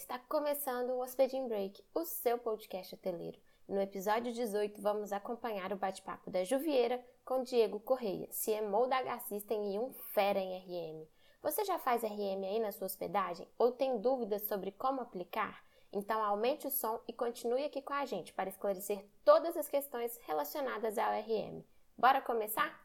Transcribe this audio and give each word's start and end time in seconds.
está 0.00 0.18
começando 0.18 0.90
o 0.90 1.02
Hospedin 1.02 1.46
Break, 1.46 1.84
o 1.94 2.06
seu 2.06 2.38
podcast 2.38 2.94
hoteleiro. 2.94 3.38
No 3.68 3.78
episódio 3.78 4.32
18, 4.32 4.80
vamos 4.80 5.12
acompanhar 5.12 5.74
o 5.74 5.76
bate-papo 5.76 6.30
da 6.30 6.42
Juvieira 6.42 7.04
com 7.22 7.42
Diego 7.42 7.78
Correia, 7.78 8.26
CMO 8.28 8.86
da 8.86 8.96
H-System 8.96 9.74
e 9.74 9.78
um 9.78 9.92
fera 10.14 10.38
em 10.38 10.56
RM. 10.58 11.06
Você 11.42 11.66
já 11.66 11.78
faz 11.78 12.02
RM 12.02 12.42
aí 12.44 12.58
na 12.60 12.72
sua 12.72 12.86
hospedagem 12.86 13.46
ou 13.58 13.72
tem 13.72 14.00
dúvidas 14.00 14.48
sobre 14.48 14.72
como 14.72 15.02
aplicar? 15.02 15.62
Então 15.92 16.22
aumente 16.24 16.66
o 16.66 16.70
som 16.70 16.98
e 17.06 17.12
continue 17.12 17.64
aqui 17.64 17.82
com 17.82 17.92
a 17.92 18.06
gente 18.06 18.32
para 18.32 18.48
esclarecer 18.48 19.06
todas 19.22 19.54
as 19.54 19.68
questões 19.68 20.18
relacionadas 20.22 20.96
ao 20.96 21.12
RM. 21.12 21.62
Bora 21.98 22.22
começar? 22.22 22.80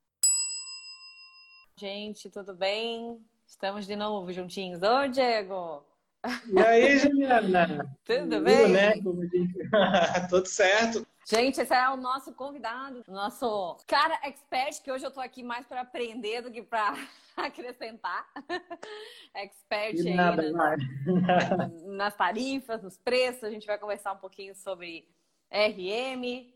Gente, 1.77 2.29
tudo 2.29 2.53
bem? 2.53 3.25
Estamos 3.47 3.85
de 3.85 3.95
novo 3.95 4.33
juntinhos. 4.33 4.81
Ô, 4.81 5.07
Diego! 5.07 5.94
E 6.51 6.59
aí, 6.59 6.99
Juliana? 6.99 7.97
Tudo 8.03 8.41
bem? 8.41 8.69
né? 8.69 8.93
Tudo 10.29 10.47
certo. 10.47 11.05
Gente, 11.27 11.59
esse 11.59 11.73
é 11.73 11.89
o 11.89 11.97
nosso 11.97 12.31
convidado, 12.33 13.03
nosso 13.07 13.77
cara 13.87 14.19
expert, 14.23 14.79
que 14.83 14.91
hoje 14.91 15.03
eu 15.03 15.09
tô 15.09 15.19
aqui 15.19 15.41
mais 15.41 15.65
para 15.65 15.81
aprender 15.81 16.41
do 16.41 16.51
que 16.51 16.61
para 16.61 16.93
acrescentar. 17.35 18.27
expert 19.33 19.97
aí 20.05 20.13
nada, 20.13 20.51
nas, 20.51 21.83
nas 21.83 22.15
tarifas, 22.15 22.83
nos 22.83 22.97
preços. 22.97 23.43
A 23.43 23.49
gente 23.49 23.65
vai 23.65 23.79
conversar 23.79 24.13
um 24.13 24.17
pouquinho 24.17 24.53
sobre 24.55 25.07
RM, 25.51 26.53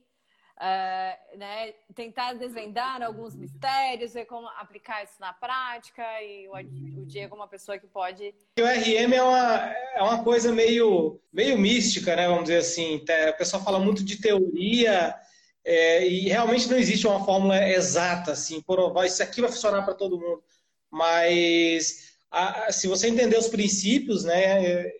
uh, 0.60 1.38
né, 1.38 1.74
tentar 1.96 2.34
desvendar 2.34 3.02
alguns 3.02 3.36
mistérios, 3.36 4.14
ver 4.14 4.26
como 4.26 4.48
aplicar 4.50 5.04
isso 5.04 5.16
na 5.20 5.34
prática. 5.34 6.04
E 6.22 6.48
o, 6.48 7.02
o 7.02 7.06
Diego 7.06 7.36
é 7.36 7.38
uma 7.38 7.48
pessoa 7.48 7.80
que 7.80 7.88
pode. 7.88 8.36
O 8.60 8.64
RM 8.64 9.14
é 9.14 9.24
uma, 9.24 9.74
é 9.96 10.02
uma 10.02 10.24
coisa 10.24 10.52
meio, 10.52 11.20
meio 11.32 11.58
mística, 11.58 12.16
né? 12.16 12.28
Vamos 12.28 12.44
dizer 12.44 12.58
assim. 12.58 12.98
O 12.98 13.38
pessoal 13.38 13.64
fala 13.64 13.80
muito 13.80 14.04
de 14.04 14.22
teoria. 14.22 15.16
É, 15.66 16.08
e 16.08 16.30
realmente 16.30 16.70
não 16.70 16.78
existe 16.78 17.06
uma 17.06 17.24
fórmula 17.24 17.64
exata, 17.70 18.32
assim, 18.32 18.62
provar 18.62 19.06
isso 19.06 19.22
aqui 19.22 19.42
vai 19.42 19.52
funcionar 19.52 19.84
para 19.84 19.94
todo 19.94 20.20
mundo. 20.20 20.42
Mas 20.90 22.16
a, 22.32 22.72
se 22.72 22.88
você 22.88 23.08
entender 23.08 23.38
os 23.38 23.50
princípios, 23.50 24.24
né, 24.24 24.92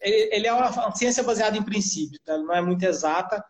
ele 0.00 0.46
é 0.46 0.52
uma 0.52 0.94
ciência 0.94 1.22
baseada 1.22 1.56
em 1.56 1.62
princípios, 1.62 2.20
tá? 2.24 2.36
não 2.36 2.54
é 2.54 2.60
muito 2.60 2.84
exata, 2.84 3.44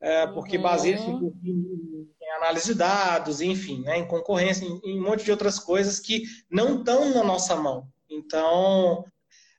é, 0.00 0.26
porque 0.26 0.56
uhum. 0.56 0.62
baseia-se 0.62 1.04
em, 1.04 1.32
em, 1.44 2.32
análise 2.36 2.72
de 2.72 2.78
dados, 2.78 3.40
enfim, 3.40 3.82
né, 3.82 3.98
em 3.98 4.06
concorrência, 4.06 4.64
em, 4.64 4.80
em, 4.84 5.00
um 5.00 5.02
monte 5.02 5.24
de 5.24 5.30
outras 5.30 5.58
coisas 5.58 5.98
que 5.98 6.24
não 6.50 6.78
estão 6.78 7.14
na 7.14 7.24
nossa 7.24 7.56
mão. 7.56 7.88
Então, 8.10 9.04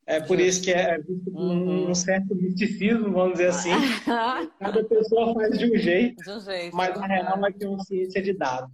é 0.05 0.21
por 0.21 0.39
isso 0.39 0.61
que 0.61 0.71
é 0.71 0.99
um, 1.33 1.89
um 1.89 1.95
certo 1.95 2.35
misticismo, 2.35 3.11
vamos 3.11 3.33
dizer 3.33 3.49
assim. 3.49 3.71
Cada 4.59 4.83
pessoa 4.85 5.33
faz 5.33 5.57
de 5.57 5.71
um 5.71 5.77
jeito, 5.77 6.23
de 6.23 6.31
um 6.31 6.39
jeito 6.39 6.75
mas 6.75 6.97
na 6.99 7.07
real 7.07 7.45
é 7.45 7.51
que 7.51 7.65
é 7.65 7.67
uma 7.67 7.83
ciência 7.83 8.21
de 8.21 8.33
dados. 8.33 8.71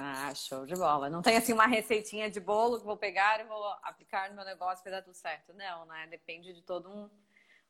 Ah, 0.00 0.32
show 0.34 0.64
de 0.64 0.74
bola. 0.74 1.10
Não 1.10 1.20
tem 1.20 1.36
assim 1.36 1.52
uma 1.52 1.66
receitinha 1.66 2.30
de 2.30 2.40
bolo 2.40 2.78
que 2.78 2.86
vou 2.86 2.96
pegar 2.96 3.40
e 3.40 3.44
vou 3.44 3.62
aplicar 3.82 4.30
no 4.30 4.36
meu 4.36 4.44
negócio 4.46 4.80
e 4.82 4.84
vai 4.84 4.92
dar 4.92 5.02
tudo 5.04 5.14
certo. 5.14 5.52
Não, 5.52 5.84
né? 5.84 6.06
Depende 6.08 6.54
de 6.54 6.62
todo 6.62 6.88
um, 6.88 7.10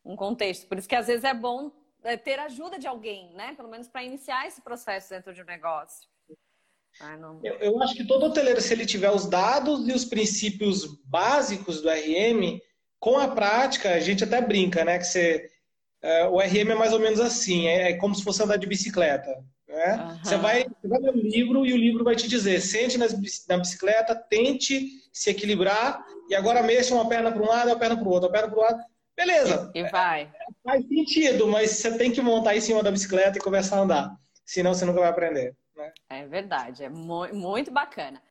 um 0.04 0.14
contexto. 0.14 0.68
Por 0.68 0.78
isso 0.78 0.88
que 0.88 0.94
às 0.94 1.08
vezes 1.08 1.24
é 1.24 1.34
bom 1.34 1.72
é, 1.72 1.89
ter 2.24 2.38
ajuda 2.38 2.78
de 2.78 2.86
alguém, 2.86 3.32
né? 3.34 3.54
Pelo 3.54 3.68
menos 3.68 3.88
para 3.88 4.02
iniciar 4.02 4.46
esse 4.46 4.60
processo 4.62 5.10
dentro 5.10 5.32
de 5.34 5.42
um 5.42 5.46
negócio. 5.46 6.08
Ah, 7.00 7.16
eu, 7.42 7.54
eu, 7.54 7.82
acho 7.82 7.94
que 7.94 8.06
todo 8.06 8.26
hoteleiro, 8.26 8.60
se 8.60 8.72
ele 8.72 8.84
tiver 8.84 9.10
os 9.10 9.26
dados 9.26 9.88
e 9.88 9.92
os 9.92 10.04
princípios 10.04 10.84
básicos 11.04 11.80
do 11.80 11.88
RM, 11.88 12.60
com 12.98 13.16
a 13.16 13.28
prática, 13.28 13.94
a 13.94 14.00
gente 14.00 14.24
até 14.24 14.40
brinca, 14.40 14.84
né? 14.84 14.98
Que 14.98 15.04
você, 15.04 15.50
é, 16.02 16.26
o 16.26 16.38
RM 16.38 16.72
é 16.72 16.74
mais 16.74 16.92
ou 16.92 17.00
menos 17.00 17.20
assim, 17.20 17.66
é, 17.68 17.90
é 17.90 17.96
como 17.96 18.14
se 18.14 18.24
fosse 18.24 18.42
andar 18.42 18.56
de 18.56 18.66
bicicleta. 18.66 19.30
Né? 19.66 19.96
Uhum. 19.96 20.24
Você, 20.24 20.36
vai, 20.36 20.64
você 20.64 20.88
vai 20.88 21.00
ler 21.00 21.10
um 21.12 21.20
livro 21.20 21.64
e 21.64 21.72
o 21.72 21.76
livro 21.76 22.04
vai 22.04 22.16
te 22.16 22.28
dizer: 22.28 22.60
sente 22.60 22.98
na 22.98 23.56
bicicleta, 23.56 24.14
tente 24.14 24.88
se 25.12 25.30
equilibrar 25.30 26.04
e 26.28 26.34
agora 26.34 26.62
mexa 26.62 26.94
uma 26.94 27.08
perna 27.08 27.30
para 27.30 27.42
um 27.42 27.46
lado, 27.48 27.68
uma 27.68 27.78
perna 27.78 27.96
para 27.96 28.08
o 28.08 28.10
outro, 28.10 28.28
uma 28.28 28.32
perna 28.32 28.48
para 28.48 28.58
o 28.58 28.62
outro. 28.62 28.84
Beleza. 29.20 29.70
E 29.74 29.82
vai. 29.90 30.32
Faz 30.64 30.86
sentido, 30.88 31.46
mas 31.46 31.72
você 31.72 31.98
tem 31.98 32.10
que 32.10 32.22
montar 32.22 32.56
em 32.56 32.60
cima 32.60 32.82
da 32.82 32.90
bicicleta 32.90 33.36
e 33.36 33.40
começar 33.40 33.76
a 33.76 33.80
andar. 33.80 34.16
Senão 34.46 34.72
você 34.72 34.86
nunca 34.86 35.00
vai 35.00 35.10
aprender. 35.10 35.54
Né? 35.76 35.92
É 36.08 36.26
verdade, 36.26 36.84
é 36.84 36.88
muito 36.88 37.70
bacana. 37.70 38.22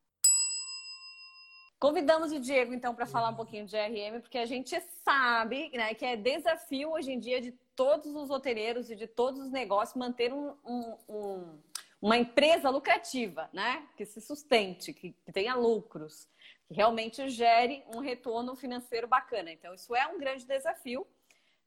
Convidamos 1.80 2.32
o 2.32 2.40
Diego, 2.40 2.74
então, 2.74 2.96
para 2.96 3.06
falar 3.06 3.30
um 3.30 3.36
pouquinho 3.36 3.68
de 3.68 3.78
RM, 3.78 4.20
porque 4.20 4.40
a 4.40 4.48
gente 4.48 4.76
sabe 5.06 5.70
né, 5.76 5.94
que 5.94 6.04
é 6.04 6.16
desafio 6.16 6.92
hoje 6.92 7.12
em 7.12 7.20
dia 7.20 7.40
de 7.40 7.52
todos 7.76 8.16
os 8.16 8.32
hoteleiros 8.32 8.90
e 8.90 8.96
de 8.96 9.06
todos 9.06 9.40
os 9.40 9.52
negócios 9.52 9.96
manter 9.96 10.34
um, 10.34 10.56
um, 10.66 10.96
um, 11.08 11.60
uma 12.02 12.18
empresa 12.18 12.72
lucrativa, 12.72 13.48
né? 13.54 13.88
Que 13.96 14.06
se 14.06 14.20
sustente, 14.20 14.92
que, 14.92 15.12
que 15.24 15.32
tenha 15.32 15.54
lucros, 15.54 16.28
realmente 16.72 17.30
gere 17.30 17.84
um 17.94 18.00
retorno 18.00 18.56
financeiro 18.56 19.08
bacana. 19.08 19.52
Então, 19.52 19.74
isso 19.74 19.96
é 19.96 20.08
um 20.08 20.20
grande 20.20 20.46
desafio, 20.46 21.06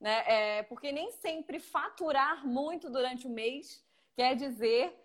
né? 0.00 0.24
É, 0.26 0.62
porque 0.64 0.92
nem 0.92 1.10
sempre 1.12 1.58
faturar 1.58 2.46
muito 2.46 2.90
durante 2.90 3.26
o 3.26 3.30
mês 3.30 3.84
quer 4.16 4.36
dizer 4.36 4.96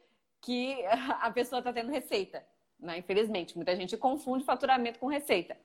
que 0.42 0.84
a 1.22 1.32
pessoa 1.32 1.60
está 1.60 1.74
tendo 1.74 1.92
receita. 1.92 2.46
Né? 2.80 3.00
Infelizmente, 3.00 3.56
muita 3.56 3.76
gente 3.76 3.98
confunde 3.98 4.44
faturamento 4.44 5.00
com 5.00 5.08
receita, 5.08 5.58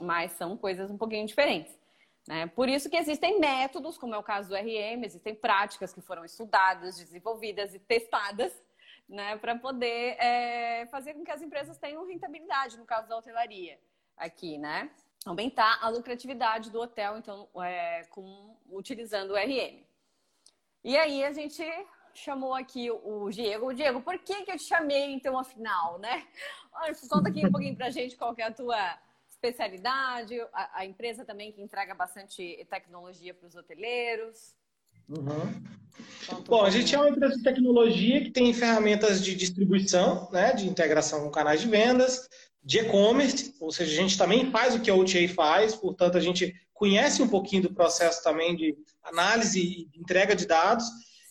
mas 0.00 0.32
são 0.32 0.56
coisas 0.56 0.90
um 0.90 0.98
pouquinho 0.98 1.26
diferentes. 1.26 1.78
Né? 2.26 2.46
Por 2.48 2.68
isso 2.68 2.90
que 2.90 2.96
existem 2.96 3.38
métodos, 3.38 3.96
como 3.96 4.14
é 4.14 4.18
o 4.18 4.22
caso 4.22 4.48
do 4.48 4.54
RM, 4.54 5.04
existem 5.04 5.34
práticas 5.34 5.92
que 5.92 6.00
foram 6.00 6.24
estudadas, 6.24 6.98
desenvolvidas 6.98 7.74
e 7.74 7.78
testadas 7.78 8.52
né, 9.08 9.36
para 9.38 9.56
poder 9.56 10.16
é, 10.18 10.86
fazer 10.86 11.14
com 11.14 11.24
que 11.24 11.30
as 11.30 11.40
empresas 11.40 11.78
tenham 11.78 12.06
rentabilidade, 12.06 12.76
no 12.76 12.84
caso 12.84 13.08
da 13.08 13.16
hotelaria 13.16 13.78
aqui, 14.16 14.58
né? 14.58 14.90
Aumentar 15.24 15.78
a 15.82 15.88
lucratividade 15.88 16.70
do 16.70 16.80
hotel, 16.80 17.16
então, 17.16 17.48
é, 17.62 18.04
com, 18.10 18.56
utilizando 18.70 19.32
o 19.32 19.36
RM. 19.36 19.82
E 20.84 20.96
aí 20.96 21.24
a 21.24 21.32
gente 21.32 21.62
chamou 22.14 22.54
aqui 22.54 22.90
o 22.90 23.30
Diego. 23.30 23.66
O 23.66 23.74
Diego, 23.74 24.00
por 24.00 24.18
que, 24.18 24.44
que 24.44 24.52
eu 24.52 24.56
te 24.56 24.64
chamei, 24.64 25.12
então, 25.12 25.38
afinal, 25.38 25.98
né? 25.98 26.26
Olha, 26.72 26.94
conta 27.08 27.30
aqui 27.30 27.46
um 27.46 27.50
pouquinho 27.50 27.76
pra 27.76 27.90
gente 27.90 28.16
qual 28.16 28.34
é 28.36 28.42
a 28.42 28.52
tua 28.52 28.98
especialidade, 29.28 30.40
a, 30.52 30.80
a 30.80 30.86
empresa 30.86 31.24
também 31.24 31.52
que 31.52 31.62
entrega 31.62 31.94
bastante 31.94 32.66
tecnologia 32.70 33.32
para 33.32 33.46
os 33.46 33.54
hoteleiros. 33.54 34.56
Uhum. 35.08 35.62
Bom, 36.46 36.62
a 36.62 36.70
gente 36.70 36.94
é 36.94 36.98
uma 36.98 37.08
empresa 37.08 37.36
de 37.36 37.42
tecnologia 37.42 38.22
que 38.22 38.30
tem 38.30 38.52
ferramentas 38.52 39.22
de 39.22 39.34
distribuição, 39.34 40.28
né, 40.30 40.52
de 40.52 40.68
integração 40.68 41.22
com 41.22 41.30
canais 41.30 41.60
de 41.60 41.68
vendas, 41.68 42.28
de 42.62 42.80
e-commerce, 42.80 43.54
ou 43.60 43.70
seja, 43.70 43.92
a 43.92 44.02
gente 44.02 44.18
também 44.18 44.50
faz 44.50 44.74
o 44.74 44.80
que 44.80 44.90
a 44.90 44.94
OTA 44.94 45.26
faz, 45.34 45.74
portanto, 45.74 46.18
a 46.18 46.20
gente 46.20 46.54
conhece 46.74 47.22
um 47.22 47.28
pouquinho 47.28 47.62
do 47.62 47.74
processo 47.74 48.22
também 48.22 48.54
de 48.54 48.76
análise 49.02 49.60
e 49.60 49.98
entrega 49.98 50.36
de 50.36 50.46
dados. 50.46 50.84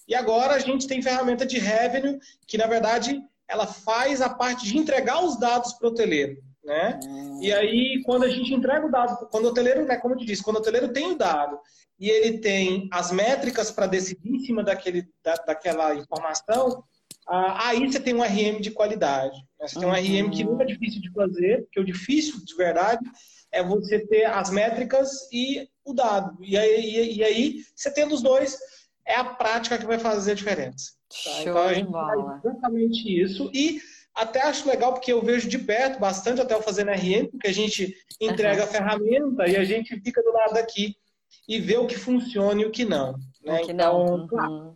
E 0.07 0.15
agora 0.15 0.55
a 0.55 0.59
gente 0.59 0.87
tem 0.87 1.01
ferramenta 1.01 1.45
de 1.45 1.59
revenue, 1.59 2.17
que 2.47 2.57
na 2.57 2.67
verdade 2.67 3.21
ela 3.47 3.67
faz 3.67 4.21
a 4.21 4.29
parte 4.29 4.65
de 4.65 4.77
entregar 4.77 5.23
os 5.23 5.39
dados 5.39 5.73
para 5.73 5.87
o 5.87 5.91
hoteleiro. 5.91 6.41
Né? 6.67 6.99
E 7.41 7.53
aí, 7.53 8.03
quando 8.05 8.25
a 8.25 8.29
gente 8.29 8.53
entrega 8.53 8.85
o 8.85 8.91
dado, 8.91 9.25
quando 9.31 9.45
o 9.45 9.47
hoteleiro, 9.47 9.85
né, 9.85 9.95
como 9.95 10.13
eu 10.13 10.17
te 10.17 10.25
disse, 10.25 10.43
quando 10.43 10.57
o 10.57 10.59
hoteleiro 10.59 10.91
tem 10.91 11.09
o 11.09 11.17
dado 11.17 11.57
e 11.97 12.09
ele 12.09 12.39
tem 12.39 12.89
as 12.91 13.09
métricas 13.09 13.71
para 13.71 13.87
decidir 13.87 14.29
em 14.29 14.39
cima 14.39 14.61
daquele, 14.61 15.07
da, 15.23 15.35
daquela 15.35 15.95
informação, 15.95 16.83
ah, 17.25 17.69
aí 17.69 17.89
você 17.89 18.01
tem 18.01 18.13
um 18.13 18.21
RM 18.21 18.59
de 18.59 18.71
qualidade. 18.71 19.37
Né? 19.57 19.65
Você 19.65 19.79
tem 19.79 19.87
um 19.87 19.93
RM 19.93 20.29
que 20.29 20.43
não 20.43 20.61
é 20.61 20.65
difícil 20.65 21.01
de 21.01 21.09
fazer, 21.13 21.63
porque 21.63 21.79
o 21.79 21.85
difícil, 21.85 22.43
de 22.43 22.55
verdade, 22.55 23.01
é 23.49 23.63
você 23.63 23.99
ter 24.05 24.25
as 24.25 24.49
métricas 24.49 25.09
e 25.31 25.69
o 25.85 25.93
dado. 25.93 26.37
E 26.43 26.57
aí, 26.57 26.81
e, 26.81 27.17
e 27.19 27.23
aí 27.23 27.63
você 27.73 27.89
tendo 27.89 28.13
os 28.13 28.21
dois, 28.21 28.57
é 29.05 29.15
a 29.15 29.23
prática 29.23 29.77
que 29.77 29.85
vai 29.85 29.99
fazer 29.99 30.33
a 30.33 30.35
diferença. 30.35 30.91
Tá? 31.23 31.41
Então 31.41 31.57
a 31.59 31.73
gente 31.73 31.91
faz 31.91 32.43
exatamente 32.43 33.23
isso. 33.23 33.49
E 33.53 33.79
até 34.17 34.41
acho 34.41 34.67
legal 34.67 34.93
porque 34.93 35.13
eu 35.13 35.21
vejo 35.21 35.47
de 35.47 35.59
perto 35.59 35.99
bastante 35.99 36.41
até 36.41 36.55
eu 36.55 36.61
fazendo 36.61 36.89
RM, 36.89 37.27
porque 37.29 37.47
a 37.47 37.53
gente 37.53 37.95
entrega 38.19 38.63
uhum. 38.63 38.67
a 38.67 38.71
ferramenta 38.71 39.47
e 39.47 39.55
a 39.55 39.63
gente 39.63 39.99
fica 40.01 40.23
do 40.23 40.33
lado 40.33 40.55
daqui 40.55 40.97
e 41.47 41.59
vê 41.59 41.77
o 41.77 41.85
que 41.85 41.95
funciona 41.95 42.59
e 42.59 42.65
o 42.65 42.71
que 42.71 42.83
não. 42.83 43.13
Né? 43.43 43.61
O 43.61 43.65
que 43.65 43.71
então, 43.71 44.27
não. 44.31 44.67
Uhum. 44.67 44.75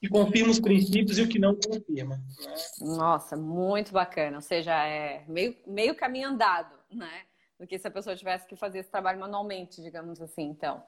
Que 0.00 0.08
confirma 0.08 0.50
os 0.50 0.60
princípios 0.60 1.18
e 1.18 1.22
o 1.22 1.28
que 1.28 1.38
não 1.38 1.56
confirma. 1.56 2.16
Né? 2.16 2.54
Nossa, 2.80 3.36
muito 3.36 3.92
bacana. 3.92 4.36
Ou 4.36 4.42
seja, 4.42 4.72
é 4.86 5.24
meio, 5.26 5.56
meio 5.66 5.94
caminho 5.96 6.28
andado, 6.28 6.74
né? 6.92 7.22
Do 7.58 7.66
que 7.66 7.78
se 7.78 7.88
a 7.88 7.90
pessoa 7.90 8.14
tivesse 8.14 8.46
que 8.46 8.54
fazer 8.54 8.80
esse 8.80 8.90
trabalho 8.90 9.18
manualmente, 9.18 9.82
digamos 9.82 10.20
assim, 10.20 10.42
então. 10.42 10.82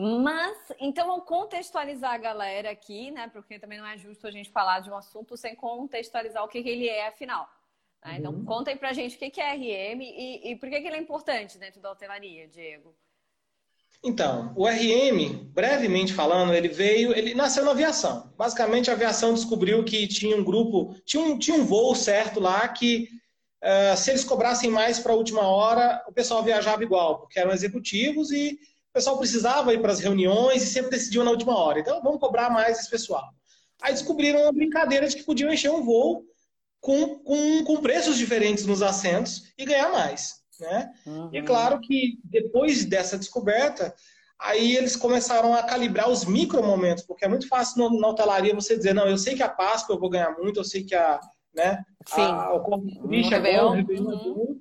Mas, 0.00 0.56
então, 0.78 1.08
vamos 1.08 1.24
contextualizar 1.24 2.12
a 2.12 2.18
galera 2.18 2.70
aqui, 2.70 3.10
né? 3.10 3.28
Porque 3.32 3.58
também 3.58 3.78
não 3.78 3.86
é 3.86 3.98
justo 3.98 4.28
a 4.28 4.30
gente 4.30 4.48
falar 4.48 4.78
de 4.78 4.88
um 4.88 4.96
assunto 4.96 5.36
sem 5.36 5.56
contextualizar 5.56 6.44
o 6.44 6.46
que, 6.46 6.62
que 6.62 6.68
ele 6.68 6.88
é, 6.88 7.08
afinal. 7.08 7.48
Né? 8.04 8.18
Então, 8.20 8.32
uhum. 8.32 8.64
aí 8.64 8.76
pra 8.76 8.92
gente 8.92 9.16
o 9.16 9.18
que, 9.18 9.28
que 9.28 9.40
é 9.40 9.52
RM 9.54 10.00
e, 10.00 10.52
e 10.52 10.56
por 10.56 10.70
que, 10.70 10.80
que 10.80 10.86
ele 10.86 10.98
é 10.98 11.00
importante 11.00 11.58
dentro 11.58 11.80
da 11.80 11.90
hotelaria, 11.90 12.46
Diego. 12.46 12.94
Então, 14.00 14.52
o 14.56 14.68
RM, 14.68 15.50
brevemente 15.52 16.14
falando, 16.14 16.54
ele 16.54 16.68
veio, 16.68 17.12
ele 17.12 17.34
nasceu 17.34 17.64
na 17.64 17.72
aviação. 17.72 18.32
Basicamente, 18.38 18.90
a 18.90 18.92
aviação 18.92 19.34
descobriu 19.34 19.84
que 19.84 20.06
tinha 20.06 20.36
um 20.36 20.44
grupo, 20.44 20.94
tinha 21.04 21.24
um, 21.24 21.36
tinha 21.36 21.56
um 21.56 21.64
voo 21.64 21.92
certo 21.96 22.38
lá 22.38 22.68
que 22.68 23.08
uh, 23.64 23.96
se 23.96 24.10
eles 24.10 24.22
cobrassem 24.22 24.70
mais 24.70 25.00
para 25.00 25.12
a 25.12 25.16
última 25.16 25.42
hora, 25.42 26.04
o 26.06 26.12
pessoal 26.12 26.44
viajava 26.44 26.84
igual, 26.84 27.18
porque 27.18 27.40
eram 27.40 27.50
executivos 27.50 28.30
e 28.30 28.60
o 28.90 28.92
pessoal 28.92 29.18
precisava 29.18 29.72
ir 29.72 29.80
para 29.80 29.92
as 29.92 30.00
reuniões 30.00 30.62
e 30.62 30.66
sempre 30.66 30.90
decidiam 30.90 31.24
na 31.24 31.30
última 31.30 31.56
hora. 31.56 31.78
Então, 31.78 32.02
vamos 32.02 32.20
cobrar 32.20 32.50
mais 32.50 32.78
esse 32.78 32.90
pessoal. 32.90 33.28
Aí 33.80 33.92
descobriram 33.92 34.42
uma 34.42 34.52
brincadeira 34.52 35.06
de 35.08 35.16
que 35.16 35.22
podiam 35.22 35.52
encher 35.52 35.70
um 35.70 35.84
voo 35.84 36.24
com, 36.80 37.18
com, 37.20 37.64
com 37.64 37.80
preços 37.80 38.16
diferentes 38.16 38.66
nos 38.66 38.82
assentos 38.82 39.52
e 39.56 39.64
ganhar 39.64 39.90
mais. 39.90 40.38
Né? 40.58 40.92
Uhum. 41.06 41.30
E 41.32 41.42
claro 41.42 41.80
que 41.80 42.18
depois 42.24 42.84
dessa 42.84 43.16
descoberta, 43.16 43.94
aí 44.38 44.76
eles 44.76 44.96
começaram 44.96 45.54
a 45.54 45.62
calibrar 45.62 46.08
os 46.08 46.24
micro 46.24 46.62
momentos, 46.62 47.04
porque 47.04 47.24
é 47.24 47.28
muito 47.28 47.46
fácil 47.48 47.90
na 47.90 48.08
hotelaria 48.08 48.54
você 48.54 48.76
dizer, 48.76 48.94
não, 48.94 49.06
eu 49.06 49.18
sei 49.18 49.36
que 49.36 49.42
a 49.42 49.48
Páscoa 49.48 49.94
eu 49.94 50.00
vou 50.00 50.10
ganhar 50.10 50.36
muito, 50.36 50.58
eu 50.58 50.64
sei 50.64 50.82
que 50.82 50.94
a, 50.94 51.20
né, 51.54 51.84
Sim. 52.06 52.20
a, 52.20 52.52
o 52.54 52.62
Christi 53.08 53.34
é 53.34 53.58
bom, 53.58 54.56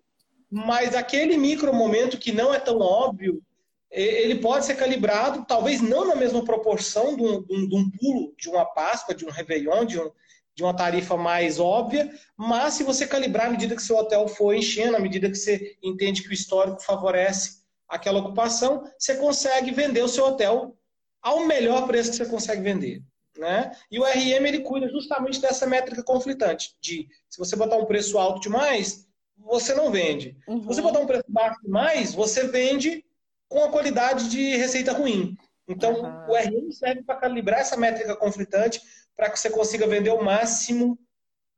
mas 0.50 0.96
aquele 0.96 1.38
micro 1.38 1.74
momento 1.74 2.18
que 2.18 2.32
não 2.32 2.54
é 2.54 2.60
tão 2.60 2.80
óbvio, 2.80 3.42
ele 3.90 4.36
pode 4.36 4.66
ser 4.66 4.76
calibrado, 4.76 5.46
talvez 5.48 5.82
não 5.82 6.08
na 6.08 6.16
mesma 6.16 6.44
proporção 6.44 7.16
de 7.16 7.24
um, 7.24 7.44
de 7.44 7.54
um, 7.54 7.68
de 7.68 7.76
um 7.76 7.90
pulo 7.92 8.34
de 8.38 8.50
uma 8.50 8.66
Páscoa, 8.66 9.16
de 9.16 9.26
um 9.26 9.30
Réveillon, 9.30 9.86
de 9.86 10.00
um, 10.00 10.12
de 10.56 10.64
uma 10.64 10.76
tarifa 10.76 11.16
mais 11.16 11.60
óbvia, 11.60 12.12
mas 12.36 12.74
se 12.74 12.84
você 12.84 13.06
calibrar 13.06 13.48
à 13.48 13.50
medida 13.50 13.76
que 13.76 13.82
seu 13.82 13.96
hotel 13.96 14.28
for 14.28 14.54
enchendo, 14.56 14.98
à 14.98 15.00
medida 15.00 15.30
que 15.30 15.36
você 15.36 15.78
entende 15.84 16.24
que 16.24 16.30
o 16.30 16.34
histórico 16.34 16.82
favorece 16.82 17.62
aquela 17.88 18.20
ocupação, 18.20 18.84
você 18.98 19.16
consegue 19.16 19.72
vender 19.72 20.02
o 20.02 20.08
seu 20.10 20.26
hotel 20.26 20.76
ao 21.22 21.46
melhor 21.46 21.86
preço 21.88 22.10
que 22.10 22.18
você 22.18 22.26
consegue 22.26 22.62
vender. 22.62 23.04
Né? 23.38 23.72
E 23.92 24.00
o 24.00 24.04
RM 24.04 24.48
ele 24.48 24.62
cuida 24.62 24.90
justamente 24.90 25.40
dessa 25.40 25.68
métrica 25.68 26.04
conflitante, 26.04 26.76
de 26.82 27.08
se 27.30 27.38
você 27.38 27.56
botar 27.56 27.78
um 27.78 27.86
preço 27.86 28.18
alto 28.18 28.42
demais, 28.42 29.08
você 29.38 29.76
não 29.76 29.92
vende. 29.92 30.36
Uhum. 30.48 30.62
Se 30.62 30.68
você 30.68 30.82
botar 30.82 31.00
um 31.00 31.06
preço 31.06 31.26
baixo 31.30 31.62
demais, 31.62 32.16
você 32.16 32.48
vende 32.48 33.06
com 33.48 33.64
a 33.64 33.72
qualidade 33.72 34.30
de 34.30 34.56
receita 34.56 34.92
ruim. 34.94 35.38
Então, 35.68 35.94
uhum. 35.94 36.30
o 36.30 36.36
RM 36.36 36.72
serve 36.72 37.04
para 37.04 37.20
calibrar 37.20 37.60
essa 37.60 37.76
métrica 37.76 38.16
conflitante 38.16 38.82
para 39.16 39.30
que 39.30 39.40
você 39.40 39.50
consiga 39.50 39.88
vender 39.88 40.12
o 40.12 40.24
máximo 40.24 40.98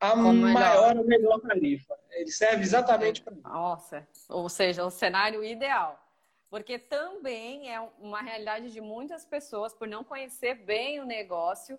a 0.00 0.16
maior 0.16 0.96
ou 0.96 1.04
melhor 1.04 1.38
tarifa. 1.40 1.94
Ele 2.10 2.30
serve 2.30 2.62
exatamente 2.62 3.20
para 3.22 3.34
isso. 3.34 3.42
Nossa, 3.42 4.08
ou 4.28 4.48
seja, 4.48 4.84
o 4.84 4.90
cenário 4.90 5.44
ideal. 5.44 6.02
Porque 6.48 6.78
também 6.78 7.72
é 7.72 7.80
uma 8.00 8.22
realidade 8.22 8.72
de 8.72 8.80
muitas 8.80 9.24
pessoas, 9.24 9.72
por 9.72 9.86
não 9.86 10.02
conhecer 10.02 10.54
bem 10.54 10.98
o 10.98 11.04
negócio, 11.04 11.78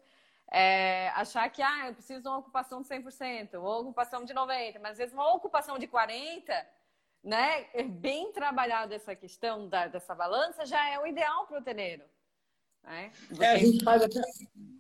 é, 0.49 1.09
achar 1.09 1.49
que 1.49 1.61
ah, 1.61 1.87
eu 1.87 1.93
preciso 1.93 2.21
de 2.21 2.27
uma 2.27 2.37
ocupação 2.37 2.81
de 2.81 2.87
100%, 2.87 3.55
ou 3.55 3.81
ocupação 3.81 4.23
de 4.23 4.33
90%, 4.33 4.79
mas 4.81 4.91
às 4.91 4.97
vezes 4.97 5.13
uma 5.13 5.33
ocupação 5.33 5.77
de 5.77 5.87
40%, 5.87 6.65
né, 7.23 7.65
bem 8.00 8.31
trabalhada 8.31 8.95
essa 8.95 9.15
questão 9.15 9.68
da, 9.68 9.88
dessa 9.88 10.15
balança, 10.15 10.65
já 10.65 10.89
é 10.89 11.00
o 11.00 11.06
ideal 11.06 11.45
para 11.45 11.57
o 11.57 11.59
hoteleiro. 11.59 12.03
Né? 12.83 13.12
É, 13.39 13.51
a, 13.51 13.57
gente 13.57 13.83
faz 13.83 14.01
até, 14.01 14.19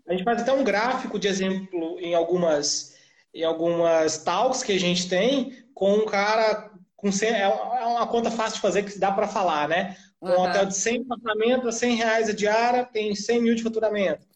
a 0.07 0.11
gente 0.11 0.23
faz 0.23 0.41
até 0.41 0.51
um 0.51 0.63
gráfico 0.63 1.19
de 1.19 1.27
exemplo 1.27 1.99
em 1.99 2.15
algumas, 2.15 2.97
em 3.33 3.43
algumas 3.43 4.23
talks 4.23 4.63
que 4.63 4.71
a 4.71 4.79
gente 4.79 5.07
tem 5.07 5.65
com 5.73 5.93
um 5.93 6.05
cara 6.05 6.71
com 6.95 7.11
100, 7.11 7.29
é 7.29 7.47
uma 7.47 8.07
conta 8.07 8.29
fácil 8.29 8.55
de 8.55 8.61
fazer 8.61 8.83
que 8.83 8.99
dá 8.99 9.11
para 9.11 9.27
falar, 9.27 9.67
né? 9.67 9.97
Um 10.21 10.29
uhum. 10.29 10.41
hotel 10.41 10.67
de 10.67 10.75
100 10.75 11.05
apartamentos, 11.09 11.75
100 11.75 11.95
reais 11.95 12.29
a 12.29 12.33
diária, 12.33 12.85
tem 12.85 13.15
100 13.15 13.41
mil 13.41 13.55
de 13.55 13.63
faturamento, 13.63 14.27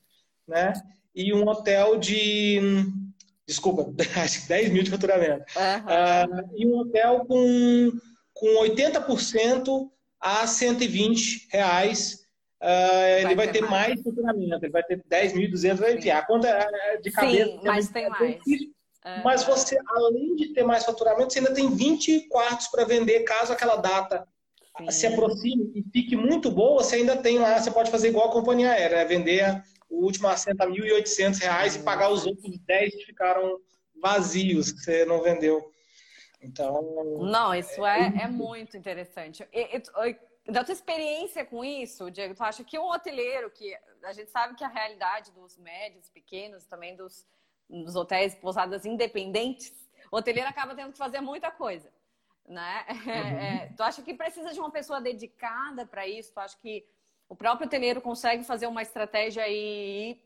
né? 0.47 0.73
E 1.13 1.31
um 1.31 1.47
hotel 1.47 1.97
de, 1.97 2.59
desculpa, 3.47 3.91
acho 4.21 4.41
que 4.41 4.47
10 4.47 4.71
mil 4.71 4.83
de 4.83 4.91
faturamento. 4.91 5.45
Uhum. 5.55 6.43
Uh, 6.43 6.51
e 6.57 6.67
um 6.67 6.77
hotel 6.79 7.25
com, 7.25 7.91
com 8.33 8.47
80% 8.63 9.89
a 10.19 10.47
120 10.47 11.47
reais 11.51 12.25
Uh, 12.61 13.19
ele 13.21 13.35
vai 13.35 13.51
ter 13.51 13.61
mais. 13.61 13.89
mais 13.89 14.01
faturamento, 14.01 14.65
ele 14.65 14.71
vai 14.71 14.81
ter 14.81 15.03
10.200, 15.03 15.75
vai 15.75 15.97
ter. 15.97 16.09
A 16.09 16.25
conta 16.25 16.47
é 16.47 16.97
de 16.97 17.11
cabeça. 17.11 17.45
Sim, 17.45 17.59
mas 17.63 17.89
tem 17.89 18.09
mais. 18.09 18.39
Mas 19.23 19.43
você, 19.43 19.77
além 19.87 20.35
de 20.35 20.47
ter 20.53 20.63
mais 20.63 20.83
faturamento, 20.83 21.31
você 21.31 21.37
ainda 21.37 21.53
tem 21.53 21.69
20 21.69 22.27
quartos 22.27 22.67
para 22.67 22.85
vender 22.85 23.19
caso 23.19 23.53
aquela 23.53 23.75
data 23.75 24.27
Sim. 24.79 24.91
se 24.91 25.05
aproxime 25.05 25.71
e 25.75 25.83
fique 25.93 26.15
muito 26.15 26.49
boa. 26.49 26.83
Você 26.83 26.95
ainda 26.95 27.15
tem 27.15 27.37
lá, 27.37 27.59
você 27.59 27.69
pode 27.69 27.91
fazer 27.91 28.09
igual 28.09 28.29
a 28.29 28.31
companhia 28.31 28.71
aérea, 28.71 28.97
né? 28.97 29.05
vender 29.05 29.63
o 29.95 30.03
último 30.03 30.27
assento 30.27 30.61
a 30.61 30.65
R$ 30.65 30.73
1.800 30.73 31.79
e 31.79 31.83
pagar 31.83 32.09
os 32.09 32.25
outros 32.25 32.59
10 32.59 32.95
que 32.95 33.05
ficaram 33.05 33.59
vazios, 33.95 34.71
que 34.71 34.79
você 34.79 35.05
não 35.05 35.21
vendeu. 35.21 35.71
Então. 36.41 36.81
Não, 37.21 37.55
isso 37.55 37.85
é, 37.85 38.13
é, 38.17 38.23
é 38.23 38.27
muito 38.27 38.77
interessante. 38.77 39.47
E, 39.51 39.77
e, 39.77 40.51
da 40.51 40.63
tua 40.63 40.73
experiência 40.73 41.43
com 41.43 41.63
isso, 41.63 42.11
Diego, 42.11 42.35
tu 42.35 42.43
acha 42.43 42.63
que 42.63 42.77
um 42.77 42.87
hoteleiro, 42.87 43.49
que 43.49 43.75
a 44.03 44.13
gente 44.13 44.29
sabe 44.29 44.55
que 44.55 44.63
a 44.63 44.67
realidade 44.67 45.31
dos 45.31 45.57
médios, 45.57 46.09
pequenos, 46.09 46.65
também 46.65 46.95
dos, 46.95 47.25
dos 47.67 47.95
hotéis, 47.95 48.35
pousadas 48.35 48.85
independentes, 48.85 49.73
o 50.11 50.17
hoteleiro 50.17 50.49
acaba 50.49 50.75
tendo 50.75 50.91
que 50.91 50.97
fazer 50.97 51.19
muita 51.21 51.49
coisa, 51.49 51.91
né? 52.47 52.85
Uhum. 53.05 53.11
É, 53.11 53.73
tu 53.75 53.81
acha 53.81 54.01
que 54.01 54.13
precisa 54.13 54.53
de 54.53 54.59
uma 54.59 54.69
pessoa 54.69 55.01
dedicada 55.01 55.85
para 55.85 56.07
isso? 56.07 56.31
Tu 56.31 56.39
acha 56.39 56.57
que 56.57 56.85
o 57.27 57.35
próprio 57.35 57.67
hoteleiro 57.67 58.01
consegue 58.01 58.43
fazer 58.43 58.67
uma 58.67 58.81
estratégia 58.81 59.47
e 59.47 60.11
ir 60.11 60.21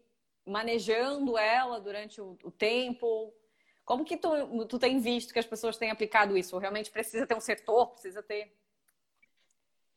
manejando 0.46 1.38
ela 1.38 1.80
durante 1.80 2.20
o, 2.20 2.38
o 2.44 2.52
tempo? 2.52 3.34
Como 3.86 4.06
que 4.06 4.18
tu, 4.18 4.66
tu 4.66 4.78
tem 4.78 5.00
visto 5.00 5.34
que 5.34 5.40
as 5.40 5.46
pessoas 5.46 5.78
têm 5.78 5.92
aplicado 5.92 6.38
isso? 6.38 6.58
Realmente 6.58 6.92
precisa 6.92 7.26
ter 7.26 7.36
um 7.36 7.42
setor, 7.42 7.88
precisa 7.88 8.22
ter 8.22 8.54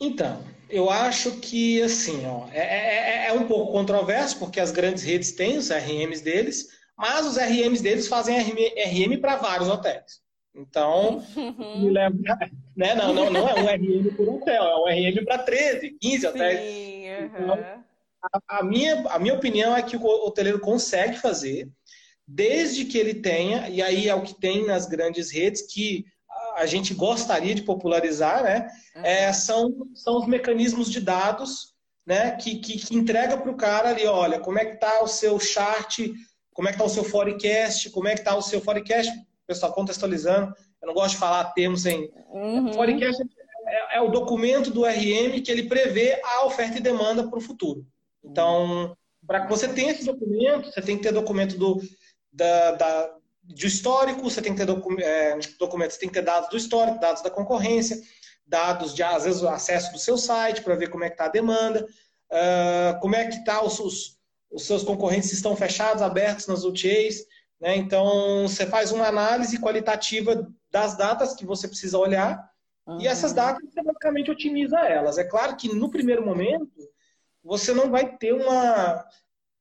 então, 0.05 0.45
eu 0.69 0.91
acho 0.91 1.39
que 1.39 1.81
assim, 1.81 2.27
ó, 2.27 2.49
é, 2.51 2.59
é, 2.59 2.97
é, 2.97 3.27
é, 3.29 3.33
um 3.33 3.47
pouco 3.47 3.71
controverso, 3.71 4.37
porque 4.37 4.59
as 4.59 4.73
grandes 4.73 5.05
redes 5.05 5.31
têm 5.31 5.57
os 5.57 5.71
RMs 5.71 6.21
deles, 6.21 6.71
mas 6.99 7.25
os 7.25 7.37
RMs 7.37 7.81
deles 7.81 8.09
fazem 8.09 8.37
RM 8.37 9.21
para 9.21 9.37
vários 9.37 9.69
hotéis. 9.69 10.21
Então, 10.53 11.25
me 11.79 11.89
lembra, 11.89 12.37
né? 12.77 12.95
Não, 12.95 13.13
não, 13.13 13.31
não 13.31 13.49
é 13.49 13.55
um 13.55 13.67
RM 13.67 14.15
por 14.17 14.29
hotel, 14.29 14.63
é 14.65 14.77
um 14.77 15.11
RM 15.11 15.25
para 15.25 15.39
13, 15.39 15.97
15 16.01 16.27
hotéis. 16.27 16.61
Sim, 16.61 17.11
uhum. 17.11 17.27
então, 17.27 17.83
a, 18.23 18.59
a, 18.59 18.63
minha, 18.63 19.03
a 19.09 19.19
minha 19.19 19.35
opinião 19.35 19.77
é 19.77 19.83
que 19.83 19.97
o 19.97 20.05
hoteleiro 20.05 20.61
consegue 20.61 21.19
fazer, 21.19 21.69
desde 22.27 22.85
que 22.85 22.99
ele 22.99 23.15
tenha, 23.15 23.69
e 23.69 23.83
aí 23.83 24.09
é 24.09 24.15
o 24.15 24.23
que 24.23 24.39
tem 24.39 24.65
nas 24.67 24.87
grandes 24.87 25.31
redes, 25.31 25.63
que 25.63 26.05
a 26.57 26.67
gente 26.67 26.95
gostaria 26.95 27.55
de 27.55 27.63
popularizar, 27.63 28.43
né? 28.43 28.69
Uhum. 28.97 29.05
É, 29.05 29.33
são, 29.33 29.75
são 29.95 30.19
os 30.19 30.27
mecanismos 30.27 30.91
de 30.91 31.01
dados, 31.01 31.75
né? 32.07 32.33
Que, 32.33 32.59
que, 32.59 32.79
que 32.79 32.95
entrega 32.95 33.37
para 33.37 33.51
o 33.51 33.57
cara 33.57 33.91
ali, 33.91 34.07
olha, 34.07 34.39
como 34.39 34.59
é 34.59 34.65
que 34.65 34.75
está 34.75 35.03
o 35.03 35.09
seu 35.09 35.39
chart, 35.39 35.99
como 36.53 36.69
é 36.69 36.73
que 36.73 36.77
está 36.77 36.85
o 36.85 36.91
seu 36.91 37.05
forecast, 37.05 37.91
como 37.91 38.09
é 38.09 38.15
que 38.15 38.21
está 38.21 38.37
o 38.37 38.43
seu 38.43 38.61
forecast, 38.61 39.11
pessoal 39.47 39.73
contextualizando, 39.73 40.55
eu 40.83 40.89
não 40.89 40.95
gosto 40.95 41.13
de 41.13 41.21
falar 41.21 41.53
termos 41.53 41.83
sem... 41.83 42.11
Uhum. 42.29 42.73
Forecast 42.73 43.23
é, 43.67 43.97
é, 43.97 44.01
o 44.01 44.11
documento 44.11 44.71
do 44.71 44.85
RM 44.85 45.41
que 45.43 45.51
ele 45.51 45.69
prevê 45.69 46.21
a 46.23 46.45
oferta 46.45 46.79
e 46.79 46.83
demanda 46.83 47.27
para 47.27 47.39
o 47.39 47.43
futuro. 47.43 47.87
Então, 48.25 48.97
para 49.27 49.43
que 49.43 49.49
você 49.49 49.69
tenha 49.69 49.93
esse 49.93 50.05
documento, 50.05 50.71
você 50.71 50.83
tem 50.83 50.97
que 50.97 51.03
ter 51.03 51.13
documento 51.13 51.57
do, 51.57 51.81
da, 52.33 52.73
da 52.73 53.15
de 53.45 53.67
histórico, 53.67 54.23
você 54.23 54.41
tem 54.41 54.53
que 54.53 54.59
ter 54.59 54.67
docu 54.67 55.01
é, 55.01 55.39
documentos, 55.59 55.97
tem 55.97 56.09
que 56.09 56.15
ter 56.15 56.23
dados 56.23 56.49
do 56.49 56.57
histórico, 56.57 57.01
dados 57.01 57.23
da 57.23 57.31
concorrência, 57.31 58.01
dados 58.47 58.95
de, 58.95 59.03
às 59.03 59.25
vezes, 59.25 59.43
o 59.43 59.49
acesso 59.49 59.93
do 59.93 59.99
seu 59.99 60.17
site 60.17 60.63
para 60.63 60.75
ver 60.75 60.91
como 60.91 61.05
é 61.05 61.09
que 61.09 61.15
está 61.15 61.25
a 61.25 61.29
demanda, 61.29 61.87
uh, 62.31 63.01
como 63.01 63.17
é 63.17 63.27
que 63.27 63.37
está 63.37 63.63
os, 63.65 63.79
os, 63.81 64.19
os, 64.51 64.65
seus 64.65 64.85
concorrentes 64.85 65.33
estão 65.33 65.57
fechados, 65.57 66.03
abertos 66.03 66.47
nas 66.47 66.65
OTAs, 66.65 67.25
né? 67.61 67.77
Então, 67.77 68.47
você 68.47 68.67
faz 68.67 68.93
uma 68.93 69.07
análise 69.07 69.59
qualitativa 69.59 70.49
das 70.73 70.97
datas 70.97 71.35
que 71.35 71.45
você 71.45 71.69
precisa 71.69 71.99
olhar 71.99 72.51
uhum. 72.87 73.01
e 73.01 73.07
essas 73.07 73.33
datas 73.33 73.63
você 73.63 73.83
basicamente 73.83 74.31
otimiza 74.31 74.79
elas. 74.81 75.19
É 75.19 75.25
claro 75.25 75.55
que 75.55 75.73
no 75.73 75.91
primeiro 75.91 76.25
momento 76.25 76.73
você 77.45 77.73
não 77.73 77.91
vai 77.91 78.17
ter 78.17 78.33
uma 78.33 79.05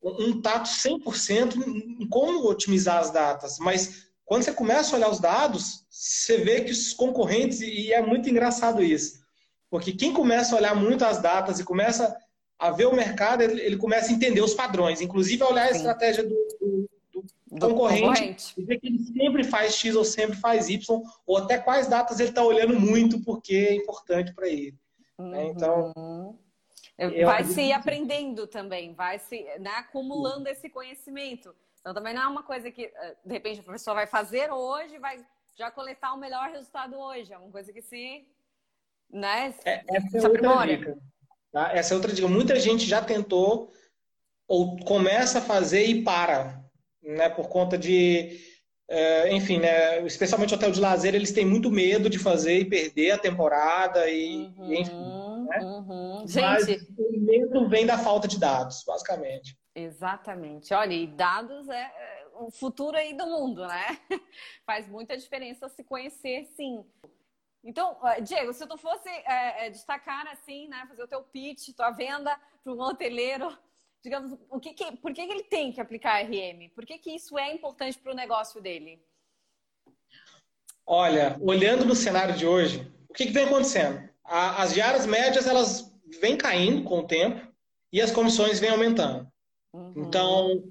um 0.03 0.41
tato 0.41 0.67
100% 0.67 1.57
em 1.63 2.07
como 2.07 2.49
otimizar 2.49 2.97
as 2.97 3.11
datas, 3.11 3.59
mas 3.59 4.07
quando 4.25 4.43
você 4.43 4.51
começa 4.51 4.95
a 4.95 4.97
olhar 4.97 5.09
os 5.11 5.19
dados, 5.19 5.85
você 5.91 6.37
vê 6.37 6.61
que 6.61 6.71
os 6.71 6.91
concorrentes, 6.93 7.61
e 7.61 7.93
é 7.93 8.01
muito 8.01 8.27
engraçado 8.27 8.81
isso, 8.81 9.21
porque 9.69 9.91
quem 9.91 10.11
começa 10.11 10.55
a 10.55 10.57
olhar 10.57 10.75
muito 10.75 11.05
as 11.05 11.21
datas 11.21 11.59
e 11.59 11.63
começa 11.63 12.17
a 12.57 12.71
ver 12.71 12.87
o 12.87 12.95
mercado, 12.95 13.41
ele, 13.41 13.77
começa 13.77 14.09
a 14.09 14.13
entender 14.13 14.41
os 14.41 14.53
padrões, 14.53 15.01
inclusive 15.01 15.43
a 15.43 15.49
olhar 15.49 15.67
a 15.67 15.71
estratégia 15.71 16.23
do, 16.23 16.29
do, 16.29 16.80
do, 17.51 17.69
concorrente, 17.69 18.01
concorrente, 18.01 18.53
e 18.57 18.63
ver 18.63 18.79
que 18.79 18.87
ele 18.87 18.99
sempre 18.99 19.43
faz 19.43 19.75
X 19.75 19.95
ou 19.95 20.05
sempre 20.05 20.37
faz 20.37 20.69
Y, 20.69 21.01
ou 21.25 21.37
até 21.37 21.57
quais 21.57 21.87
datas 21.87 22.19
ele 22.19 22.29
está 22.29 22.43
olhando 22.43 22.79
muito 22.79 23.19
porque 23.23 23.67
é 23.69 23.75
importante 23.75 24.33
para 24.33 24.47
ele. 24.47 24.75
Né? 25.19 25.47
Então, 25.47 25.91
uhum. 25.95 26.37
Então. 26.97 27.17
Eu 27.17 27.25
vai 27.25 27.43
se 27.43 27.61
ir 27.61 27.71
aprendendo 27.71 28.45
também, 28.45 28.93
vai 28.93 29.17
se 29.17 29.43
né, 29.59 29.71
acumulando 29.77 30.47
esse 30.47 30.69
conhecimento. 30.69 31.53
Então 31.79 31.93
também 31.93 32.13
não 32.13 32.21
é 32.21 32.27
uma 32.27 32.43
coisa 32.43 32.69
que, 32.69 32.83
eh, 32.83 33.15
de 33.25 33.33
repente, 33.33 33.59
a 33.59 33.71
pessoa 33.71 33.95
vai 33.95 34.05
fazer 34.05 34.51
hoje, 34.51 34.99
vai 34.99 35.25
já 35.57 35.71
coletar 35.71 36.13
o 36.13 36.17
melhor 36.17 36.51
resultado 36.51 36.95
hoje. 36.95 37.33
É 37.33 37.37
uma 37.37 37.49
coisa 37.49 37.73
que 37.73 37.81
se. 37.81 38.27
Né, 39.09 39.53
é, 39.65 39.83
essa 39.89 40.17
é 40.17 40.27
outra 40.27 40.65
dica. 40.67 40.97
Tá? 41.51 41.71
Essa 41.73 41.93
é 41.93 41.97
outra 41.97 42.13
dica. 42.13 42.27
Muita 42.27 42.59
gente 42.59 42.85
já 42.85 43.01
tentou 43.01 43.73
ou 44.47 44.77
começa 44.85 45.39
a 45.39 45.41
fazer 45.41 45.85
e 45.85 46.03
para, 46.03 46.60
né? 47.01 47.29
Por 47.29 47.49
conta 47.49 47.77
de. 47.77 48.39
É, 48.89 49.33
enfim, 49.33 49.57
né, 49.57 50.05
especialmente 50.05 50.53
hotel 50.53 50.69
de 50.69 50.81
lazer, 50.81 51.15
eles 51.15 51.31
têm 51.31 51.45
muito 51.45 51.71
medo 51.71 52.09
de 52.09 52.19
fazer 52.19 52.59
e 52.59 52.65
perder 52.65 53.11
a 53.11 53.17
temporada 53.17 54.09
e, 54.09 54.51
uhum, 54.57 54.73
enfim. 54.73 55.45
Né? 55.47 55.59
Uhum. 55.61 56.25
Mas 56.35 56.65
gente, 56.65 56.93
o 56.97 57.19
medo 57.21 57.69
vem 57.69 57.85
da 57.85 57.97
falta 57.97 58.27
de 58.27 58.37
dados, 58.37 58.83
basicamente. 58.85 59.57
Exatamente. 59.73 60.73
Olha, 60.73 60.93
e 60.93 61.07
dados 61.07 61.69
é, 61.69 61.83
é 61.83 62.25
o 62.33 62.51
futuro 62.51 62.97
aí 62.97 63.13
do 63.13 63.25
mundo, 63.25 63.65
né? 63.65 63.97
Faz 64.65 64.89
muita 64.89 65.15
diferença 65.15 65.69
se 65.69 65.85
conhecer, 65.85 66.45
sim. 66.57 66.83
Então, 67.63 67.97
Diego, 68.23 68.51
se 68.53 68.65
tu 68.65 68.77
fosse 68.77 69.07
é, 69.07 69.67
é, 69.67 69.69
destacar 69.69 70.27
assim, 70.27 70.67
né, 70.67 70.83
fazer 70.89 71.03
o 71.03 71.07
teu 71.07 71.21
pitch, 71.21 71.75
tua 71.75 71.91
venda 71.91 72.35
para 72.63 72.73
um 72.73 72.81
hoteleiro, 72.81 73.55
digamos, 74.03 74.37
o 74.49 74.59
que, 74.59 74.73
que 74.73 74.97
por 74.97 75.13
que, 75.13 75.25
que 75.25 75.33
ele 75.33 75.43
tem 75.43 75.71
que 75.71 75.79
aplicar 75.79 76.23
RM? 76.23 76.69
Por 76.73 76.85
que, 76.85 76.97
que 76.97 77.11
isso 77.11 77.37
é 77.37 77.53
importante 77.53 77.97
para 77.99 78.11
o 78.11 78.15
negócio 78.15 78.61
dele? 78.61 79.01
Olha, 80.85 81.37
olhando 81.41 81.85
no 81.85 81.95
cenário 81.95 82.35
de 82.35 82.45
hoje, 82.45 82.91
o 83.09 83.13
que, 83.13 83.27
que 83.27 83.31
vem 83.31 83.45
acontecendo? 83.45 84.09
A, 84.23 84.63
as 84.63 84.73
diárias 84.73 85.05
médias 85.05 85.47
elas 85.47 85.93
vêm 86.19 86.37
caindo 86.37 86.83
com 86.83 86.99
o 86.99 87.07
tempo 87.07 87.47
e 87.93 88.01
as 88.01 88.11
comissões 88.11 88.59
vêm 88.59 88.71
aumentando. 88.71 89.31
Uhum. 89.73 89.93
Então, 89.95 90.63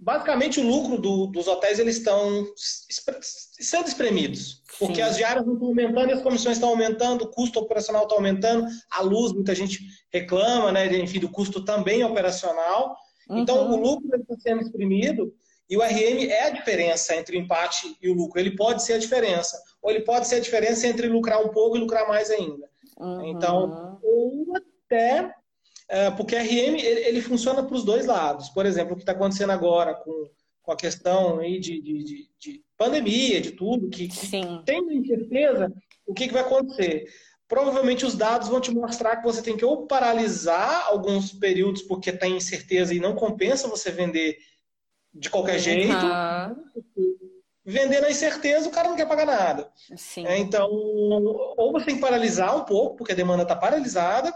basicamente 0.00 0.58
o 0.58 0.66
lucro 0.66 0.98
do, 0.98 1.26
dos 1.26 1.46
hotéis 1.46 1.78
eles 1.78 1.98
estão 1.98 2.46
sendo 2.56 3.86
espremidos. 3.86 4.62
Porque 4.78 4.96
Sim. 4.96 5.02
as 5.02 5.16
diárias 5.16 5.44
não 5.44 5.54
estão 5.54 5.68
aumentando 5.68 6.08
e 6.08 6.12
as 6.14 6.22
comissões 6.22 6.56
estão 6.56 6.70
aumentando, 6.70 7.24
o 7.24 7.28
custo 7.30 7.60
operacional 7.60 8.04
está 8.04 8.14
aumentando, 8.14 8.66
a 8.90 9.02
luz, 9.02 9.32
muita 9.32 9.54
gente 9.54 9.80
reclama, 10.10 10.72
né? 10.72 10.86
Enfim, 10.96 11.20
do 11.20 11.28
custo 11.28 11.62
também 11.62 12.02
operacional. 12.02 12.96
Então, 13.28 13.36
uhum. 13.36 13.42
Então, 13.42 13.70
o 13.72 13.76
lucro 13.76 14.16
está 14.16 14.34
sendo 14.38 14.62
exprimido 14.62 15.34
e 15.68 15.76
o 15.76 15.82
RM 15.82 16.30
é 16.30 16.46
a 16.46 16.50
diferença 16.50 17.14
entre 17.14 17.36
o 17.36 17.40
empate 17.40 17.94
e 18.00 18.08
o 18.08 18.14
lucro. 18.14 18.40
Ele 18.40 18.56
pode 18.56 18.82
ser 18.82 18.94
a 18.94 18.98
diferença. 18.98 19.62
Ou 19.82 19.90
ele 19.90 20.00
pode 20.00 20.26
ser 20.26 20.36
a 20.36 20.40
diferença 20.40 20.86
entre 20.86 21.06
lucrar 21.08 21.44
um 21.44 21.50
pouco 21.50 21.76
e 21.76 21.80
lucrar 21.80 22.08
mais 22.08 22.30
ainda. 22.30 22.68
Uhum. 22.98 23.26
Então, 23.26 23.98
ou 24.02 24.46
até 24.56 25.34
porque 26.16 26.36
RM 26.36 26.76
ele, 26.76 27.00
ele 27.00 27.20
funciona 27.20 27.62
para 27.64 27.74
os 27.74 27.84
dois 27.84 28.06
lados. 28.06 28.48
Por 28.50 28.64
exemplo, 28.64 28.92
o 28.92 28.96
que 28.96 29.02
está 29.02 29.12
acontecendo 29.12 29.50
agora 29.50 29.94
com, 29.94 30.30
com 30.62 30.72
a 30.72 30.76
questão 30.76 31.40
aí 31.40 31.58
de, 31.58 31.80
de, 31.80 32.04
de, 32.04 32.30
de 32.38 32.64
pandemia, 32.76 33.40
de 33.40 33.50
tudo, 33.50 33.90
que, 33.90 34.06
que 34.06 34.30
tem 34.64 34.80
incerteza, 34.96 35.72
o 36.06 36.14
que, 36.14 36.28
que 36.28 36.32
vai 36.32 36.42
acontecer? 36.42 37.08
Provavelmente 37.48 38.06
os 38.06 38.14
dados 38.14 38.48
vão 38.48 38.60
te 38.60 38.70
mostrar 38.70 39.16
que 39.16 39.24
você 39.24 39.42
tem 39.42 39.56
que 39.56 39.64
ou 39.64 39.86
paralisar 39.86 40.86
alguns 40.86 41.32
períodos 41.32 41.82
porque 41.82 42.12
tem 42.12 42.36
incerteza 42.36 42.94
e 42.94 43.00
não 43.00 43.16
compensa 43.16 43.66
você 43.66 43.90
vender 43.90 44.38
de 45.12 45.28
qualquer 45.28 45.58
jeito. 45.58 45.92
Uhum. 45.92 47.14
Vender 47.64 48.00
na 48.00 48.10
incerteza, 48.10 48.68
o 48.68 48.72
cara 48.72 48.88
não 48.88 48.96
quer 48.96 49.06
pagar 49.06 49.26
nada. 49.26 49.70
É, 50.24 50.38
então, 50.38 50.68
ou 50.70 51.72
você 51.72 51.86
tem 51.86 51.96
que 51.96 52.00
paralisar 52.00 52.56
um 52.56 52.64
pouco, 52.64 52.96
porque 52.96 53.12
a 53.12 53.16
demanda 53.16 53.42
está 53.42 53.56
paralisada, 53.56 54.32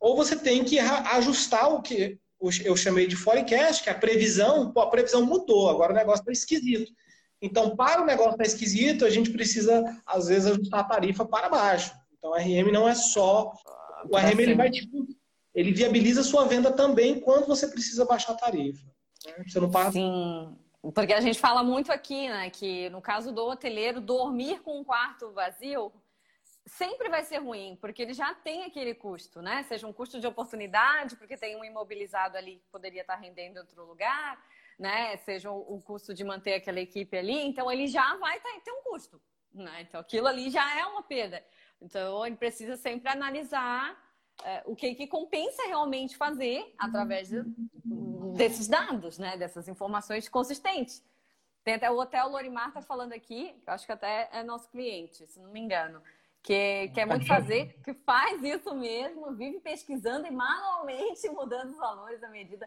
ou 0.00 0.16
você 0.16 0.36
tem 0.36 0.64
que 0.64 0.78
ajustar 0.78 1.72
o 1.72 1.82
que 1.82 2.18
eu 2.64 2.76
chamei 2.76 3.06
de 3.06 3.16
forecast, 3.16 3.82
que 3.82 3.88
é 3.88 3.92
a 3.92 3.98
previsão, 3.98 4.72
pô, 4.72 4.80
a 4.80 4.90
previsão 4.90 5.24
mudou, 5.24 5.68
agora 5.68 5.92
o 5.92 5.96
negócio 5.96 6.20
está 6.20 6.32
esquisito. 6.32 6.92
Então, 7.40 7.76
para 7.76 8.02
o 8.02 8.06
negócio 8.06 8.32
estar 8.32 8.44
tá 8.44 8.48
esquisito, 8.48 9.04
a 9.04 9.10
gente 9.10 9.30
precisa, 9.30 9.82
às 10.06 10.28
vezes, 10.28 10.50
ajustar 10.50 10.80
a 10.80 10.84
tarifa 10.84 11.24
para 11.24 11.48
baixo. 11.48 11.92
Então, 12.16 12.30
o 12.30 12.34
RM 12.34 12.72
não 12.72 12.88
é 12.88 12.94
só. 12.94 13.52
O 14.08 14.16
RM 14.16 14.40
ele 14.40 14.54
vai 14.54 14.70
tipo, 14.70 15.06
ele 15.54 15.72
viabiliza 15.72 16.20
a 16.20 16.24
sua 16.24 16.46
venda 16.46 16.72
também 16.72 17.20
quando 17.20 17.46
você 17.46 17.68
precisa 17.68 18.04
baixar 18.04 18.32
a 18.32 18.36
tarifa. 18.36 18.84
Né? 19.26 19.44
Você 19.46 19.60
não 19.60 19.70
passa. 19.70 19.92
Sim. 19.92 20.56
Porque 20.94 21.12
a 21.12 21.20
gente 21.20 21.38
fala 21.38 21.62
muito 21.62 21.92
aqui, 21.92 22.28
né, 22.28 22.48
que 22.50 22.88
no 22.90 23.02
caso 23.02 23.32
do 23.32 23.44
hoteleiro, 23.44 24.00
dormir 24.00 24.60
com 24.60 24.80
um 24.80 24.84
quarto 24.84 25.32
vazio 25.32 25.92
sempre 26.68 27.08
vai 27.08 27.24
ser 27.24 27.38
ruim, 27.38 27.76
porque 27.80 28.02
ele 28.02 28.12
já 28.12 28.34
tem 28.34 28.64
aquele 28.64 28.94
custo, 28.94 29.40
né? 29.40 29.62
Seja 29.64 29.86
um 29.86 29.92
custo 29.92 30.20
de 30.20 30.26
oportunidade, 30.26 31.16
porque 31.16 31.36
tem 31.36 31.56
um 31.56 31.64
imobilizado 31.64 32.36
ali 32.36 32.56
que 32.56 32.68
poderia 32.70 33.00
estar 33.00 33.16
rendendo 33.16 33.56
em 33.56 33.60
outro 33.60 33.84
lugar, 33.84 34.38
né? 34.78 35.16
Seja 35.18 35.50
o, 35.50 35.80
custo 35.80 36.14
de 36.14 36.22
manter 36.22 36.54
aquela 36.54 36.80
equipe 36.80 37.16
ali, 37.16 37.40
então 37.46 37.70
ele 37.70 37.86
já 37.86 38.16
vai 38.16 38.38
tá, 38.40 38.48
ter 38.64 38.72
um 38.72 38.82
custo, 38.82 39.20
né? 39.52 39.82
Então 39.82 40.00
aquilo 40.00 40.26
ali 40.26 40.50
já 40.50 40.78
é 40.78 40.84
uma 40.86 41.02
perda. 41.02 41.42
Então 41.80 42.26
ele 42.26 42.36
precisa 42.36 42.76
sempre 42.76 43.08
analisar 43.08 43.96
é, 44.44 44.62
o 44.66 44.76
que, 44.76 44.94
que 44.94 45.06
compensa 45.06 45.66
realmente 45.66 46.16
fazer 46.16 46.74
através 46.78 47.28
de, 47.28 47.42
desses 48.36 48.68
dados, 48.68 49.18
né? 49.18 49.36
Dessas 49.36 49.68
informações 49.68 50.28
consistentes. 50.28 51.02
Tem 51.64 51.74
até 51.74 51.90
o 51.90 51.98
Hotel 51.98 52.28
Lorimar 52.28 52.72
tá 52.72 52.80
falando 52.80 53.12
aqui, 53.12 53.52
que 53.62 53.68
eu 53.68 53.74
acho 53.74 53.84
que 53.84 53.92
até 53.92 54.28
é 54.32 54.42
nosso 54.42 54.70
cliente, 54.70 55.26
se 55.26 55.40
não 55.40 55.50
me 55.50 55.60
engano 55.60 56.02
que 56.48 56.88
quer 56.94 57.04
muito 57.04 57.26
fazer, 57.26 57.78
que 57.84 57.92
faz 57.92 58.42
isso 58.42 58.74
mesmo, 58.74 59.34
vive 59.34 59.60
pesquisando 59.60 60.26
e 60.26 60.30
manualmente 60.30 61.28
mudando 61.28 61.72
os 61.72 61.76
valores 61.76 62.22
à 62.22 62.30
medida. 62.30 62.66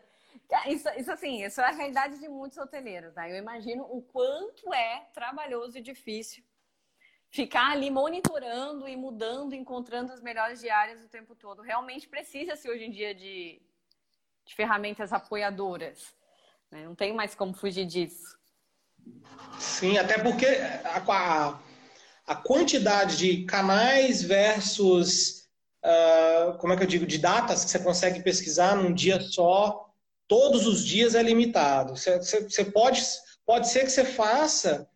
Isso, 0.68 0.88
isso 0.96 1.12
assim, 1.12 1.44
isso 1.44 1.60
é 1.60 1.66
a 1.66 1.72
realidade 1.72 2.20
de 2.20 2.30
muitos 2.30 2.60
hoteleiros, 2.60 3.12
tá? 3.16 3.28
Eu 3.28 3.38
imagino 3.38 3.84
o 3.90 4.04
quanto 4.04 4.72
é 4.72 5.08
trabalhoso 5.16 5.80
e 5.80 5.82
difícil 5.82 6.44
ficar 7.32 7.72
ali 7.72 7.90
monitorando 7.90 8.88
e 8.88 8.96
mudando, 8.96 9.56
encontrando 9.56 10.14
as 10.14 10.22
melhores 10.22 10.60
diárias 10.60 11.04
o 11.04 11.10
tempo 11.10 11.34
todo. 11.34 11.64
Realmente 11.64 12.08
precisa-se 12.08 12.70
hoje 12.70 12.84
em 12.84 12.92
dia 12.92 13.16
de, 13.16 13.60
de 14.46 14.54
ferramentas 14.54 15.12
apoiadoras. 15.12 16.14
Né? 16.70 16.86
Não 16.86 16.94
tem 16.94 17.16
mais 17.16 17.34
como 17.34 17.52
fugir 17.52 17.88
disso. 17.88 18.38
Sim, 19.58 19.98
até 19.98 20.20
porque 20.20 20.46
a, 20.46 20.98
a 20.98 21.60
a 22.32 22.36
quantidade 22.36 23.18
de 23.18 23.44
canais 23.44 24.24
versus, 24.24 25.50
uh, 25.84 26.58
como 26.60 26.72
é 26.72 26.78
que 26.78 26.84
eu 26.84 26.88
digo, 26.88 27.06
de 27.06 27.18
datas 27.18 27.66
que 27.66 27.72
você 27.72 27.80
consegue 27.80 28.24
pesquisar 28.24 28.74
num 28.74 28.94
dia 28.94 29.20
só, 29.20 29.90
todos 30.30 30.66
os 30.66 30.86
dias 30.86 31.14
é 31.14 31.22
limitado. 31.22 31.98
Você, 31.98 32.20
você 32.20 32.64
pode, 32.64 33.02
pode 33.46 33.68
ser 33.68 33.82
que 33.82 33.90
você 33.90 34.06
faça, 34.06 34.88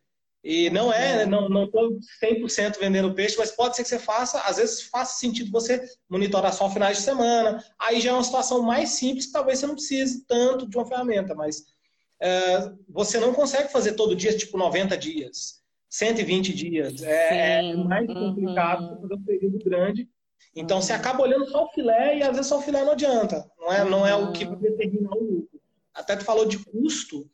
e 0.41 0.69
não 0.69 0.93
é, 0.93 1.25
uhum. 1.25 1.49
não 1.49 1.65
estou 1.65 1.99
100% 2.23 2.79
vendendo 2.79 3.13
peixe, 3.13 3.37
mas 3.37 3.51
pode 3.51 3.75
ser 3.75 3.83
que 3.83 3.89
você 3.89 3.99
faça, 3.99 4.39
às 4.39 4.55
vezes 4.55 4.83
faça 4.83 5.19
sentido 5.19 5.51
você 5.51 5.83
monitorar 6.07 6.53
só 6.53 6.69
finais 6.69 6.99
de 6.99 7.03
semana, 7.03 7.61
aí 7.77 7.99
já 7.99 8.11
é 8.11 8.13
uma 8.13 8.23
situação 8.23 8.61
mais 8.61 8.91
simples, 8.91 9.25
que 9.25 9.33
talvez 9.33 9.59
você 9.59 9.67
não 9.67 9.75
precise 9.75 10.25
tanto 10.25 10.69
de 10.69 10.77
uma 10.77 10.87
ferramenta, 10.87 11.35
mas 11.35 11.59
uh, 11.59 12.79
você 12.87 13.19
não 13.19 13.33
consegue 13.33 13.73
fazer 13.73 13.91
todo 13.95 14.15
dia, 14.15 14.37
tipo 14.37 14.57
90 14.57 14.97
dias. 14.97 15.64
120 15.89 16.53
dias. 16.53 17.01
É, 17.03 17.59
é 17.59 17.75
mais 17.75 18.07
complicado 18.07 18.83
uhum. 18.83 19.01
fazer 19.01 19.13
um 19.13 19.23
período 19.23 19.59
grande. 19.63 20.09
Então, 20.55 20.81
você 20.81 20.93
acaba 20.93 21.21
olhando 21.21 21.49
só 21.49 21.65
o 21.65 21.69
filé 21.69 22.17
e 22.17 22.23
às 22.23 22.31
vezes 22.31 22.47
só 22.47 22.59
o 22.59 22.61
filé 22.61 22.83
não 22.83 22.93
adianta. 22.93 23.45
Não 23.59 23.73
é, 23.73 23.83
não 23.83 24.07
é 24.07 24.15
o 24.15 24.31
que 24.31 24.45
vai 24.45 24.55
determinar 24.55 25.11
o 25.11 25.23
lucro. 25.23 25.59
Até 25.93 26.15
tu 26.15 26.23
falou 26.23 26.45
de 26.45 26.59
custo. 26.59 27.29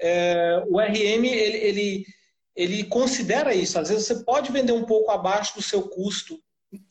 É, 0.00 0.62
o 0.68 0.78
RM, 0.78 1.24
ele, 1.24 1.56
ele, 1.58 2.06
ele 2.54 2.84
considera 2.84 3.54
isso. 3.54 3.78
Às 3.78 3.88
vezes 3.88 4.06
você 4.06 4.24
pode 4.24 4.50
vender 4.52 4.72
um 4.72 4.84
pouco 4.84 5.10
abaixo 5.10 5.54
do 5.54 5.62
seu 5.62 5.82
custo 5.88 6.40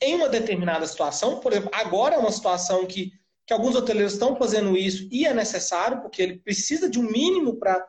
em 0.01 0.15
uma 0.15 0.29
determinada 0.29 0.85
situação. 0.87 1.39
Por 1.39 1.51
exemplo, 1.51 1.69
agora 1.73 2.15
é 2.15 2.19
uma 2.19 2.31
situação 2.31 2.85
que, 2.85 3.11
que 3.45 3.53
alguns 3.53 3.75
hoteleiros 3.75 4.13
estão 4.13 4.35
fazendo 4.35 4.75
isso 4.77 5.07
e 5.11 5.25
é 5.25 5.33
necessário, 5.33 6.01
porque 6.01 6.21
ele 6.21 6.39
precisa 6.39 6.89
de 6.89 6.99
um 6.99 7.09
mínimo 7.09 7.57
para 7.57 7.85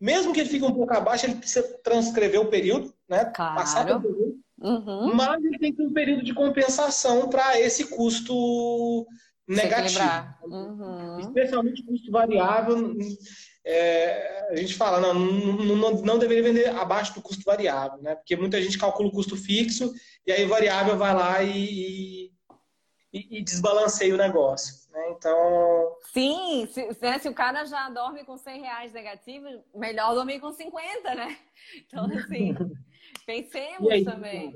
mesmo 0.00 0.32
que 0.32 0.40
ele 0.40 0.48
fique 0.48 0.64
um 0.64 0.72
pouco 0.72 0.94
abaixo, 0.94 1.26
ele 1.26 1.34
precisa 1.36 1.62
transcrever 1.84 2.40
o 2.40 2.46
período, 2.46 2.94
né? 3.08 3.26
Claro. 3.26 3.56
Passar 3.56 3.84
pelo 3.84 4.00
período. 4.00 4.40
Uhum. 4.58 5.14
Mas 5.14 5.44
ele 5.44 5.58
tem 5.58 5.70
que 5.72 5.78
ter 5.78 5.86
um 5.86 5.92
período 5.92 6.24
de 6.24 6.34
compensação 6.34 7.28
para 7.28 7.60
esse 7.60 7.86
custo 7.86 9.06
negativo. 9.46 10.00
Uhum. 10.44 11.20
Especialmente 11.20 11.84
custo 11.84 12.10
variável. 12.10 12.96
É, 13.64 14.48
a 14.50 14.56
gente 14.56 14.74
fala, 14.74 15.00
não, 15.00 15.14
não, 15.14 16.02
não, 16.02 16.18
deveria 16.18 16.42
vender 16.42 16.68
abaixo 16.70 17.14
do 17.14 17.20
custo 17.20 17.42
variável, 17.44 18.00
né? 18.00 18.14
Porque 18.14 18.36
muita 18.36 18.60
gente 18.60 18.78
calcula 18.78 19.08
o 19.08 19.12
custo 19.12 19.36
fixo 19.36 19.92
e 20.26 20.32
aí 20.32 20.44
o 20.44 20.48
variável 20.48 20.96
vai 20.96 21.14
lá 21.14 21.42
e, 21.42 22.30
e, 23.12 23.38
e 23.38 23.42
desbalanceia 23.42 24.14
o 24.14 24.18
negócio. 24.18 24.79
Né? 24.92 25.10
Então. 25.10 25.96
Sim, 26.12 26.66
se, 26.66 26.88
né, 27.00 27.18
se, 27.18 27.28
o 27.28 27.34
cara 27.34 27.64
já 27.64 27.88
dorme 27.90 28.24
com 28.24 28.36
100 28.36 28.60
reais 28.60 28.92
negativos, 28.92 29.60
melhor 29.74 30.14
dormir 30.14 30.40
com 30.40 30.52
50, 30.52 31.14
né? 31.14 31.36
Então, 31.76 32.06
assim, 32.06 32.54
pensemos 33.24 33.90
aí, 33.90 34.04
também. 34.04 34.52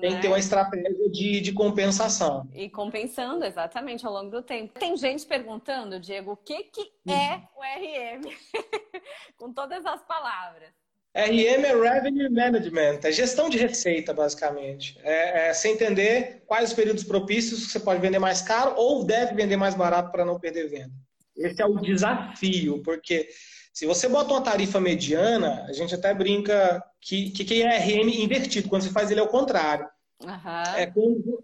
Tem 0.00 0.14
que 0.14 0.22
ter 0.22 0.28
uma 0.28 0.36
né? 0.36 0.40
estratégia 0.40 1.10
de, 1.10 1.40
de 1.40 1.52
compensação. 1.52 2.48
E 2.54 2.70
compensando, 2.70 3.44
exatamente, 3.44 4.06
ao 4.06 4.12
longo 4.12 4.30
do 4.30 4.42
tempo. 4.42 4.78
Tem 4.78 4.96
gente 4.96 5.26
perguntando, 5.26 6.00
Diego, 6.00 6.32
o 6.32 6.36
que, 6.36 6.64
que 6.64 6.92
é 7.06 7.34
uhum. 7.34 7.48
o 7.56 7.62
RM? 7.62 8.36
Com 9.36 9.52
todas 9.52 9.84
as 9.84 10.02
palavras. 10.04 10.72
RM 11.14 11.64
é 11.64 11.74
Revenue 11.74 12.30
Management, 12.30 13.00
é 13.04 13.12
gestão 13.12 13.50
de 13.50 13.58
receita, 13.58 14.14
basicamente. 14.14 14.98
É, 15.02 15.48
é 15.48 15.54
você 15.54 15.68
entender 15.68 16.42
quais 16.46 16.70
os 16.70 16.74
períodos 16.74 17.04
propícios 17.04 17.66
que 17.66 17.72
você 17.72 17.80
pode 17.80 18.00
vender 18.00 18.18
mais 18.18 18.40
caro 18.40 18.74
ou 18.76 19.04
deve 19.04 19.34
vender 19.34 19.56
mais 19.56 19.74
barato 19.74 20.10
para 20.10 20.24
não 20.24 20.40
perder 20.40 20.70
venda. 20.70 20.92
Esse 21.36 21.60
é 21.60 21.66
o 21.66 21.78
desafio, 21.78 22.82
porque 22.82 23.28
se 23.72 23.84
você 23.84 24.08
bota 24.08 24.32
uma 24.32 24.42
tarifa 24.42 24.80
mediana, 24.80 25.64
a 25.68 25.72
gente 25.72 25.94
até 25.94 26.14
brinca 26.14 26.82
que, 27.00 27.30
que, 27.30 27.44
que 27.44 27.62
é 27.62 27.78
RM 27.78 28.08
invertido, 28.08 28.68
quando 28.68 28.82
você 28.82 28.90
faz 28.90 29.10
ele 29.10 29.20
ao 29.20 29.28
contrário. 29.28 29.86
Uhum. 30.22 30.74
É, 30.76 30.92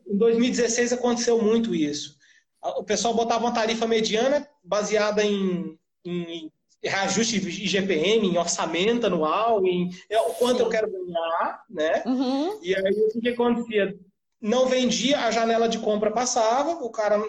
em 0.06 0.16
2016 0.16 0.92
aconteceu 0.94 1.42
muito 1.42 1.75
isso. 1.75 2.16
O 2.62 2.84
pessoal 2.84 3.14
botava 3.14 3.44
uma 3.44 3.54
tarifa 3.54 3.87
mediana 3.87 4.48
baseada 4.62 5.22
em, 5.25 5.78
em 6.04 6.50
reajuste 6.82 7.37
IGPM, 7.37 8.28
em 8.28 8.38
orçamento 8.38 9.06
anual, 9.06 9.64
em 9.66 9.90
é, 10.08 10.20
o 10.20 10.35
quanto 10.35 10.61
eu 10.61 10.68
quero 10.68 10.90
ganhar, 10.90 11.64
né? 11.68 12.02
Uhum. 12.06 12.58
E 12.62 12.75
aí 12.75 12.92
o 12.92 13.20
que 13.20 13.28
acontecia? 13.28 13.99
Não 14.40 14.66
vendia, 14.66 15.20
a 15.20 15.30
janela 15.30 15.68
de 15.68 15.78
compra 15.78 16.11
passava, 16.11 16.70
o 16.85 16.90
cara 16.90 17.20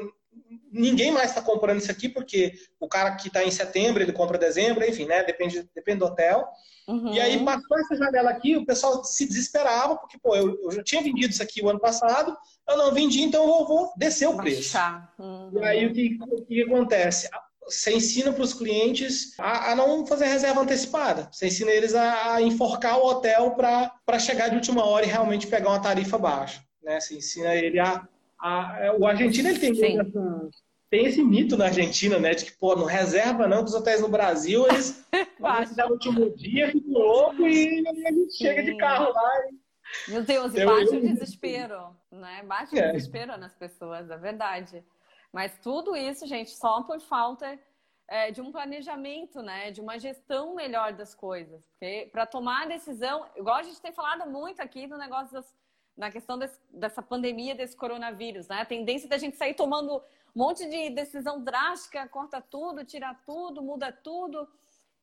ninguém 0.72 1.12
mais 1.12 1.30
está 1.30 1.42
comprando 1.42 1.80
isso 1.80 1.92
aqui, 1.92 2.08
porque 2.08 2.54
o 2.80 2.88
cara 2.88 3.16
que 3.16 3.28
está 3.28 3.44
em 3.44 3.52
setembro, 3.52 4.02
ele 4.02 4.14
compra 4.14 4.38
dezembro, 4.38 4.88
enfim, 4.88 5.06
né? 5.06 5.24
Depende, 5.24 5.68
depende 5.74 6.00
do 6.00 6.06
hotel. 6.06 6.48
Uhum. 6.88 7.14
E 7.14 7.20
aí 7.20 7.44
passou 7.44 7.80
essa 7.80 7.96
janela 7.96 8.32
aqui, 8.32 8.56
o 8.56 8.66
pessoal 8.66 9.04
se 9.04 9.28
desesperava, 9.28 9.96
porque, 9.98 10.18
pô, 10.18 10.36
eu, 10.36 10.60
eu 10.64 10.72
já 10.72 10.84
tinha 10.84 11.04
vendido 11.04 11.32
isso 11.32 11.44
aqui 11.44 11.62
o 11.64 11.70
ano 11.70 11.80
passado, 11.80 12.36
eu 12.68 12.78
não 12.78 12.92
vendi, 12.92 13.22
então 13.22 13.44
eu 13.44 13.68
vou 13.68 13.94
descer 13.96 14.28
o 14.28 14.38
preço. 14.38 14.78
Uhum. 15.20 15.52
E 15.54 15.64
aí 15.64 15.86
o 15.86 15.94
que, 15.94 16.18
o 16.20 16.46
que 16.46 16.64
acontece? 16.64 17.30
Você 17.70 17.94
ensina 17.94 18.34
para 18.34 18.44
os 18.44 18.54
clientes 18.54 19.34
a, 19.38 19.72
a, 19.72 19.76
não 19.76 20.06
fazer 20.06 20.26
reserva 20.26 20.62
antecipada. 20.62 21.30
Você 21.32 21.48
ensina 21.48 21.72
eles 21.72 21.94
a, 21.94 22.36
a 22.36 22.42
enforcar 22.42 22.98
o 22.98 23.06
hotel 23.06 23.52
para 23.52 24.20
chegar 24.20 24.50
de 24.50 24.56
última 24.56 24.86
hora 24.86 25.06
e 25.06 25.10
realmente 25.10 25.48
pegar 25.48 25.70
uma 25.70 25.82
tarifa 25.82 26.18
baixa. 26.18 26.64
Né? 26.84 27.00
Você 27.00 27.16
ensina 27.16 27.54
ele 27.54 27.80
a 27.80 28.08
a, 28.40 28.78
é, 28.80 28.92
o 28.92 29.06
argentino 29.06 29.50
ele 29.50 29.60
tem, 29.60 30.00
essa, 30.00 30.50
tem 30.90 31.06
esse 31.06 31.22
mito 31.22 31.58
na 31.58 31.66
Argentina, 31.66 32.18
né? 32.20 32.34
De 32.34 32.46
que, 32.46 32.52
pô, 32.54 32.76
não 32.76 32.86
reserva 32.86 33.48
não, 33.48 33.64
dos 33.64 33.74
hotéis 33.74 34.02
no 34.02 34.08
Brasil, 34.08 34.66
eles 34.68 35.06
no 35.78 35.92
último 35.92 36.36
dia, 36.36 36.72
ficam 36.72 36.92
louco 36.92 37.48
e 37.48 37.84
a 37.88 38.12
gente 38.12 38.32
Sim. 38.32 38.46
chega 38.46 38.64
de 38.64 38.78
carro 38.78 39.12
lá 39.12 39.32
e... 39.50 39.70
Meu 40.08 40.24
Deus, 40.24 40.54
e 40.54 40.64
bate 40.64 40.96
o 40.96 41.02
desespero, 41.02 41.96
né? 42.12 42.44
Bate 42.46 42.76
o 42.76 42.78
é. 42.78 42.92
desespero 42.92 43.36
nas 43.38 43.56
pessoas, 43.56 44.10
é 44.10 44.18
verdade. 44.18 44.84
Mas 45.32 45.58
tudo 45.60 45.96
isso, 45.96 46.26
gente, 46.26 46.52
só 46.52 46.82
por 46.84 47.00
falta 47.00 47.60
é, 48.08 48.32
de 48.32 48.42
um 48.42 48.52
planejamento, 48.52 49.42
né? 49.42 49.72
De 49.72 49.80
uma 49.80 50.00
gestão 50.00 50.56
melhor 50.56 50.94
das 50.94 51.14
coisas. 51.14 51.62
Porque 51.72 52.10
para 52.12 52.26
tomar 52.26 52.64
a 52.64 52.68
decisão, 52.68 53.26
igual 53.36 53.58
a 53.58 53.64
gente 53.64 53.80
tem 53.82 53.92
falado 53.92 54.30
muito 54.30 54.60
aqui 54.62 54.88
do 54.88 54.98
negócio 54.98 55.34
das 55.34 55.56
na 56.00 56.10
questão 56.10 56.40
desse, 56.40 56.58
dessa 56.70 57.02
pandemia, 57.02 57.54
desse 57.54 57.76
coronavírus, 57.76 58.48
né? 58.48 58.62
A 58.62 58.66
tendência 58.66 59.10
da 59.10 59.18
gente 59.18 59.36
sair 59.36 59.54
tomando 59.54 59.98
um 59.98 60.02
monte 60.34 60.68
de 60.68 60.90
decisão 60.92 61.44
drástica, 61.44 62.08
corta 62.08 62.42
tudo, 62.42 62.86
tira 62.86 63.14
tudo, 63.26 63.62
muda 63.62 63.92
tudo, 63.92 64.48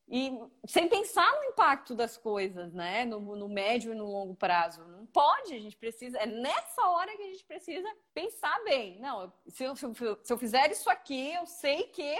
e 0.09 0.39
sem 0.69 0.89
pensar 0.89 1.31
no 1.37 1.45
impacto 1.45 1.95
das 1.95 2.17
coisas, 2.17 2.73
né? 2.73 3.05
No, 3.05 3.21
no 3.35 3.49
médio 3.49 3.93
e 3.93 3.95
no 3.95 4.07
longo 4.07 4.37
prazo. 4.37 4.85
Não 4.85 5.05
pode, 5.07 5.53
a 5.53 5.59
gente 5.59 5.77
precisa. 5.77 6.17
É 6.19 6.27
nessa 6.27 6.89
hora 6.89 7.17
que 7.17 7.23
a 7.23 7.27
gente 7.27 7.45
precisa 7.45 7.89
pensar 8.15 8.63
bem. 8.65 9.01
Não, 9.01 9.33
se 9.49 9.65
eu, 9.65 9.75
se 9.75 10.33
eu 10.33 10.39
fizer 10.39 10.71
isso 10.71 10.89
aqui, 10.89 11.33
eu 11.35 11.45
sei 11.47 11.85
que 11.85 12.17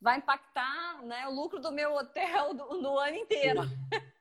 vai 0.00 0.18
impactar 0.18 1.02
né, 1.02 1.26
o 1.26 1.34
lucro 1.34 1.58
do 1.58 1.72
meu 1.72 1.94
hotel 1.94 2.54
do, 2.54 2.80
no 2.80 2.98
ano 2.98 3.16
inteiro. 3.16 3.62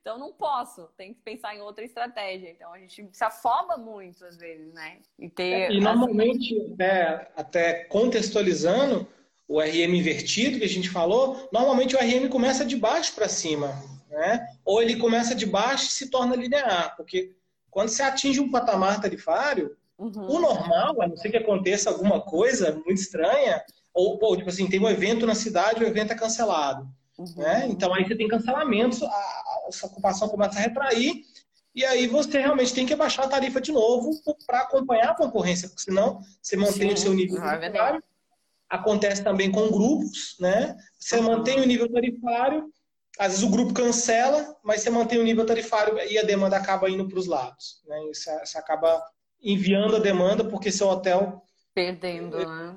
Então 0.00 0.18
não 0.18 0.32
posso, 0.34 0.88
tem 0.98 1.14
que 1.14 1.20
pensar 1.22 1.54
em 1.54 1.62
outra 1.62 1.82
estratégia. 1.82 2.50
Então 2.50 2.72
a 2.74 2.78
gente 2.78 3.08
se 3.10 3.24
afoba 3.24 3.78
muito 3.78 4.22
às 4.24 4.36
vezes, 4.36 4.72
né? 4.74 4.98
E, 5.18 5.30
ter, 5.30 5.70
e 5.70 5.80
normalmente, 5.80 6.72
até, 6.72 7.32
até 7.34 7.84
contextualizando 7.84 9.08
o 9.46 9.60
RM 9.60 9.94
invertido 9.94 10.58
que 10.58 10.64
a 10.64 10.68
gente 10.68 10.88
falou, 10.88 11.48
normalmente 11.52 11.94
o 11.94 11.98
RM 11.98 12.28
começa 12.28 12.64
de 12.64 12.76
baixo 12.76 13.14
para 13.14 13.28
cima, 13.28 13.82
né? 14.10 14.46
Ou 14.64 14.80
ele 14.80 14.96
começa 14.96 15.34
de 15.34 15.46
baixo 15.46 15.86
e 15.86 15.92
se 15.92 16.10
torna 16.10 16.36
linear, 16.36 16.96
porque 16.96 17.34
quando 17.70 17.88
você 17.88 18.02
atinge 18.02 18.40
um 18.40 18.50
patamar 18.50 19.00
tarifário, 19.00 19.76
uhum. 19.98 20.30
o 20.30 20.40
normal, 20.40 21.02
a 21.02 21.08
não 21.08 21.16
ser 21.16 21.30
que 21.30 21.36
aconteça 21.36 21.90
alguma 21.90 22.20
coisa 22.20 22.72
muito 22.72 23.00
estranha, 23.00 23.62
ou, 23.92 24.18
ou 24.22 24.36
tipo 24.36 24.48
assim, 24.48 24.68
tem 24.68 24.80
um 24.80 24.88
evento 24.88 25.26
na 25.26 25.34
cidade, 25.34 25.82
o 25.82 25.86
evento 25.86 26.12
é 26.12 26.16
cancelado. 26.16 26.88
Uhum. 27.18 27.34
Né? 27.36 27.66
Então 27.68 27.92
aí 27.92 28.04
você 28.04 28.16
tem 28.16 28.28
cancelamentos, 28.28 29.02
a, 29.02 29.06
a, 29.06 29.68
a 29.82 29.86
ocupação 29.86 30.28
começa 30.28 30.58
a 30.58 30.62
retrair, 30.62 31.24
e 31.74 31.84
aí 31.84 32.06
você 32.06 32.40
realmente 32.40 32.72
tem 32.72 32.86
que 32.86 32.94
abaixar 32.94 33.24
a 33.24 33.28
tarifa 33.28 33.60
de 33.60 33.72
novo 33.72 34.10
para 34.46 34.60
acompanhar 34.60 35.10
a 35.10 35.16
concorrência, 35.16 35.68
porque 35.68 35.82
senão 35.82 36.20
você 36.40 36.56
mantém 36.56 36.90
Sim. 36.90 36.94
o 36.94 36.96
seu 36.96 37.14
nível 37.14 37.42
ah, 37.42 37.56
é. 37.56 37.98
Acontece 38.68 39.22
também 39.22 39.50
com 39.50 39.70
grupos, 39.70 40.36
né? 40.40 40.76
Você 40.98 41.20
mantém 41.20 41.60
o 41.60 41.66
nível 41.66 41.90
tarifário, 41.90 42.72
às 43.18 43.32
vezes 43.32 43.44
o 43.44 43.50
grupo 43.50 43.72
cancela, 43.72 44.56
mas 44.64 44.80
você 44.80 44.90
mantém 44.90 45.18
o 45.18 45.24
nível 45.24 45.46
tarifário 45.46 45.98
e 46.10 46.18
a 46.18 46.22
demanda 46.22 46.56
acaba 46.56 46.90
indo 46.90 47.08
para 47.08 47.18
os 47.18 47.26
lados. 47.26 47.82
Né? 47.86 47.96
Você, 48.12 48.38
você 48.40 48.58
acaba 48.58 49.00
enviando 49.42 49.96
a 49.96 50.00
demanda 50.00 50.44
porque 50.44 50.72
seu 50.72 50.88
hotel. 50.88 51.42
Perdendo, 51.74 52.38
né? 52.38 52.76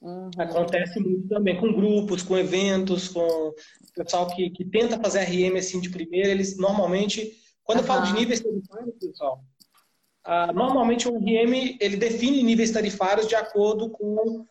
Uhum. 0.00 0.30
Acontece 0.36 1.00
muito 1.00 1.28
também 1.28 1.58
com 1.58 1.72
grupos, 1.72 2.22
com 2.22 2.36
eventos, 2.36 3.08
com 3.08 3.54
pessoal 3.94 4.26
que, 4.34 4.50
que 4.50 4.64
tenta 4.64 5.00
fazer 5.00 5.24
RM 5.24 5.56
assim 5.56 5.80
de 5.80 5.88
primeira, 5.88 6.28
eles 6.28 6.58
normalmente, 6.58 7.32
quando 7.62 7.78
uhum. 7.78 7.84
eu 7.84 7.88
falo 7.88 8.06
de 8.06 8.12
níveis 8.12 8.40
tarifários, 8.40 8.94
pessoal, 9.00 9.42
uh, 10.26 10.52
normalmente 10.52 11.08
o 11.08 11.16
RM 11.16 11.76
ele 11.80 11.96
define 11.96 12.42
níveis 12.42 12.70
tarifários 12.70 13.26
de 13.26 13.34
acordo 13.34 13.90
com 13.90 14.46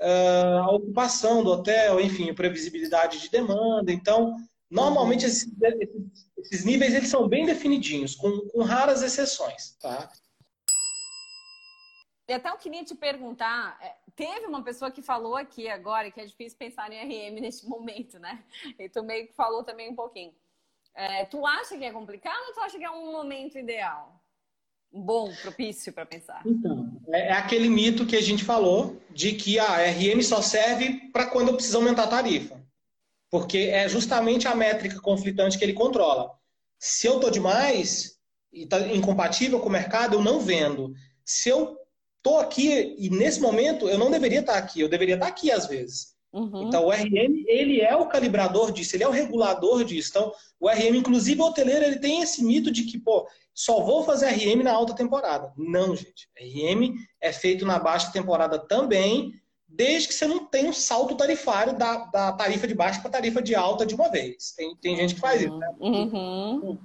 uh, 0.00 0.58
a 0.62 0.70
ocupação 0.72 1.42
do 1.42 1.50
hotel, 1.50 2.00
enfim, 2.00 2.32
previsibilidade 2.34 3.20
de 3.20 3.30
demanda. 3.30 3.92
Então, 3.92 4.36
normalmente 4.70 5.26
esses, 5.26 5.50
esses, 6.38 6.64
níveis 6.64 6.94
eles 6.94 7.08
são 7.08 7.28
bem 7.28 7.46
definidinhos, 7.46 8.14
com, 8.14 8.48
com 8.48 8.62
raras 8.62 9.02
exceções, 9.02 9.76
tá? 9.80 10.08
E 12.26 12.32
até 12.32 12.48
eu 12.48 12.56
queria 12.56 12.82
te 12.82 12.94
perguntar, 12.94 13.78
é, 13.82 13.96
teve 14.16 14.46
uma 14.46 14.62
pessoa 14.62 14.90
que 14.90 15.02
falou 15.02 15.36
aqui 15.36 15.68
agora 15.68 16.10
que 16.10 16.20
é 16.20 16.24
difícil 16.24 16.58
pensar 16.58 16.90
em 16.90 16.98
RM 16.98 17.40
neste 17.40 17.66
momento, 17.66 18.18
né? 18.18 18.42
E 18.78 18.88
tu 18.88 19.02
meio 19.02 19.26
que 19.26 19.34
falou 19.34 19.62
também 19.62 19.90
um 19.90 19.94
pouquinho. 19.94 20.34
É, 20.94 21.24
tu 21.26 21.44
acha 21.44 21.76
que 21.76 21.84
é 21.84 21.92
complicado 21.92 22.40
ou 22.48 22.54
tu 22.54 22.60
acha 22.60 22.78
que 22.78 22.84
é 22.84 22.90
um 22.90 23.12
momento 23.12 23.58
ideal? 23.58 24.23
Bom, 24.96 25.32
propício 25.42 25.92
para 25.92 26.06
pensar? 26.06 26.40
Então, 26.46 26.88
é, 27.08 27.28
é 27.28 27.32
aquele 27.32 27.68
mito 27.68 28.06
que 28.06 28.14
a 28.14 28.22
gente 28.22 28.44
falou 28.44 29.02
de 29.10 29.32
que 29.32 29.58
a 29.58 29.90
RM 29.90 30.22
só 30.22 30.40
serve 30.40 31.10
para 31.12 31.26
quando 31.26 31.48
eu 31.48 31.54
preciso 31.54 31.78
aumentar 31.78 32.04
a 32.04 32.08
tarifa. 32.08 32.62
Porque 33.28 33.58
é 33.72 33.88
justamente 33.88 34.46
a 34.46 34.54
métrica 34.54 35.00
conflitante 35.00 35.58
que 35.58 35.64
ele 35.64 35.72
controla. 35.72 36.30
Se 36.78 37.08
eu 37.08 37.16
estou 37.16 37.28
demais 37.28 38.20
e 38.52 38.62
está 38.62 38.78
incompatível 38.94 39.58
com 39.58 39.68
o 39.68 39.72
mercado, 39.72 40.14
eu 40.14 40.22
não 40.22 40.38
vendo. 40.38 40.94
Se 41.24 41.48
eu 41.48 41.76
estou 42.18 42.38
aqui 42.38 42.94
e 42.96 43.10
nesse 43.10 43.40
momento 43.40 43.88
eu 43.88 43.98
não 43.98 44.12
deveria 44.12 44.40
estar 44.40 44.56
aqui, 44.56 44.80
eu 44.80 44.88
deveria 44.88 45.16
estar 45.16 45.26
aqui 45.26 45.50
às 45.50 45.66
vezes. 45.66 46.13
Uhum. 46.34 46.66
Então 46.66 46.86
o 46.86 46.90
RM 46.90 47.44
ele 47.46 47.80
é 47.80 47.94
o 47.94 48.08
calibrador 48.08 48.72
disso, 48.72 48.96
ele 48.96 49.04
é 49.04 49.08
o 49.08 49.12
regulador 49.12 49.84
disso. 49.84 50.10
Então 50.10 50.32
o 50.58 50.68
RM, 50.68 50.96
inclusive 50.96 51.40
o 51.40 51.44
hoteleiro, 51.44 51.84
ele 51.84 52.00
tem 52.00 52.22
esse 52.22 52.44
mito 52.44 52.72
de 52.72 52.82
que 52.82 52.98
pô, 52.98 53.28
só 53.54 53.80
vou 53.80 54.02
fazer 54.02 54.26
RM 54.30 54.64
na 54.64 54.72
alta 54.72 54.96
temporada. 54.96 55.52
Não, 55.56 55.94
gente. 55.94 56.28
RM 56.36 56.94
é 57.20 57.32
feito 57.32 57.64
na 57.64 57.78
baixa 57.78 58.10
temporada 58.10 58.58
também, 58.58 59.32
desde 59.68 60.08
que 60.08 60.14
você 60.14 60.26
não 60.26 60.44
tenha 60.44 60.68
um 60.68 60.72
salto 60.72 61.14
tarifário 61.14 61.78
da, 61.78 62.06
da 62.06 62.32
tarifa 62.32 62.66
de 62.66 62.74
baixa 62.74 63.00
para 63.00 63.12
tarifa 63.12 63.40
de 63.40 63.54
alta 63.54 63.86
de 63.86 63.94
uma 63.94 64.10
vez. 64.10 64.52
Tem, 64.56 64.76
tem 64.76 64.96
gente 64.96 65.14
que 65.14 65.20
faz 65.20 65.40
isso. 65.40 65.56
Né? 65.56 65.68
Uhum. 65.78 66.78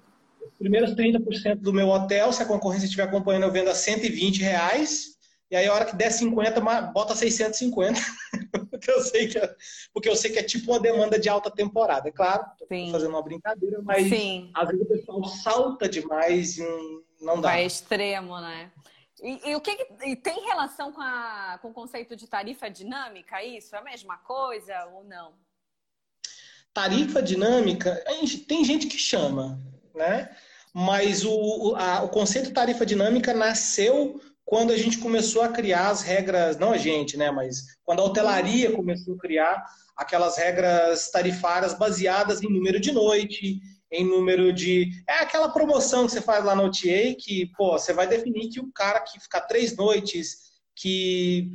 Os 0.43 0.53
primeiros 0.59 0.93
30% 0.93 1.55
do 1.55 1.73
meu 1.73 1.87
hotel, 1.87 2.31
se 2.31 2.43
a 2.43 2.45
concorrência 2.45 2.85
estiver 2.85 3.03
acompanhando, 3.03 3.43
eu 3.43 3.51
vendo 3.51 3.71
a 3.71 3.75
120 3.75 4.41
reais. 4.41 5.17
E 5.51 5.55
aí, 5.55 5.67
a 5.67 5.73
hora 5.73 5.85
que 5.85 5.95
der 5.95 6.11
50, 6.11 6.61
bota 6.91 7.15
650. 7.15 7.99
porque, 8.69 8.91
eu 8.91 9.01
sei 9.01 9.27
que 9.27 9.37
é, 9.37 9.55
porque 9.93 10.09
eu 10.09 10.15
sei 10.15 10.31
que 10.31 10.39
é 10.39 10.43
tipo 10.43 10.71
uma 10.71 10.79
demanda 10.79 11.17
de 11.17 11.27
alta 11.27 11.49
temporada. 11.49 12.07
É 12.07 12.11
claro, 12.11 12.45
estou 12.51 12.91
fazendo 12.91 13.09
uma 13.09 13.23
brincadeira, 13.23 13.81
mas 13.81 14.07
Sim. 14.07 14.51
às 14.53 14.67
vezes 14.67 14.85
o 14.85 14.87
pessoal 14.87 15.25
salta 15.25 15.89
demais 15.89 16.57
e 16.57 16.65
não 17.19 17.41
dá. 17.41 17.49
Vai 17.49 17.65
extremo, 17.65 18.39
né? 18.39 18.71
E, 19.21 19.49
e 19.49 19.55
o 19.55 19.61
que, 19.61 19.71
e 20.05 20.15
tem 20.15 20.45
relação 20.45 20.93
com, 20.93 21.01
a, 21.01 21.59
com 21.61 21.69
o 21.69 21.73
conceito 21.73 22.15
de 22.15 22.27
tarifa 22.27 22.69
dinâmica? 22.69 23.43
Isso 23.43 23.75
é 23.75 23.79
a 23.79 23.83
mesma 23.83 24.17
coisa 24.17 24.85
ou 24.93 25.03
não? 25.03 25.33
Tarifa 26.71 27.21
dinâmica, 27.21 28.01
gente, 28.11 28.37
tem 28.39 28.63
gente 28.63 28.87
que 28.87 28.97
chama, 28.97 29.59
né? 29.93 30.29
mas 30.73 31.25
o, 31.25 31.75
a, 31.75 32.03
o 32.03 32.09
conceito 32.09 32.53
tarifa 32.53 32.85
dinâmica 32.85 33.33
nasceu 33.33 34.21
quando 34.49 34.73
a 34.73 34.77
gente 34.77 34.97
começou 34.97 35.43
a 35.43 35.49
criar 35.49 35.89
as 35.89 36.01
regras, 36.01 36.57
não 36.57 36.71
a 36.71 36.77
gente, 36.77 37.15
né, 37.15 37.29
mas 37.29 37.77
quando 37.83 37.99
a 37.99 38.03
hotelaria 38.03 38.71
começou 38.71 39.13
a 39.13 39.19
criar 39.19 39.63
aquelas 39.95 40.37
regras 40.37 41.11
tarifárias 41.11 41.75
baseadas 41.75 42.41
em 42.41 42.51
número 42.51 42.79
de 42.79 42.91
noite, 42.91 43.59
em 43.91 44.03
número 44.03 44.51
de. 44.51 44.89
É 45.07 45.19
aquela 45.19 45.49
promoção 45.49 46.07
que 46.07 46.13
você 46.13 46.19
faz 46.19 46.43
lá 46.43 46.55
no 46.55 46.63
OTA, 46.63 47.15
que, 47.19 47.51
pô, 47.55 47.73
você 47.73 47.93
vai 47.93 48.07
definir 48.07 48.49
que 48.49 48.59
o 48.59 48.71
cara 48.71 49.01
que 49.01 49.19
ficar 49.19 49.41
três 49.41 49.77
noites, 49.77 50.37
que. 50.75 51.51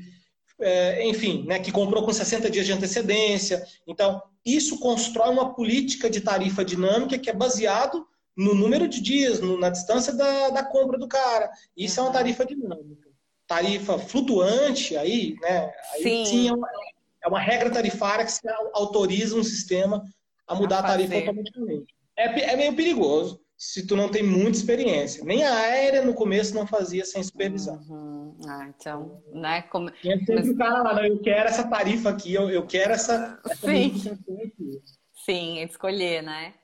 É, 0.61 1.04
enfim, 1.04 1.44
né, 1.48 1.59
que 1.59 1.72
comprou 1.72 2.04
com 2.04 2.12
60 2.12 2.48
dias 2.48 2.64
de 2.64 2.72
antecedência. 2.72 3.64
Então, 3.88 4.22
isso 4.46 4.78
constrói 4.78 5.30
uma 5.30 5.52
política 5.52 6.09
de 6.09 6.20
tarifa 6.20 6.64
dinâmica 6.64 7.18
que 7.18 7.28
é 7.28 7.33
baseado 7.33 8.07
no 8.36 8.54
número 8.54 8.88
de 8.88 9.00
dias, 9.00 9.40
no, 9.40 9.58
na 9.58 9.70
distância 9.70 10.12
da, 10.12 10.50
da 10.50 10.64
compra 10.64 10.98
do 10.98 11.08
cara. 11.08 11.50
Isso 11.76 12.00
uhum. 12.00 12.06
é 12.06 12.10
uma 12.10 12.14
tarifa 12.14 12.44
dinâmica. 12.44 13.08
Tarifa 13.46 13.98
flutuante, 13.98 14.96
aí, 14.96 15.36
né? 15.40 15.72
Aí 15.92 16.02
sim, 16.02 16.24
sim 16.24 16.48
é, 16.48 16.52
uma, 16.52 16.68
é, 17.24 17.28
uma, 17.28 17.40
regra 17.40 17.70
tarifária 17.70 18.24
que 18.24 18.32
autoriza 18.72 19.36
um 19.36 19.44
sistema 19.44 20.02
a 20.46 20.54
mudar 20.54 20.78
a, 20.78 20.80
a 20.80 20.82
tarifa 20.88 21.14
automaticamente. 21.14 21.94
É, 22.16 22.52
é 22.52 22.56
meio 22.56 22.74
perigoso 22.74 23.44
se 23.56 23.86
tu 23.86 23.96
não 23.96 24.08
tem 24.08 24.22
muita 24.22 24.58
experiência. 24.58 25.24
Nem 25.24 25.44
a 25.44 25.54
aérea 25.54 26.02
no 26.02 26.14
começo 26.14 26.54
não 26.54 26.66
fazia 26.66 27.04
sem 27.04 27.22
supervisar. 27.22 27.78
Uhum. 27.88 28.36
Ah, 28.46 28.66
então, 28.68 29.22
né? 29.32 29.62
Como... 29.62 29.90
E 30.02 30.12
é 30.12 30.18
sempre 30.18 30.54
cara 30.56 30.82
lá, 30.82 31.06
eu 31.06 31.20
quero 31.20 31.48
essa 31.48 31.68
tarifa 31.68 32.10
aqui, 32.10 32.34
eu, 32.34 32.50
eu 32.50 32.66
quero 32.66 32.92
essa, 32.92 33.40
essa 33.46 33.66
Sim. 33.66 33.94
Sim, 35.24 35.62
escolher, 35.62 36.22
né? 36.22 36.54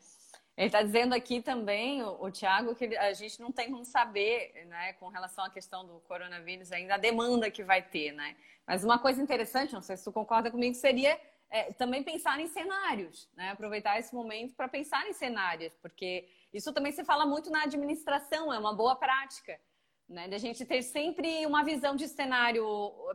Ele 0.60 0.66
está 0.66 0.82
dizendo 0.82 1.14
aqui 1.14 1.40
também, 1.40 2.02
o, 2.02 2.22
o 2.22 2.30
Tiago, 2.30 2.74
que 2.74 2.94
a 2.94 3.14
gente 3.14 3.40
não 3.40 3.50
tem 3.50 3.70
como 3.70 3.82
saber, 3.82 4.66
né, 4.66 4.92
com 5.00 5.08
relação 5.08 5.42
à 5.42 5.48
questão 5.48 5.86
do 5.86 6.00
coronavírus 6.00 6.70
ainda, 6.70 6.96
a 6.96 6.98
demanda 6.98 7.50
que 7.50 7.64
vai 7.64 7.80
ter, 7.80 8.12
né? 8.12 8.36
Mas 8.66 8.84
uma 8.84 8.98
coisa 8.98 9.22
interessante, 9.22 9.72
não 9.72 9.80
sei 9.80 9.96
se 9.96 10.04
tu 10.04 10.12
concorda 10.12 10.50
comigo, 10.50 10.74
seria 10.74 11.18
é, 11.48 11.72
também 11.72 12.02
pensar 12.02 12.38
em 12.38 12.46
cenários, 12.46 13.26
né? 13.34 13.52
Aproveitar 13.52 13.98
esse 13.98 14.14
momento 14.14 14.54
para 14.54 14.68
pensar 14.68 15.08
em 15.08 15.14
cenários, 15.14 15.72
porque 15.80 16.28
isso 16.52 16.74
também 16.74 16.92
se 16.92 17.04
fala 17.04 17.24
muito 17.24 17.48
na 17.48 17.62
administração, 17.62 18.52
é 18.52 18.58
uma 18.58 18.74
boa 18.74 18.94
prática, 18.94 19.58
né? 20.06 20.28
De 20.28 20.34
a 20.34 20.38
gente 20.38 20.62
ter 20.66 20.82
sempre 20.82 21.46
uma 21.46 21.64
visão 21.64 21.96
de 21.96 22.06
cenário 22.06 22.66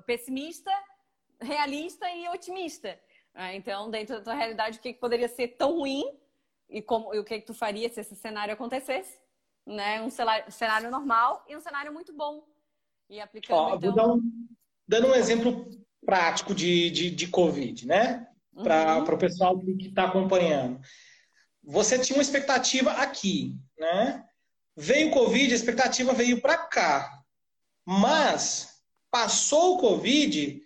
pessimista, 0.08 0.72
realista 1.40 2.10
e 2.10 2.28
otimista. 2.28 3.00
Né? 3.36 3.56
Então, 3.56 3.92
dentro 3.92 4.16
da 4.16 4.24
tua 4.24 4.34
realidade, 4.34 4.80
o 4.80 4.82
que 4.82 4.96
poderia 4.96 5.28
ser 5.28 5.50
tão 5.50 5.78
ruim 5.78 6.25
e, 6.70 6.82
como, 6.82 7.14
e 7.14 7.20
o 7.20 7.24
que, 7.24 7.40
que 7.40 7.46
tu 7.46 7.54
faria 7.54 7.90
se 7.90 8.00
esse 8.00 8.16
cenário 8.16 8.54
acontecesse, 8.54 9.18
né? 9.66 10.02
Um 10.02 10.10
cenário, 10.10 10.52
cenário 10.52 10.92
normal 10.92 11.44
e 11.48 11.56
um 11.56 11.62
cenário 11.62 11.94
muito 11.94 12.14
bom. 12.14 12.44
E 13.10 13.20
aplicando, 13.20 13.60
Ó, 13.60 13.76
então... 13.76 13.94
Vou 13.94 14.18
um, 14.18 14.48
dando 14.88 15.08
um 15.08 15.16
exemplo 15.16 15.70
prático 16.06 16.54
de, 16.54 16.90
de, 16.92 17.10
de 17.10 17.28
Covid, 17.28 17.88
né? 17.88 18.28
Para 18.54 18.98
uhum. 18.98 19.04
o 19.04 19.18
pessoal 19.18 19.60
que 19.60 19.88
está 19.88 20.06
acompanhando. 20.06 20.80
Você 21.64 22.00
tinha 22.00 22.18
uma 22.18 22.22
expectativa 22.22 22.92
aqui, 22.92 23.58
né? 23.78 24.24
Veio 24.78 25.10
o 25.10 25.12
Covid, 25.12 25.52
a 25.52 25.56
expectativa 25.56 26.14
veio 26.14 26.42
para 26.42 26.58
cá. 26.58 27.24
Mas 27.86 28.82
passou 29.12 29.76
o 29.76 29.80
Covid, 29.80 30.62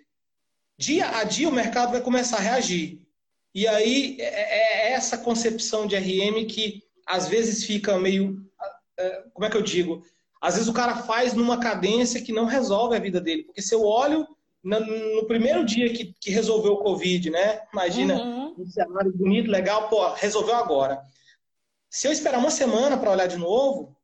dia 0.77 1.17
a 1.17 1.23
dia 1.23 1.49
o 1.49 1.53
mercado 1.53 1.91
vai 1.91 2.01
começar 2.01 2.37
a 2.37 2.41
reagir. 2.41 2.98
E 3.53 3.67
aí 3.67 4.17
é, 4.19 4.23
é, 4.23 4.89
é 4.89 4.91
essa 4.93 5.17
concepção 5.17 5.87
de 5.87 5.95
RM 5.95 6.45
que 6.47 6.83
às 7.05 7.27
vezes 7.27 7.63
fica 7.63 7.97
meio. 7.97 8.45
É, 8.97 9.23
como 9.33 9.45
é 9.45 9.49
que 9.49 9.57
eu 9.57 9.61
digo? 9.61 10.03
Às 10.41 10.55
vezes 10.55 10.69
o 10.69 10.73
cara 10.73 10.95
faz 10.95 11.33
numa 11.33 11.59
cadência 11.59 12.21
que 12.21 12.31
não 12.31 12.45
resolve 12.45 12.95
a 12.95 12.99
vida 12.99 13.19
dele. 13.19 13.43
Porque 13.43 13.61
se 13.61 13.73
eu 13.73 13.83
olho 13.83 14.27
no, 14.63 15.25
primeiro 15.25 15.65
dia 15.65 15.91
que, 15.91 16.13
que 16.19 16.29
resolveu 16.29 16.73
o 16.73 16.83
Covid, 16.83 17.29
né? 17.29 17.61
Imagina, 17.73 18.15
uhum. 18.15 18.55
um 18.57 18.67
cenário 18.67 19.11
bonito, 19.11 19.49
legal, 19.49 19.89
pô, 19.89 20.13
resolveu 20.13 20.55
agora. 20.55 21.01
Se 21.89 22.07
eu 22.07 22.11
esperar 22.11 22.39
uma 22.39 22.51
semana 22.51 22.97
para 22.97 23.11
olhar 23.11 23.27
de 23.27 23.37
novo, 23.37 23.95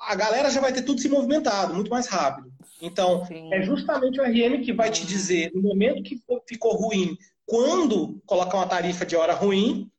a 0.00 0.14
galera 0.14 0.50
já 0.50 0.60
vai 0.60 0.72
ter 0.72 0.82
tudo 0.82 1.00
se 1.00 1.08
movimentado 1.08 1.74
muito 1.74 1.90
mais 1.90 2.06
rápido. 2.06 2.52
Então, 2.80 3.24
Sim. 3.26 3.52
é 3.52 3.62
justamente 3.62 4.20
o 4.20 4.24
RM 4.24 4.62
que 4.62 4.72
vai 4.72 4.90
te 4.90 5.06
dizer, 5.06 5.50
no 5.54 5.62
momento 5.62 6.02
que 6.02 6.20
ficou 6.46 6.74
ruim, 6.74 7.16
quando 7.52 8.18
colocar 8.24 8.56
uma 8.56 8.66
tarifa 8.66 9.04
de 9.04 9.14
hora 9.14 9.34
ruim 9.34 9.92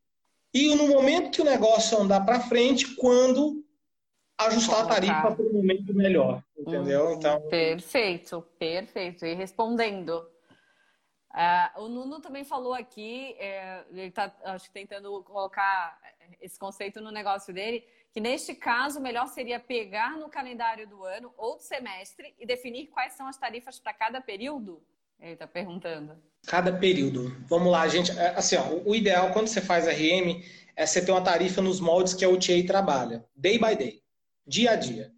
e 0.51 0.73
no 0.73 0.87
momento 0.87 1.29
que 1.29 1.41
o 1.41 1.45
negócio 1.45 1.99
andar 1.99 2.25
para 2.25 2.39
frente, 2.39 2.95
quando 2.95 3.63
ajustar 4.39 4.81
a 4.81 4.87
tarifa 4.87 5.35
para 5.35 5.45
um 5.45 5.53
momento 5.53 5.93
melhor, 5.93 6.43
entendeu? 6.57 7.09
Hum, 7.09 7.13
então 7.13 7.47
perfeito, 7.49 8.41
perfeito. 8.57 9.23
E 9.23 9.35
respondendo, 9.35 10.27
uh, 11.29 11.83
o 11.83 11.87
Nuno 11.87 12.19
também 12.19 12.43
falou 12.43 12.73
aqui, 12.73 13.35
é, 13.37 13.83
ele 13.91 14.07
está, 14.07 14.35
acho 14.45 14.65
que 14.65 14.73
tentando 14.73 15.21
colocar 15.21 15.99
esse 16.41 16.57
conceito 16.57 16.99
no 17.01 17.11
negócio 17.11 17.53
dele, 17.53 17.85
que 18.11 18.19
neste 18.19 18.55
caso 18.55 18.97
o 18.97 19.03
melhor 19.03 19.27
seria 19.27 19.59
pegar 19.59 20.17
no 20.17 20.27
calendário 20.27 20.87
do 20.87 21.03
ano 21.03 21.31
ou 21.37 21.57
do 21.57 21.61
semestre 21.61 22.33
e 22.39 22.47
definir 22.47 22.87
quais 22.87 23.13
são 23.13 23.27
as 23.27 23.37
tarifas 23.37 23.77
para 23.77 23.93
cada 23.93 24.19
período. 24.19 24.81
Ele 25.23 25.33
está 25.33 25.47
perguntando. 25.47 26.17
Cada 26.45 26.73
período. 26.73 27.33
Vamos 27.47 27.71
lá, 27.71 27.87
gente. 27.87 28.11
É, 28.11 28.35
assim, 28.35 28.57
ó, 28.57 28.81
o 28.85 28.93
ideal 28.93 29.31
quando 29.31 29.47
você 29.47 29.61
faz 29.61 29.87
RM 29.87 30.43
é 30.75 30.85
você 30.85 31.03
ter 31.03 31.11
uma 31.11 31.23
tarifa 31.23 31.61
nos 31.61 31.79
moldes 31.79 32.13
que 32.13 32.25
a 32.25 32.29
UTA 32.29 32.61
trabalha, 32.67 33.23
day 33.33 33.57
by 33.57 33.73
day, 33.73 34.03
dia 34.45 34.71
a 34.71 34.75
dia. 34.75 35.13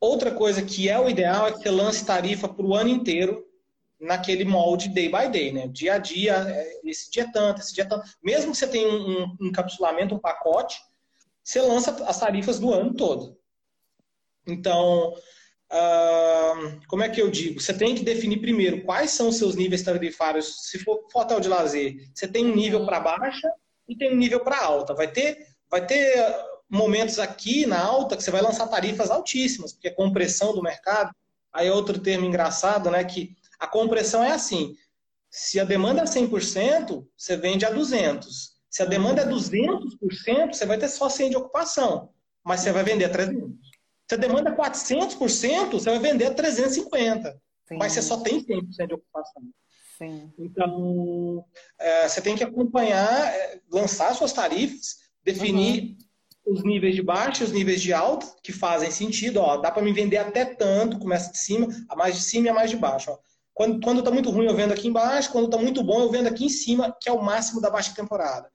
Outra 0.00 0.30
coisa 0.30 0.62
que 0.62 0.88
é 0.88 0.98
o 0.98 1.06
ideal 1.06 1.46
é 1.46 1.52
que 1.52 1.58
você 1.58 1.70
lance 1.70 2.06
tarifa 2.06 2.48
para 2.48 2.64
o 2.64 2.74
ano 2.74 2.88
inteiro 2.88 3.46
naquele 4.00 4.46
molde 4.46 4.88
day 4.88 5.10
by 5.10 5.28
day, 5.30 5.52
né? 5.52 5.68
Dia 5.68 5.96
a 5.96 5.98
dia, 5.98 6.36
é, 6.48 6.80
esse 6.84 7.10
dia 7.10 7.24
é 7.24 7.30
tanto, 7.30 7.60
esse 7.60 7.74
dia 7.74 7.84
é 7.84 7.86
tanto. 7.86 8.08
Mesmo 8.22 8.52
que 8.52 8.56
você 8.56 8.66
tenha 8.66 8.88
um, 8.88 9.36
um 9.38 9.46
encapsulamento, 9.48 10.14
um 10.14 10.18
pacote, 10.18 10.80
você 11.44 11.60
lança 11.60 11.90
as 12.06 12.18
tarifas 12.18 12.58
do 12.58 12.72
ano 12.72 12.94
todo. 12.94 13.38
Então, 14.46 15.12
Como 16.88 17.02
é 17.02 17.08
que 17.08 17.20
eu 17.20 17.30
digo? 17.30 17.60
Você 17.60 17.72
tem 17.72 17.94
que 17.94 18.04
definir 18.04 18.40
primeiro 18.40 18.82
quais 18.82 19.12
são 19.12 19.28
os 19.28 19.36
seus 19.36 19.54
níveis 19.54 19.82
tarifários. 19.82 20.68
Se 20.68 20.78
for, 20.78 21.06
hotel 21.14 21.40
de 21.40 21.48
lazer, 21.48 22.08
você 22.12 22.26
tem 22.26 22.46
um 22.46 22.54
nível 22.54 22.84
para 22.84 23.00
baixa 23.00 23.48
e 23.88 23.96
tem 23.96 24.12
um 24.12 24.16
nível 24.16 24.40
para 24.40 24.64
alta. 24.64 24.94
Vai 24.94 25.10
ter, 25.10 25.46
vai 25.70 25.86
ter 25.86 26.34
momentos 26.68 27.18
aqui 27.18 27.66
na 27.66 27.80
alta 27.80 28.16
que 28.16 28.22
você 28.22 28.30
vai 28.30 28.42
lançar 28.42 28.66
tarifas 28.66 29.10
altíssimas, 29.10 29.72
porque 29.72 29.88
é 29.88 29.92
compressão 29.92 30.54
do 30.54 30.62
mercado. 30.62 31.14
Aí 31.52 31.68
é 31.68 31.72
outro 31.72 31.98
termo 31.98 32.26
engraçado, 32.26 32.90
né? 32.90 33.04
Que 33.04 33.36
a 33.58 33.66
compressão 33.66 34.22
é 34.24 34.32
assim: 34.32 34.74
se 35.30 35.60
a 35.60 35.64
demanda 35.64 36.02
é 36.02 36.04
100%, 36.04 37.06
você 37.16 37.36
vende 37.36 37.64
a 37.64 37.70
200. 37.70 38.58
Se 38.68 38.82
a 38.82 38.86
demanda 38.86 39.22
é 39.22 39.26
200%, 39.26 40.52
você 40.52 40.66
vai 40.66 40.78
ter 40.78 40.88
só 40.88 41.08
100 41.08 41.30
de 41.30 41.36
ocupação, 41.36 42.10
mas 42.44 42.60
você 42.60 42.72
vai 42.72 42.84
vender 42.84 43.04
a 43.04 43.08
300. 43.08 43.69
Você 44.10 44.16
demanda 44.16 44.50
400%, 44.50 45.70
você 45.70 45.88
vai 45.88 46.00
vender 46.00 46.26
a 46.26 46.34
350%. 46.34 47.32
Sim. 47.68 47.76
Mas 47.78 47.92
você 47.92 48.02
só 48.02 48.16
tem 48.16 48.44
100% 48.44 48.88
de 48.88 48.94
ocupação. 48.94 49.42
Sim. 49.96 50.32
Então, 50.36 51.44
é, 51.78 52.08
você 52.08 52.20
tem 52.20 52.34
que 52.34 52.42
acompanhar, 52.42 53.32
é, 53.32 53.60
lançar 53.70 54.12
suas 54.16 54.32
tarifas, 54.32 54.96
definir 55.22 55.96
uhum. 56.44 56.54
os 56.54 56.64
níveis 56.64 56.96
de 56.96 57.02
baixo 57.02 57.44
e 57.44 57.46
os 57.46 57.52
níveis 57.52 57.80
de 57.80 57.92
alto, 57.92 58.26
que 58.42 58.50
fazem 58.52 58.90
sentido. 58.90 59.36
Ó, 59.36 59.58
dá 59.58 59.70
para 59.70 59.80
me 59.80 59.92
vender 59.92 60.16
até 60.16 60.44
tanto, 60.44 60.98
começa 60.98 61.30
de 61.30 61.38
cima, 61.38 61.68
a 61.88 61.94
mais 61.94 62.16
de 62.16 62.22
cima 62.22 62.48
e 62.48 62.50
a 62.50 62.54
mais 62.54 62.68
de 62.68 62.76
baixo. 62.76 63.12
Ó. 63.12 63.18
Quando, 63.54 63.80
quando 63.80 64.02
tá 64.02 64.10
muito 64.10 64.30
ruim, 64.30 64.46
eu 64.46 64.56
vendo 64.56 64.72
aqui 64.72 64.88
embaixo. 64.88 65.30
Quando 65.30 65.48
tá 65.48 65.56
muito 65.56 65.84
bom, 65.84 66.00
eu 66.00 66.10
vendo 66.10 66.26
aqui 66.26 66.46
em 66.46 66.48
cima, 66.48 66.96
que 67.00 67.08
é 67.08 67.12
o 67.12 67.22
máximo 67.22 67.60
da 67.60 67.70
baixa 67.70 67.94
temporada. 67.94 68.50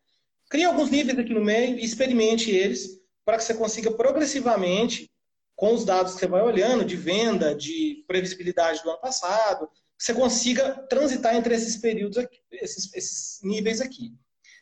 Crie 0.49 0.65
alguns 0.65 0.89
níveis 0.89 1.17
aqui 1.17 1.33
no 1.33 1.45
meio 1.45 1.79
e 1.79 1.85
experimente 1.85 2.51
eles 2.51 2.99
para 3.23 3.37
que 3.37 3.43
você 3.45 3.53
consiga 3.53 3.89
progressivamente 3.89 5.09
com 5.55 5.73
os 5.73 5.85
dados 5.85 6.13
que 6.13 6.19
você 6.19 6.27
vai 6.27 6.41
olhando 6.41 6.83
de 6.83 6.95
venda, 6.95 7.55
de 7.55 8.03
previsibilidade 8.07 8.83
do 8.83 8.89
ano 8.89 8.99
passado, 8.99 9.69
você 9.97 10.13
consiga 10.13 10.73
transitar 10.89 11.35
entre 11.35 11.55
esses 11.55 11.77
períodos, 11.77 12.17
aqui, 12.17 12.37
esses, 12.51 12.93
esses 12.93 13.39
níveis 13.41 13.79
aqui. 13.79 14.13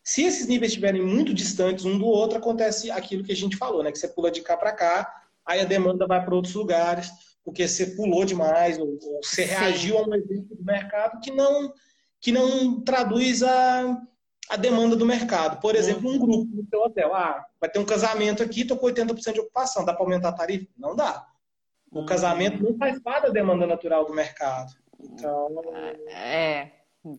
Se 0.03 0.21
esses 0.23 0.47
níveis 0.47 0.71
estiverem 0.71 1.01
muito 1.01 1.33
distantes 1.33 1.85
um 1.85 1.97
do 1.97 2.05
outro, 2.05 2.37
acontece 2.37 2.91
aquilo 2.91 3.23
que 3.23 3.31
a 3.31 3.35
gente 3.35 3.57
falou, 3.57 3.81
né? 3.81 3.91
Que 3.91 3.97
você 3.97 4.07
pula 4.07 4.29
de 4.29 4.41
cá 4.41 4.55
para 4.55 4.73
cá, 4.73 5.11
aí 5.45 5.61
a 5.61 5.65
demanda 5.65 6.05
vai 6.05 6.23
para 6.23 6.35
outros 6.35 6.53
lugares, 6.53 7.09
porque 7.43 7.67
você 7.67 7.87
pulou 7.87 8.23
demais, 8.23 8.77
ou, 8.77 8.87
ou 8.87 9.19
você 9.23 9.45
reagiu 9.45 9.97
a 9.97 10.07
um 10.07 10.13
evento 10.13 10.55
do 10.55 10.63
mercado 10.63 11.19
que 11.21 11.31
não, 11.31 11.73
que 12.19 12.31
não 12.31 12.81
traduz 12.81 13.41
a, 13.41 13.97
a 14.49 14.57
demanda 14.57 14.95
do 14.95 15.05
mercado. 15.05 15.59
Por 15.59 15.75
exemplo, 15.75 16.11
um 16.11 16.19
grupo 16.19 16.53
no 16.53 16.67
seu 16.69 16.81
hotel. 16.81 17.15
Ah, 17.15 17.43
vai 17.63 17.69
ter 17.69 17.79
um 17.79 17.85
casamento 17.85 18.43
aqui, 18.43 18.63
estou 18.63 18.75
com 18.75 18.87
80% 18.87 19.35
de 19.35 19.39
ocupação. 19.39 19.85
Dá 19.85 19.93
para 19.93 20.03
aumentar 20.03 20.29
a 20.29 20.33
tarifa? 20.33 20.67
Não 20.77 20.93
dá. 20.93 21.25
O 21.89 21.99
uhum. 21.99 22.05
casamento 22.05 22.61
não 22.61 22.77
faz 22.77 23.01
parte 23.01 23.27
da 23.27 23.29
demanda 23.29 23.65
natural 23.65 24.05
do 24.05 24.13
mercado. 24.13 24.73
Então. 24.99 25.47
É, 26.09 26.71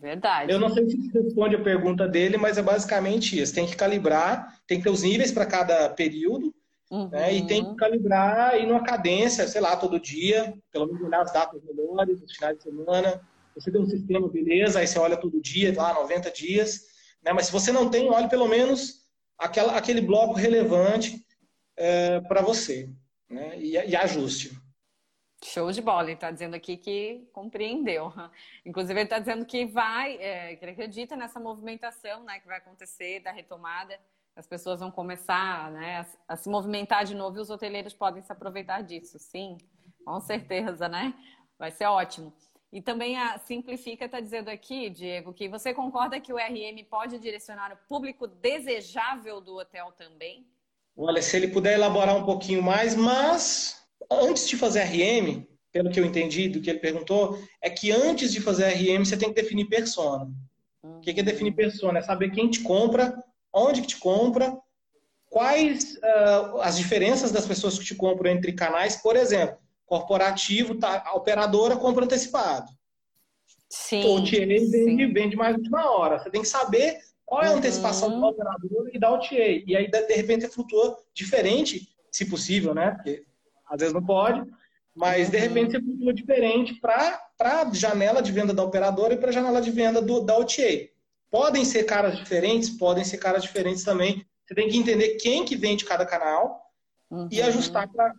verdade. 0.03 0.53
Eu 0.53 0.61
não 0.61 0.69
sei 0.69 0.87
se 0.87 1.11
responde 1.15 1.57
a 1.57 1.63
pergunta 1.63 2.07
dele, 2.07 2.37
mas 2.37 2.59
é 2.59 2.63
basicamente 2.63 3.41
isso. 3.41 3.55
Tem 3.55 3.65
que 3.65 3.75
calibrar, 3.75 4.61
tem 4.67 4.77
que 4.77 4.85
ter 4.85 4.91
os 4.91 5.03
níveis 5.03 5.33
para 5.33 5.47
cada 5.47 5.89
período. 5.89 6.55
Uhum. 6.91 7.09
Né? 7.09 7.37
E 7.37 7.47
tem 7.47 7.65
que 7.65 7.75
calibrar 7.77 8.61
e 8.61 8.67
numa 8.67 8.85
cadência, 8.85 9.49
sei 9.49 9.63
lá, 9.63 9.75
todo 9.77 9.99
dia, 9.99 10.53
pelo 10.71 10.89
menos 10.89 11.01
olhar 11.01 11.23
as 11.23 11.33
datas 11.33 11.63
melhores, 11.65 12.21
os 12.21 12.33
finais 12.33 12.59
de 12.59 12.65
semana. 12.65 13.19
Você 13.55 13.73
tem 13.73 13.81
um 13.81 13.89
sistema, 13.89 14.29
beleza, 14.29 14.79
aí 14.79 14.87
você 14.87 14.99
olha 14.99 15.17
todo 15.17 15.41
dia, 15.41 15.73
lá, 15.75 15.95
90 15.95 16.31
dias. 16.31 16.83
Né? 17.25 17.33
Mas 17.33 17.47
se 17.47 17.53
você 17.53 17.73
não 17.73 17.89
tem, 17.89 18.11
olhe 18.11 18.29
pelo 18.29 18.47
menos 18.47 19.04
aquela, 19.39 19.77
aquele 19.77 20.01
bloco 20.01 20.35
relevante 20.35 21.25
é, 21.77 22.21
para 22.21 22.43
você. 22.43 22.91
Né? 23.29 23.59
E, 23.59 23.73
e 23.73 23.97
ajuste. 23.97 24.57
Show 25.45 25.71
de 25.71 25.83
bola, 25.83 26.05
ele 26.05 26.13
está 26.13 26.31
dizendo 26.31 26.55
aqui 26.55 26.77
que 26.77 27.29
compreendeu. 27.33 28.11
Inclusive, 28.65 28.99
ele 28.99 29.05
está 29.05 29.19
dizendo 29.19 29.45
que 29.45 29.67
vai, 29.67 30.17
é, 30.17 30.57
que 30.57 30.65
ele 30.65 30.73
acredita 30.73 31.17
nessa 31.17 31.39
movimentação 31.39 32.25
né, 32.25 32.41
que 32.41 32.47
vai 32.47 32.57
acontecer 32.57 33.21
da 33.21 33.31
retomada. 33.31 34.01
As 34.35 34.47
pessoas 34.47 34.81
vão 34.81 34.91
começar 34.91 35.71
né, 35.71 36.07
a, 36.27 36.35
a, 36.35 36.37
se 36.37 36.49
movimentar 36.49 37.05
de 37.05 37.15
novo 37.15 37.37
e 37.37 37.41
os 37.41 37.51
hoteleiros 37.51 37.93
podem 37.93 38.23
se 38.23 38.33
aproveitar 38.33 38.83
disso. 38.83 39.19
Sim, 39.19 39.59
com 40.05 40.19
certeza, 40.19 40.89
né? 40.89 41.15
Vai 41.59 41.71
ser 41.71 41.85
ótimo. 41.87 42.33
E 42.75 42.83
também 42.83 43.17
a 43.17 43.39
Simplifica 43.39 44.07
está 44.07 44.19
dizendo 44.19 44.49
aqui, 44.49 44.91
Diego, 44.91 45.33
que 45.33 45.49
você 45.49 45.73
concorda 45.73 46.19
que 46.19 46.33
o 46.33 46.37
RM 46.37 46.85
pode 46.91 47.21
direcionar 47.21 47.73
o 47.73 47.89
público 47.89 48.27
desejável 48.27 49.41
do 49.41 49.57
hotel 49.57 49.93
também? 49.97 50.45
Olha, 50.97 51.23
se 51.23 51.37
ele 51.37 51.47
puder 51.47 51.75
elaborar 51.75 52.17
um 52.17 52.25
pouquinho 52.25 52.61
mais, 52.61 52.97
mas 52.97 53.81
antes 54.11 54.49
de 54.49 54.57
fazer 54.57 54.83
RM, 54.83 55.47
pelo 55.71 55.89
que 55.89 56.01
eu 56.01 56.05
entendi 56.05 56.49
do 56.49 56.61
que 56.61 56.69
ele 56.69 56.81
perguntou, 56.81 57.39
é 57.63 57.71
que 57.71 57.93
antes 57.93 58.33
de 58.33 58.41
fazer 58.41 58.67
RM 58.71 59.05
você 59.05 59.17
tem 59.17 59.33
que 59.33 59.41
definir 59.41 59.67
persona. 59.67 60.29
O 60.83 60.99
que 60.99 61.11
é 61.11 61.23
definir 61.23 61.53
persona? 61.53 62.01
É 62.01 62.03
saber 62.03 62.31
quem 62.31 62.51
te 62.51 62.61
compra, 62.61 63.23
onde 63.53 63.83
que 63.83 63.87
te 63.87 63.99
compra, 63.99 64.59
quais 65.31 65.95
uh, 65.95 66.61
as 66.61 66.77
diferenças 66.77 67.31
das 67.31 67.47
pessoas 67.47 67.79
que 67.79 67.85
te 67.85 67.95
compram 67.95 68.33
entre 68.33 68.53
canais. 68.53 68.97
Por 68.97 69.15
exemplo, 69.15 69.59
corporativo, 69.87 70.77
tá, 70.77 71.03
a 71.07 71.15
operadora 71.15 71.77
compra 71.77 72.05
antecipado. 72.05 72.71
Sim. 73.69 74.05
O 74.05 74.17
OTA 74.17 74.47
vende, 74.47 75.07
vende 75.07 75.37
mais 75.37 75.57
última 75.57 75.91
hora. 75.91 76.19
Você 76.19 76.31
tem 76.31 76.43
que 76.43 76.49
saber 76.49 76.99
qual 77.27 77.43
é 77.43 77.49
a 77.49 77.53
antecipação 77.53 78.15
uhum. 78.15 78.21
da 78.21 78.29
operadora 78.29 78.91
e 78.93 78.99
da 78.99 79.13
OTA. 79.13 79.35
E 79.67 79.77
aí, 79.77 79.91
de 79.91 80.15
repente, 80.15 80.49
flutua 80.49 80.97
diferente, 81.13 81.89
se 82.11 82.25
possível, 82.27 82.75
né? 82.75 82.93
Porque 82.93 83.25
às 83.69 83.81
vezes 83.81 83.95
não 83.95 84.05
pode, 84.05 84.49
mas 84.95 85.31
de 85.31 85.39
repente 85.39 85.73
você 85.73 85.83
flutua 85.83 86.15
diferente 86.15 86.75
para 86.81 87.21
a 87.41 87.73
janela 87.73 88.23
de 88.23 88.31
venda 88.31 88.55
da 88.55 88.63
operadora 88.63 89.15
e 89.15 89.17
para 89.17 89.31
a 89.31 89.33
janela 89.33 89.61
de 89.61 89.71
venda 89.71 90.01
do, 90.01 90.21
da 90.21 90.37
OTA. 90.37 90.89
Podem 91.31 91.65
ser 91.65 91.85
caras 91.85 92.17
diferentes, 92.17 92.71
podem 92.71 93.03
ser 93.03 93.19
caras 93.19 93.43
diferentes 93.43 93.83
também. 93.83 94.25
Você 94.47 94.55
tem 94.55 94.69
que 94.69 94.77
entender 94.77 95.17
quem 95.17 95.45
que 95.45 95.57
vende 95.57 95.85
cada 95.85 96.07
canal 96.07 96.71
uhum. 97.11 97.29
e 97.33 97.43
ajustar 97.43 97.89
para 97.89 98.15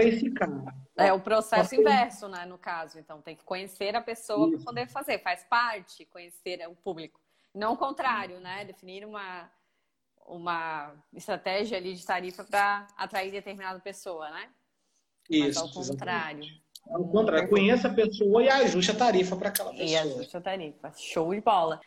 esse 0.00 0.30
cara. 0.30 0.74
É 0.96 1.12
o 1.12 1.20
processo 1.20 1.74
inverso, 1.74 2.28
né, 2.28 2.44
no 2.46 2.58
caso. 2.58 2.98
Então, 2.98 3.20
tem 3.20 3.34
que 3.34 3.44
conhecer 3.44 3.96
a 3.96 4.00
pessoa 4.00 4.50
para 4.50 4.60
poder 4.60 4.88
fazer. 4.88 5.18
Faz 5.20 5.44
parte 5.44 6.04
conhecer 6.06 6.66
o 6.68 6.74
público. 6.76 7.20
Não 7.54 7.74
o 7.74 7.76
contrário, 7.76 8.40
né? 8.40 8.64
Definir 8.64 9.04
uma, 9.06 9.50
uma 10.26 10.92
estratégia 11.12 11.78
ali 11.78 11.94
de 11.94 12.04
tarifa 12.04 12.44
para 12.44 12.86
atrair 12.96 13.30
determinada 13.30 13.78
pessoa, 13.80 14.28
né? 14.30 14.50
Isso. 15.30 15.60
Mas 15.60 15.76
ao 15.76 15.82
contrário. 15.84 16.44
Ao 16.90 17.08
contrário, 17.08 17.48
conheça 17.48 17.88
a 17.88 17.94
pessoa 17.94 18.42
e 18.42 18.48
ajuste 18.48 18.90
a 18.90 18.96
tarifa 18.96 19.36
para 19.36 19.48
aquela 19.48 19.70
pessoa. 19.70 19.88
E 19.88 19.96
ajuste 19.96 20.36
a 20.36 20.40
tarifa. 20.40 20.92
Show 20.96 21.34
de 21.34 21.40
bola. 21.40 21.80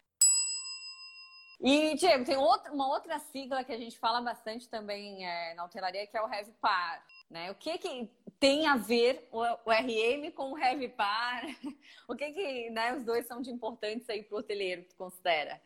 E, 1.59 1.95
Diego, 1.95 2.23
tem 2.23 2.37
outra, 2.37 2.71
uma 2.71 2.87
outra 2.87 3.17
sigla 3.19 3.63
que 3.63 3.71
a 3.71 3.77
gente 3.77 3.97
fala 3.97 4.21
bastante 4.21 4.69
também 4.69 5.25
é, 5.25 5.53
na 5.55 5.65
hotelaria, 5.65 6.05
que 6.05 6.15
é 6.15 6.21
o 6.21 6.27
RevPAR. 6.27 7.03
Né? 7.29 7.51
O 7.51 7.55
que, 7.55 7.77
que 7.77 8.09
tem 8.39 8.67
a 8.67 8.77
ver 8.77 9.27
o, 9.31 9.41
o 9.41 9.71
RM 9.71 10.31
com 10.31 10.51
o 10.51 10.55
RevPAR? 10.55 11.45
O 12.07 12.15
que, 12.15 12.31
que 12.31 12.69
né, 12.69 12.95
os 12.95 13.03
dois 13.03 13.27
são 13.27 13.41
de 13.41 13.51
importantes 13.51 14.09
aí 14.09 14.23
para 14.23 14.37
o 14.37 14.39
hoteleiro, 14.39 14.85
tu 14.87 14.95
considera? 14.95 15.59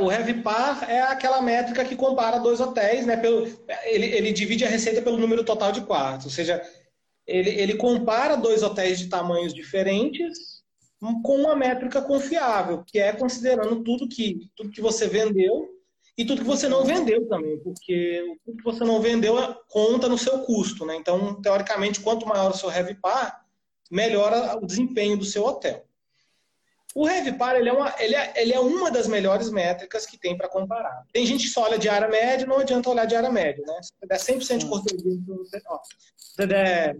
O 0.00 0.08
RevPAR 0.08 0.88
é 0.88 1.02
aquela 1.02 1.42
métrica 1.42 1.84
que 1.84 1.96
compara 1.96 2.38
dois 2.38 2.60
hotéis, 2.60 3.04
né? 3.04 3.16
Pelo, 3.16 3.44
ele, 3.84 4.06
ele 4.06 4.32
divide 4.32 4.64
a 4.64 4.68
receita 4.68 5.02
pelo 5.02 5.18
número 5.18 5.44
total 5.44 5.72
de 5.72 5.80
quartos. 5.80 6.26
Ou 6.26 6.30
seja, 6.30 6.62
ele, 7.26 7.50
ele 7.50 7.74
compara 7.74 8.36
dois 8.36 8.62
hotéis 8.62 9.00
de 9.00 9.08
tamanhos 9.08 9.52
diferentes 9.52 10.62
com 11.22 11.36
uma 11.36 11.56
métrica 11.56 12.00
confiável, 12.00 12.84
que 12.86 12.98
é 12.98 13.12
considerando 13.12 13.82
tudo 13.82 14.08
que, 14.08 14.48
tudo 14.54 14.70
que 14.70 14.80
você 14.80 15.08
vendeu 15.08 15.68
e 16.22 16.26
tudo 16.26 16.42
que 16.42 16.46
você 16.46 16.68
não 16.68 16.84
vendeu 16.84 17.26
também, 17.28 17.58
porque 17.58 18.38
o 18.46 18.56
que 18.56 18.62
você 18.62 18.84
não 18.84 19.00
vendeu 19.00 19.34
conta 19.68 20.08
no 20.08 20.16
seu 20.16 20.38
custo, 20.40 20.86
né? 20.86 20.94
Então, 20.94 21.40
teoricamente, 21.42 22.00
quanto 22.00 22.26
maior 22.26 22.52
o 22.52 22.56
seu 22.56 22.68
RevPAR, 22.68 23.44
melhora 23.90 24.56
o 24.56 24.64
desempenho 24.64 25.16
do 25.16 25.24
seu 25.24 25.44
hotel. 25.44 25.84
O 26.94 27.04
RevPAR 27.04 27.56
ele 27.56 27.68
é, 27.68 27.72
uma, 27.72 27.94
ele, 27.98 28.14
é, 28.14 28.32
ele 28.36 28.52
é 28.52 28.60
uma 28.60 28.90
das 28.90 29.08
melhores 29.08 29.50
métricas 29.50 30.06
que 30.06 30.16
tem 30.16 30.36
para 30.36 30.48
comparar. 30.48 31.02
Tem 31.12 31.26
gente 31.26 31.44
que 31.44 31.50
só 31.50 31.62
olha 31.62 31.78
diária 31.78 32.06
média, 32.06 32.46
não 32.46 32.58
adianta 32.58 32.90
olhar 32.90 33.06
diária 33.06 33.30
média, 33.30 33.64
né? 33.66 33.80
Se 33.82 33.92
você 33.98 34.06
der 34.06 34.18
100% 34.18 34.58
de 34.58 34.66
cortesia, 34.66 35.62
ó, 35.66 35.80
se 36.16 36.34
você 36.36 36.46
der 36.46 36.96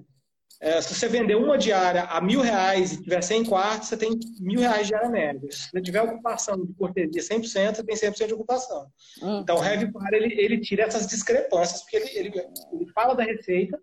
é, 0.62 0.80
se 0.80 0.94
você 0.94 1.08
vender 1.08 1.34
uma 1.34 1.58
diária 1.58 2.04
a 2.04 2.20
mil 2.20 2.40
reais 2.40 2.92
e 2.92 3.02
tiver 3.02 3.20
100 3.20 3.46
quartos, 3.46 3.88
você 3.88 3.96
tem 3.96 4.12
mil 4.38 4.60
reais 4.60 4.82
de 4.82 4.90
diária 4.90 5.08
média. 5.08 5.50
Se 5.50 5.68
você 5.68 5.82
tiver 5.82 6.00
ocupação 6.00 6.64
de 6.64 6.72
cortesia 6.74 7.20
100%, 7.20 7.74
você 7.74 7.82
tem 7.82 7.96
100% 7.96 8.28
de 8.28 8.34
ocupação. 8.34 8.86
Uhum. 9.20 9.40
Então, 9.40 9.56
o 9.56 9.58
RevPAR, 9.60 10.14
ele, 10.14 10.40
ele 10.40 10.60
tira 10.60 10.84
essas 10.84 11.08
discrepâncias, 11.08 11.82
porque 11.82 11.96
ele, 11.96 12.10
ele, 12.16 12.32
ele, 12.72 12.86
fala 12.92 13.14
da 13.14 13.24
receita 13.24 13.76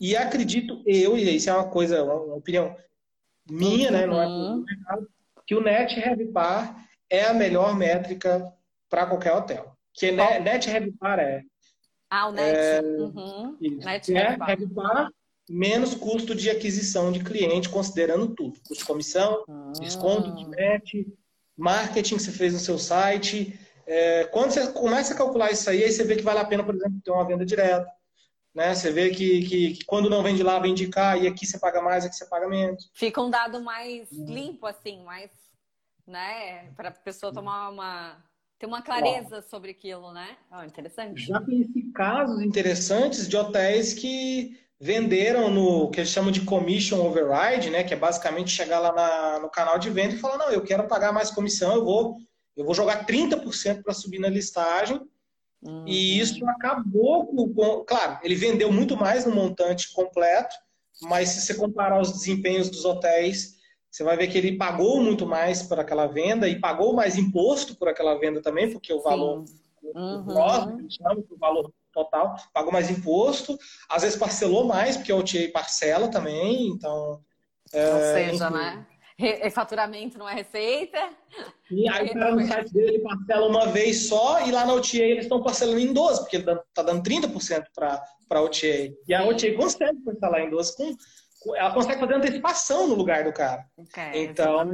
e 0.00 0.16
acredito 0.16 0.82
eu, 0.86 1.18
e 1.18 1.36
isso 1.36 1.50
é 1.50 1.52
uma 1.52 1.68
coisa, 1.68 2.02
uma, 2.02 2.14
uma 2.14 2.36
opinião 2.36 2.74
minha, 3.50 3.90
uhum. 3.90 3.96
né, 3.98 4.06
não 4.06 4.22
é 4.22 4.64
mercado, 4.64 5.08
que 5.46 5.54
o 5.54 5.60
Net 5.60 5.94
RevPAR 6.00 6.86
é 7.10 7.24
a 7.24 7.34
melhor 7.34 7.76
métrica 7.76 8.50
para 8.88 9.04
qualquer 9.04 9.34
hotel. 9.34 9.76
Que 9.92 10.10
Net, 10.10 10.40
Net 10.40 10.70
RevPAR 10.70 11.18
é... 11.18 11.42
Ah, 12.08 12.28
o 12.28 12.32
Net. 12.32 12.56
É, 12.56 12.80
uhum. 12.80 13.58
Net 13.60 14.14
é 14.14 14.28
RevPAR 14.30 15.10
menos 15.48 15.94
custo 15.94 16.34
de 16.34 16.50
aquisição 16.50 17.10
de 17.10 17.22
cliente, 17.22 17.68
considerando 17.68 18.34
tudo. 18.34 18.58
Custo 18.60 18.82
de 18.82 18.84
comissão, 18.84 19.44
ah. 19.48 19.72
desconto 19.80 20.34
de 20.34 20.48
net, 20.48 21.06
marketing 21.56 22.16
que 22.16 22.22
você 22.22 22.32
fez 22.32 22.52
no 22.52 22.58
seu 22.58 22.78
site. 22.78 23.58
É, 23.86 24.24
quando 24.24 24.50
você 24.50 24.70
começa 24.72 25.14
a 25.14 25.16
calcular 25.16 25.50
isso 25.50 25.68
aí, 25.70 25.82
aí 25.82 25.90
você 25.90 26.04
vê 26.04 26.16
que 26.16 26.22
vale 26.22 26.38
a 26.40 26.44
pena, 26.44 26.62
por 26.62 26.74
exemplo, 26.74 27.00
ter 27.02 27.10
uma 27.10 27.26
venda 27.26 27.44
direta. 27.44 27.90
Né? 28.54 28.74
Você 28.74 28.90
vê 28.90 29.10
que, 29.10 29.46
que, 29.46 29.72
que, 29.72 29.84
quando 29.84 30.10
não 30.10 30.22
vende 30.22 30.42
lá, 30.42 30.58
vende 30.58 30.88
cá, 30.88 31.16
e 31.16 31.26
aqui 31.26 31.46
você 31.46 31.58
paga 31.58 31.80
mais, 31.80 32.04
aqui 32.04 32.14
você 32.14 32.26
paga 32.26 32.48
menos. 32.48 32.90
Fica 32.94 33.22
um 33.22 33.30
dado 33.30 33.62
mais 33.62 34.10
limpo, 34.12 34.66
assim, 34.66 35.02
mais, 35.04 35.30
né? 36.06 36.70
Para 36.76 36.88
a 36.88 36.92
pessoa 36.92 37.32
tomar 37.32 37.70
uma. 37.70 38.22
ter 38.58 38.66
uma 38.66 38.82
clareza 38.82 39.42
sobre 39.42 39.70
aquilo, 39.70 40.12
né? 40.12 40.36
Oh, 40.50 40.64
interessante. 40.64 41.22
Já 41.22 41.40
conheci 41.40 41.82
casos 41.94 42.42
interessantes 42.42 43.28
de 43.28 43.36
hotéis 43.36 43.94
que 43.94 44.58
venderam 44.80 45.50
no 45.50 45.90
que 45.90 46.00
eles 46.00 46.10
chamam 46.10 46.30
de 46.30 46.42
commission 46.42 47.04
override, 47.04 47.70
né? 47.70 47.82
Que 47.82 47.94
é 47.94 47.96
basicamente 47.96 48.50
chegar 48.50 48.78
lá 48.78 48.92
na, 48.92 49.38
no 49.40 49.50
canal 49.50 49.78
de 49.78 49.90
venda 49.90 50.14
e 50.14 50.18
falar, 50.18 50.38
não, 50.38 50.50
eu 50.50 50.62
quero 50.62 50.86
pagar 50.86 51.12
mais 51.12 51.30
comissão, 51.30 51.74
eu 51.74 51.84
vou, 51.84 52.16
eu 52.56 52.64
vou 52.64 52.74
jogar 52.74 53.06
30% 53.06 53.82
para 53.82 53.94
subir 53.94 54.20
na 54.20 54.28
listagem. 54.28 55.00
E 55.86 56.20
isso 56.20 56.46
acabou 56.48 57.26
com. 57.26 57.84
Claro, 57.84 58.20
ele 58.22 58.36
vendeu 58.36 58.72
muito 58.72 58.96
mais 58.96 59.26
no 59.26 59.34
montante 59.34 59.92
completo, 59.92 60.54
mas 61.02 61.30
se 61.30 61.40
você 61.40 61.54
comparar 61.54 62.00
os 62.00 62.12
desempenhos 62.12 62.70
dos 62.70 62.84
hotéis, 62.84 63.56
você 63.90 64.04
vai 64.04 64.16
ver 64.16 64.28
que 64.28 64.38
ele 64.38 64.56
pagou 64.56 65.02
muito 65.02 65.26
mais 65.26 65.62
por 65.62 65.80
aquela 65.80 66.06
venda 66.06 66.48
e 66.48 66.60
pagou 66.60 66.92
mais 66.92 67.18
imposto 67.18 67.76
por 67.76 67.88
aquela 67.88 68.14
venda 68.20 68.40
também, 68.40 68.70
porque 68.70 68.92
o 68.92 69.02
valor 69.02 69.44
uhum. 69.82 70.28
o 70.28 71.36
valor 71.36 71.72
total, 71.92 72.36
pagou 72.52 72.72
mais 72.72 72.90
imposto, 72.90 73.58
às 73.88 74.02
vezes 74.02 74.18
parcelou 74.18 74.64
mais, 74.64 74.96
porque 74.96 75.12
o 75.12 75.18
OTA 75.18 75.50
parcela 75.52 76.08
também, 76.08 76.68
então. 76.68 77.20
É, 77.72 77.92
Ou 77.92 78.00
seja, 78.00 78.46
enfim. 78.46 78.56
né? 78.56 78.86
É 79.20 79.50
faturamento 79.50 80.16
não 80.16 80.28
é 80.28 80.34
receita. 80.34 80.96
E 81.68 81.88
aí 81.88 82.06
o 82.06 82.14
cara 82.14 82.36
no 82.36 82.40
site 82.46 82.72
dele 82.72 82.88
ele 82.88 82.98
parcela 83.00 83.48
uma 83.48 83.66
vez 83.66 84.06
só 84.06 84.46
e 84.46 84.52
lá 84.52 84.64
na 84.64 84.74
OTA 84.74 84.98
eles 84.98 85.24
estão 85.24 85.42
parcelando 85.42 85.80
em 85.80 85.92
12, 85.92 86.20
porque 86.20 86.36
ele 86.36 86.48
está 86.48 86.82
dando 86.82 87.02
30% 87.02 87.64
para 87.74 88.00
a 88.30 88.40
OTA. 88.40 88.94
E 89.08 89.12
a 89.12 89.24
OTA 89.24 89.54
consegue 89.54 89.98
parcelar 90.04 90.42
em 90.42 90.50
12 90.50 90.76
com, 90.76 90.94
ela 91.56 91.72
consegue 91.72 92.00
fazer 92.00 92.14
antecipação 92.14 92.88
no 92.88 92.94
lugar 92.94 93.24
do 93.24 93.32
cara. 93.32 93.64
Okay, 93.76 94.24
então, 94.24 94.72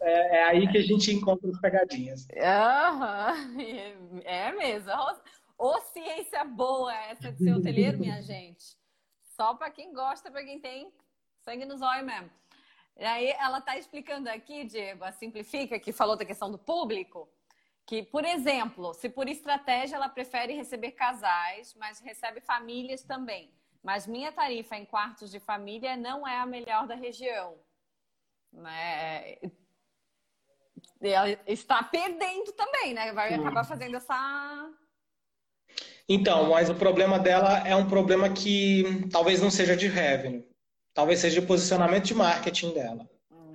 é, 0.00 0.38
é, 0.38 0.44
aí 0.44 0.68
que 0.68 0.78
a 0.78 0.82
gente 0.82 1.12
encontra 1.12 1.48
as 1.50 1.60
pegadinhas. 1.60 2.26
Uhum. 2.32 4.20
É 4.24 4.52
mesmo. 4.52 4.90
Ô, 5.58 5.80
ciência 5.80 6.44
boa 6.44 6.94
essa 6.94 7.32
de 7.32 7.38
ser 7.38 7.54
hoteleiro, 7.54 7.98
minha 7.98 8.20
gente. 8.22 8.76
Só 9.22 9.54
para 9.54 9.70
quem 9.70 9.92
gosta, 9.92 10.30
para 10.30 10.44
quem 10.44 10.60
tem 10.60 10.92
sangue 11.40 11.64
nos 11.64 11.82
olhos 11.82 12.04
mesmo. 12.04 12.30
E 12.96 13.04
aí 13.04 13.28
ela 13.38 13.58
está 13.58 13.76
explicando 13.76 14.28
aqui, 14.28 14.64
Diego, 14.64 15.04
a 15.04 15.12
Simplifica, 15.12 15.78
que 15.78 15.92
falou 15.92 16.16
da 16.16 16.24
questão 16.24 16.50
do 16.50 16.58
público, 16.58 17.28
que, 17.84 18.02
por 18.02 18.24
exemplo, 18.24 18.94
se 18.94 19.08
por 19.08 19.28
estratégia 19.28 19.96
ela 19.96 20.08
prefere 20.08 20.54
receber 20.54 20.92
casais, 20.92 21.74
mas 21.74 22.00
recebe 22.00 22.40
famílias 22.40 23.02
também. 23.02 23.52
Mas 23.82 24.06
minha 24.06 24.32
tarifa 24.32 24.76
em 24.76 24.84
quartos 24.84 25.30
de 25.30 25.38
família 25.38 25.96
não 25.96 26.26
é 26.26 26.38
a 26.38 26.46
melhor 26.46 26.86
da 26.86 26.94
região. 26.94 27.56
Né? 28.52 29.36
Ela 31.00 31.30
está 31.46 31.82
perdendo 31.84 32.50
também, 32.52 32.94
né? 32.94 33.12
Vai 33.12 33.34
acabar 33.34 33.64
fazendo 33.64 33.96
essa. 33.96 34.68
Então, 36.08 36.50
mas 36.50 36.70
o 36.70 36.74
problema 36.74 37.18
dela 37.18 37.66
é 37.66 37.74
um 37.74 37.88
problema 37.88 38.28
que 38.28 39.06
talvez 39.10 39.40
não 39.40 39.50
seja 39.50 39.76
de 39.76 39.88
revenue. 39.88 40.44
Talvez 40.94 41.20
seja 41.20 41.40
de 41.40 41.46
posicionamento 41.46 42.04
de 42.04 42.14
marketing 42.14 42.72
dela. 42.72 43.08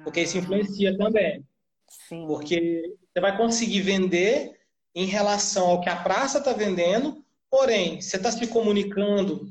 Porque 0.04 0.22
isso 0.22 0.38
influencia 0.38 0.98
também. 0.98 1.46
Sim. 1.88 2.28
Porque 2.28 2.96
você 3.14 3.22
vai 3.22 3.36
conseguir 3.38 3.82
vender 3.82 4.60
em 4.94 5.06
relação 5.06 5.70
ao 5.70 5.82
que 5.82 5.90
a 5.90 5.96
praça 5.96 6.40
está 6.40 6.52
vendendo, 6.54 7.24
porém, 7.50 8.02
você 8.02 8.18
está 8.18 8.32
se 8.32 8.46
comunicando 8.48 9.48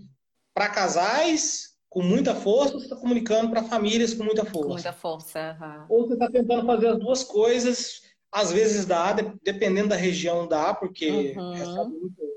para 0.53 0.69
casais 0.69 1.71
com 1.89 2.03
muita 2.03 2.35
força, 2.35 2.75
ou 2.75 2.81
você 2.81 2.87
está 2.87 2.97
comunicando 2.97 3.51
para 3.51 3.65
famílias 3.65 4.15
com 4.15 4.23
muita 4.23 4.45
força. 4.45 4.61
Com 4.61 4.75
muita 4.75 4.93
força. 4.93 5.59
Uhum. 5.61 5.87
Ou 5.89 6.07
você 6.07 6.13
está 6.13 6.31
tentando 6.31 6.65
fazer 6.67 6.89
as 6.89 6.99
duas 6.99 7.25
coisas, 7.25 8.03
às 8.31 8.53
vezes 8.53 8.85
dá, 8.85 9.13
dependendo 9.43 9.89
da 9.89 9.97
região 9.97 10.47
dá, 10.47 10.73
porque 10.73 11.35
uhum. 11.37 11.53
recebe 11.53 11.91
muito 11.99 12.30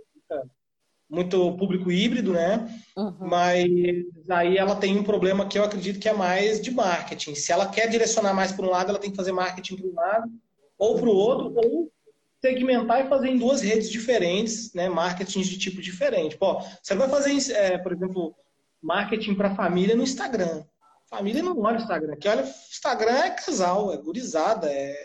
muito 1.10 1.56
público 1.58 1.92
híbrido, 1.92 2.34
né? 2.34 2.68
Uhum. 2.98 3.16
Mas 3.20 3.70
aí 4.30 4.58
ela 4.58 4.76
tem 4.76 4.98
um 4.98 5.04
problema 5.04 5.48
que 5.48 5.60
eu 5.60 5.64
acredito 5.64 6.00
que 6.00 6.10
é 6.10 6.14
mais 6.14 6.60
de 6.60 6.72
marketing. 6.72 7.36
Se 7.36 7.52
ela 7.52 7.68
quer 7.68 7.88
direcionar 7.88 8.34
mais 8.34 8.52
para 8.52 8.66
um 8.66 8.70
lado, 8.70 8.90
ela 8.90 9.00
tem 9.00 9.12
que 9.12 9.16
fazer 9.16 9.32
marketing 9.32 9.76
para 9.76 9.88
um 9.88 9.94
lado 9.94 10.32
ou 10.78 10.96
para 10.98 11.08
o 11.08 11.16
outro, 11.16 11.54
ou 11.56 11.92
segmentar 12.42 13.06
e 13.06 13.10
fazer 13.10 13.30
em 13.30 13.38
duas 13.38 13.62
redes 13.62 13.90
diferentes, 13.90 14.74
né? 14.74 14.90
Marketing 14.90 15.42
de 15.42 15.58
tipo 15.58 15.82
diferente. 15.82 16.36
Pô, 16.36 16.60
você 16.82 16.96
vai 16.96 17.08
fazer, 17.08 17.54
é, 17.54 17.78
por 17.78 17.94
exemplo, 17.94 18.36
marketing 18.82 19.36
para 19.36 19.56
família 19.56 19.96
no 19.96 20.04
Instagram. 20.04 20.64
Família 21.10 21.44
não 21.44 21.58
olha 21.62 21.78
o 21.78 21.82
Instagram. 21.82 22.16
Que 22.18 22.28
olha, 22.28 22.42
Instagram 22.42 23.18
é 23.18 23.30
casal, 23.30 23.94
é 23.94 23.98
gurizada, 23.98 24.68
é, 24.68 24.96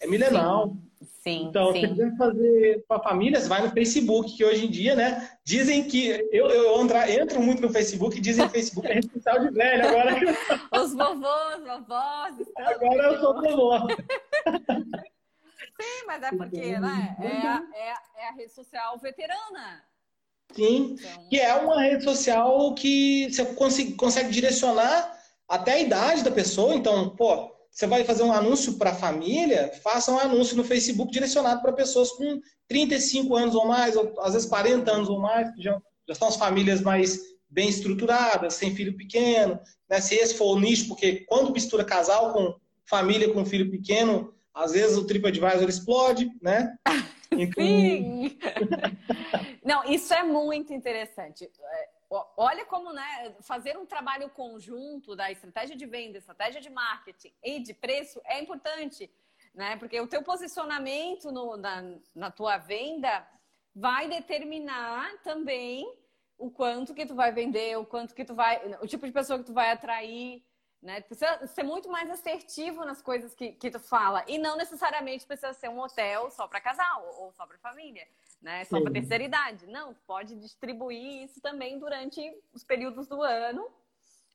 é 0.00 0.06
milenal. 0.06 0.68
Sim. 0.68 1.06
Sim, 1.22 1.48
então, 1.48 1.70
sim. 1.72 1.82
se 1.82 1.88
quiser 1.88 2.16
fazer 2.16 2.84
para 2.88 3.02
famílias, 3.02 3.46
vai 3.46 3.60
no 3.60 3.70
Facebook, 3.70 4.34
que 4.34 4.42
hoje 4.42 4.64
em 4.64 4.70
dia, 4.70 4.94
né? 4.94 5.30
Dizem 5.44 5.86
que. 5.86 6.08
Eu, 6.32 6.48
eu 6.48 6.80
entro, 6.80 6.96
entro 6.96 7.42
muito 7.42 7.60
no 7.60 7.68
Facebook 7.68 8.16
e 8.16 8.20
dizem 8.22 8.44
que 8.44 8.50
o 8.50 8.54
Facebook 8.54 8.88
é 8.88 8.94
rede 8.94 9.12
social 9.12 9.38
de 9.38 9.50
velho. 9.50 9.86
Agora. 9.86 10.16
Os 10.82 10.94
vovôs, 10.94 11.62
vovós. 11.66 12.34
Agora 12.56 13.02
eu 13.02 13.20
sou 13.20 13.34
vovó. 13.34 13.86
Sim, 15.78 16.06
mas 16.06 16.22
é 16.22 16.30
porque, 16.30 16.78
né? 16.78 17.16
É 17.20 17.26
a, 17.26 17.62
é, 17.74 18.22
é 18.22 18.28
a 18.28 18.32
rede 18.32 18.52
social 18.52 18.98
veterana. 18.98 19.84
Sim, 20.54 20.96
então... 20.98 21.28
que 21.28 21.38
é 21.38 21.54
uma 21.54 21.82
rede 21.82 22.02
social 22.02 22.74
que 22.74 23.30
você 23.30 23.44
consegue, 23.44 23.92
consegue 23.92 24.30
direcionar 24.30 25.18
até 25.46 25.74
a 25.74 25.80
idade 25.80 26.24
da 26.24 26.30
pessoa. 26.30 26.74
Então, 26.74 27.10
pô, 27.10 27.59
você 27.70 27.86
vai 27.86 28.04
fazer 28.04 28.22
um 28.22 28.32
anúncio 28.32 28.74
para 28.74 28.90
a 28.90 28.94
família, 28.94 29.72
faça 29.82 30.12
um 30.12 30.18
anúncio 30.18 30.56
no 30.56 30.64
Facebook 30.64 31.12
direcionado 31.12 31.62
para 31.62 31.72
pessoas 31.72 32.10
com 32.12 32.40
35 32.68 33.36
anos 33.36 33.54
ou 33.54 33.66
mais, 33.66 33.96
ou 33.96 34.14
às 34.20 34.34
vezes 34.34 34.48
40 34.48 34.90
anos 34.90 35.08
ou 35.08 35.18
mais, 35.18 35.54
que 35.54 35.62
já, 35.62 35.80
já 36.08 36.14
são 36.14 36.28
as 36.28 36.36
famílias 36.36 36.80
mais 36.80 37.18
bem 37.48 37.68
estruturadas, 37.68 38.54
sem 38.54 38.74
filho 38.74 38.96
pequeno. 38.96 39.58
Né? 39.88 40.00
Se 40.00 40.14
esse 40.14 40.34
for 40.34 40.56
o 40.56 40.60
nicho, 40.60 40.88
porque 40.88 41.24
quando 41.28 41.52
mistura 41.52 41.84
casal 41.84 42.32
com 42.32 42.54
família 42.84 43.32
com 43.32 43.44
filho 43.44 43.70
pequeno, 43.70 44.34
às 44.54 44.72
vezes 44.72 44.96
o 44.96 45.06
TripAdvisor 45.06 45.68
explode, 45.68 46.30
né? 46.40 46.74
Então... 47.32 47.64
Sim! 47.64 48.36
Não, 49.64 49.84
isso 49.84 50.12
é 50.12 50.24
muito 50.24 50.72
interessante. 50.72 51.48
Olha 52.36 52.66
como 52.66 52.92
né, 52.92 53.36
fazer 53.42 53.78
um 53.78 53.86
trabalho 53.86 54.28
conjunto 54.30 55.14
da 55.14 55.30
estratégia 55.30 55.76
de 55.76 55.86
venda, 55.86 56.18
estratégia 56.18 56.60
de 56.60 56.68
marketing 56.68 57.32
e 57.40 57.60
de 57.60 57.72
preço 57.72 58.20
é 58.24 58.40
importante, 58.40 59.08
né? 59.54 59.76
Porque 59.76 60.00
o 60.00 60.08
teu 60.08 60.20
posicionamento 60.20 61.30
no, 61.30 61.56
na, 61.56 61.84
na 62.12 62.28
tua 62.28 62.58
venda 62.58 63.24
vai 63.72 64.08
determinar 64.08 65.18
também 65.22 65.88
o 66.36 66.50
quanto 66.50 66.94
que 66.94 67.06
tu 67.06 67.14
vai 67.14 67.30
vender, 67.30 67.78
o 67.78 67.86
quanto 67.86 68.12
que 68.12 68.24
tu 68.24 68.34
vai, 68.34 68.60
o 68.82 68.88
tipo 68.88 69.06
de 69.06 69.12
pessoa 69.12 69.38
que 69.38 69.44
tu 69.44 69.52
vai 69.52 69.70
atrair, 69.70 70.44
né? 70.82 71.00
Precisa 71.02 71.46
ser 71.46 71.62
muito 71.62 71.88
mais 71.88 72.10
assertivo 72.10 72.84
nas 72.84 73.00
coisas 73.00 73.34
que, 73.34 73.52
que 73.52 73.70
tu 73.70 73.78
fala 73.78 74.24
e 74.26 74.36
não 74.36 74.56
necessariamente 74.56 75.24
precisa 75.24 75.52
ser 75.52 75.68
um 75.68 75.78
hotel 75.78 76.28
só 76.32 76.48
para 76.48 76.60
casal 76.60 77.06
ou 77.18 77.32
só 77.34 77.46
para 77.46 77.56
família 77.58 78.04
né? 78.40 78.64
Só 78.64 78.80
para 78.80 78.92
terceira 78.92 79.24
idade. 79.24 79.66
Não, 79.66 79.94
pode 80.06 80.34
distribuir 80.36 81.24
isso 81.24 81.40
também 81.40 81.78
durante 81.78 82.20
os 82.52 82.64
períodos 82.64 83.06
do 83.06 83.22
ano 83.22 83.68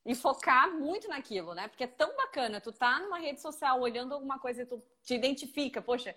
e 0.05 0.13
focar 0.13 0.71
muito 0.71 1.07
naquilo, 1.07 1.53
né? 1.55 1.67
Porque 1.67 1.83
é 1.83 1.87
tão 1.87 2.15
bacana, 2.15 2.61
tu 2.61 2.71
tá 2.71 2.99
numa 2.99 3.17
rede 3.17 3.41
social 3.41 3.81
olhando 3.81 4.13
alguma 4.13 4.37
coisa 4.37 4.61
e 4.61 4.65
tu 4.65 4.81
te 5.03 5.15
identifica, 5.15 5.81
poxa, 5.81 6.15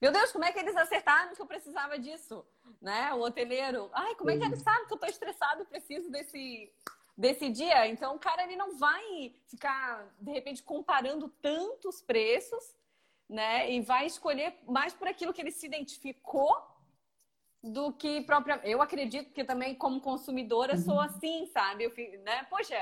meu 0.00 0.12
Deus, 0.12 0.32
como 0.32 0.44
é 0.44 0.52
que 0.52 0.58
eles 0.58 0.76
acertaram 0.76 1.34
que 1.34 1.40
eu 1.40 1.46
precisava 1.46 1.98
disso, 1.98 2.44
né? 2.80 3.14
O 3.14 3.20
hoteleiro, 3.20 3.88
ai, 3.94 4.14
como 4.16 4.30
é 4.30 4.36
que 4.36 4.44
ele 4.44 4.56
sabe 4.56 4.86
que 4.86 4.92
eu 4.92 4.98
tô 4.98 5.06
estressado 5.06 5.62
e 5.62 5.66
preciso 5.66 6.10
desse 6.10 6.70
desse 7.16 7.50
dia? 7.50 7.86
Então, 7.86 8.16
o 8.16 8.18
cara 8.18 8.42
ele 8.42 8.56
não 8.56 8.76
vai 8.76 9.34
ficar 9.46 10.12
de 10.18 10.32
repente 10.32 10.62
comparando 10.62 11.28
tantos 11.40 12.02
preços, 12.02 12.74
né? 13.28 13.70
E 13.70 13.80
vai 13.80 14.06
escolher 14.06 14.58
mais 14.66 14.92
por 14.92 15.06
aquilo 15.06 15.32
que 15.32 15.40
ele 15.40 15.52
se 15.52 15.66
identificou 15.66 16.71
do 17.62 17.92
que 17.92 18.22
própria. 18.22 18.60
Eu 18.64 18.82
acredito 18.82 19.32
que 19.32 19.44
também, 19.44 19.74
como 19.74 20.00
consumidora, 20.00 20.76
sou 20.76 20.94
uhum. 20.94 21.00
assim, 21.00 21.46
sabe? 21.46 21.84
Eu, 21.84 21.92
né? 22.22 22.44
Poxa, 22.50 22.76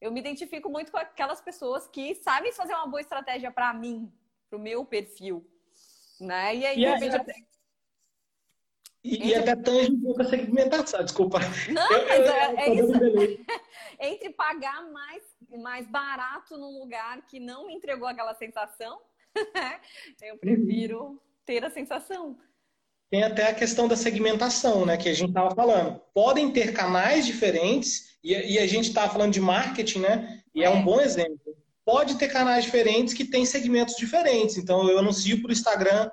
eu 0.00 0.10
me 0.10 0.20
identifico 0.20 0.70
muito 0.70 0.90
com 0.90 0.98
aquelas 0.98 1.40
pessoas 1.40 1.86
que 1.88 2.14
sabem 2.16 2.52
fazer 2.52 2.74
uma 2.74 2.86
boa 2.86 3.00
estratégia 3.00 3.50
para 3.50 3.72
mim, 3.74 4.10
para 4.48 4.58
o 4.58 4.62
meu 4.62 4.84
perfil. 4.84 5.46
Né? 6.20 6.56
E 6.56 6.66
aí, 6.66 6.82
e, 6.82 6.86
repente, 6.86 7.16
até... 7.16 7.34
e, 9.02 9.14
entre... 9.16 9.28
e 9.28 9.34
até 9.34 9.56
tange 9.56 9.92
um 9.92 10.00
pouco 10.00 10.22
a 10.22 10.24
segmentação, 10.24 11.04
desculpa. 11.04 11.38
Não, 11.70 11.92
eu, 11.92 12.06
mas 12.06 12.20
eu, 12.20 12.32
é, 12.32 12.54
é 12.54 12.74
isso. 12.74 12.92
entre 14.00 14.30
pagar 14.30 14.90
mais, 14.90 15.22
mais 15.62 15.86
barato 15.86 16.56
num 16.56 16.78
lugar 16.78 17.20
que 17.26 17.38
não 17.38 17.66
me 17.66 17.74
entregou 17.74 18.08
aquela 18.08 18.34
sensação, 18.34 19.00
eu 20.22 20.38
prefiro 20.38 21.02
uhum. 21.02 21.20
ter 21.44 21.64
a 21.64 21.70
sensação 21.70 22.38
tem 23.14 23.22
até 23.22 23.48
a 23.48 23.54
questão 23.54 23.86
da 23.86 23.94
segmentação, 23.94 24.84
né, 24.84 24.96
que 24.96 25.08
a 25.08 25.14
gente 25.14 25.28
estava 25.28 25.54
falando. 25.54 26.00
Podem 26.12 26.50
ter 26.50 26.72
canais 26.72 27.24
diferentes, 27.24 28.16
e, 28.24 28.32
e 28.32 28.58
a 28.58 28.66
gente 28.66 28.88
estava 28.88 29.12
falando 29.12 29.32
de 29.32 29.40
marketing, 29.40 30.00
né, 30.00 30.40
e 30.52 30.64
é. 30.64 30.66
é 30.66 30.70
um 30.70 30.82
bom 30.82 31.00
exemplo. 31.00 31.38
Pode 31.84 32.16
ter 32.16 32.26
canais 32.26 32.64
diferentes 32.64 33.14
que 33.14 33.24
têm 33.24 33.46
segmentos 33.46 33.94
diferentes. 33.94 34.56
Então, 34.56 34.88
eu 34.90 34.98
anuncio 34.98 35.40
para 35.40 35.50
o 35.50 35.52
Instagram 35.52 36.10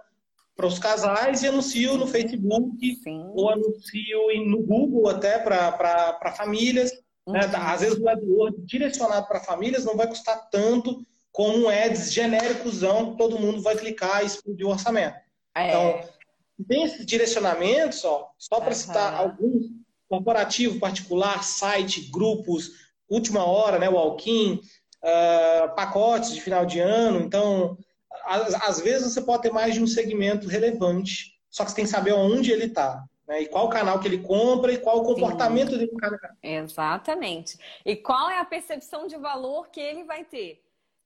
para 0.56 0.68
os 0.68 0.78
casais 0.78 1.42
e 1.42 1.48
anuncio 1.48 1.98
no 1.98 2.06
Facebook, 2.06 2.96
Sim. 2.98 3.32
ou 3.34 3.50
anuncio 3.50 4.46
no 4.46 4.62
Google 4.62 5.10
até 5.10 5.40
para 5.40 6.36
famílias. 6.38 6.92
Né? 6.92 7.00
Uhum. 7.26 7.34
Né? 7.34 7.50
Às 7.52 7.82
vezes 7.82 7.98
o 7.98 8.08
AdWords 8.08 8.64
direcionado 8.68 9.28
para 9.28 9.40
famílias 9.40 9.86
não 9.86 9.98
vai 9.98 10.06
custar 10.06 10.50
tanto 10.52 11.04
como 11.32 11.64
um 11.64 11.70
ads 11.70 12.14
genéricozão 12.14 13.12
que 13.12 13.18
todo 13.18 13.40
mundo 13.40 13.60
vai 13.64 13.76
clicar 13.76 14.22
e 14.22 14.28
explodir 14.28 14.68
o 14.68 14.70
orçamento. 14.70 15.16
É. 15.56 15.70
Então, 15.70 16.21
tem 16.64 16.84
esses 16.84 17.06
direcionamentos, 17.06 18.04
ó, 18.06 18.30
só 18.38 18.60
para 18.60 18.70
uhum. 18.70 18.76
citar 18.76 19.14
alguns, 19.14 19.68
corporativo, 20.10 20.80
particular, 20.80 21.44
site, 21.44 22.12
grupos, 22.12 22.72
última 23.10 23.46
hora, 23.46 23.80
né, 23.80 23.88
walk-in, 23.88 24.62
uh, 25.02 25.76
pacotes 25.76 26.34
de 26.34 26.42
final 26.42 26.66
de 26.66 26.80
ano. 26.80 27.20
Então, 27.20 27.78
às, 28.26 28.54
às, 28.56 28.82
vezes 28.82 29.14
você 29.14 29.22
pode 29.22 29.44
ter 29.44 29.52
mais 29.52 29.74
de 29.74 29.82
um 29.82 29.88
segmento 29.88 30.48
relevante, 30.48 31.34
só 31.50 31.64
que 31.64 31.72
você 31.72 31.76
tem 31.78 31.86
que 31.86 31.92
saber 31.92 32.14
onde 32.14 32.52
ele 32.52 32.66
está. 32.66 33.04
Né, 33.28 33.44
e 33.44 33.48
qual 33.48 33.70
canal 33.70 34.00
que 34.00 34.08
ele 34.08 34.18
compra 34.18 34.74
e 34.74 34.78
qual 34.78 34.98
o 35.00 35.04
comportamento 35.04 35.72
Sim. 35.72 35.78
dele 35.78 35.92
cada 35.98 36.18
canal. 36.18 36.38
Exatamente. 36.44 37.58
E 37.86 37.96
qual 37.96 38.30
é 38.30 38.38
a 38.40 38.46
percepção 38.46 39.08
de 39.08 39.16
valor 39.16 39.70
que 39.70 39.80
ele 39.80 40.04
vai 40.04 40.26
ter? 40.26 40.62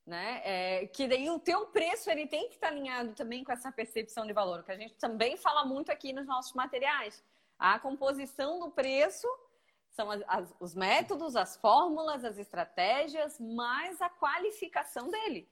Né? 0.06 0.40
É, 0.44 0.86
que 0.86 1.08
daí 1.08 1.28
o 1.28 1.38
teu 1.38 1.66
preço 1.66 2.08
ele 2.08 2.26
tem 2.26 2.48
que 2.48 2.54
estar 2.54 2.68
alinhado 2.68 3.12
também 3.14 3.42
com 3.42 3.50
essa 3.50 3.72
percepção 3.72 4.24
de 4.24 4.32
valor, 4.32 4.62
que 4.62 4.70
a 4.70 4.76
gente 4.76 4.94
também 4.94 5.36
fala 5.36 5.64
muito 5.64 5.90
aqui 5.90 6.12
nos 6.12 6.26
nossos 6.26 6.52
materiais. 6.52 7.24
A 7.58 7.78
composição 7.78 8.60
do 8.60 8.70
preço 8.70 9.26
são 9.90 10.10
as, 10.10 10.22
as, 10.28 10.54
os 10.60 10.74
métodos, 10.74 11.34
as 11.34 11.56
fórmulas, 11.56 12.24
as 12.24 12.38
estratégias, 12.38 13.40
mais 13.40 14.00
a 14.00 14.08
qualificação 14.08 15.10
dele. 15.10 15.48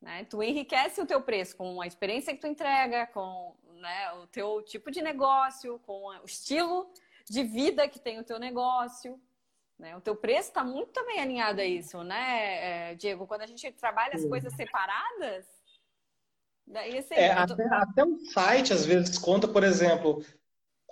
Né? 0.00 0.24
Tu 0.24 0.42
enriquece 0.42 1.00
o 1.00 1.06
teu 1.06 1.20
preço 1.22 1.56
com 1.56 1.80
a 1.80 1.86
experiência 1.86 2.34
que 2.34 2.40
tu 2.40 2.46
entrega, 2.46 3.06
com 3.08 3.56
né, 3.76 4.12
o 4.12 4.26
teu 4.26 4.62
tipo 4.62 4.90
de 4.90 5.02
negócio, 5.02 5.80
com 5.86 6.08
o 6.08 6.24
estilo 6.24 6.88
de 7.28 7.42
vida 7.42 7.88
que 7.88 7.98
tem 7.98 8.20
o 8.20 8.24
teu 8.24 8.38
negócio. 8.38 9.20
Né? 9.78 9.96
O 9.96 10.00
teu 10.00 10.16
preço 10.16 10.48
está 10.48 10.64
muito 10.64 10.92
também 10.92 11.20
alinhado 11.20 11.60
a 11.60 11.64
isso, 11.64 12.02
né, 12.02 12.90
é, 12.90 12.94
Diego? 12.94 13.26
Quando 13.26 13.42
a 13.42 13.46
gente 13.46 13.70
trabalha 13.72 14.14
as 14.14 14.24
coisas 14.24 14.52
separadas, 14.54 15.44
Daí, 16.66 16.98
assim, 16.98 17.14
é, 17.14 17.32
tô... 17.46 17.52
até, 17.52 17.64
até 17.64 18.04
o 18.04 18.18
site 18.32 18.72
às 18.72 18.84
vezes 18.84 19.16
conta, 19.18 19.46
por 19.46 19.62
exemplo, 19.62 20.20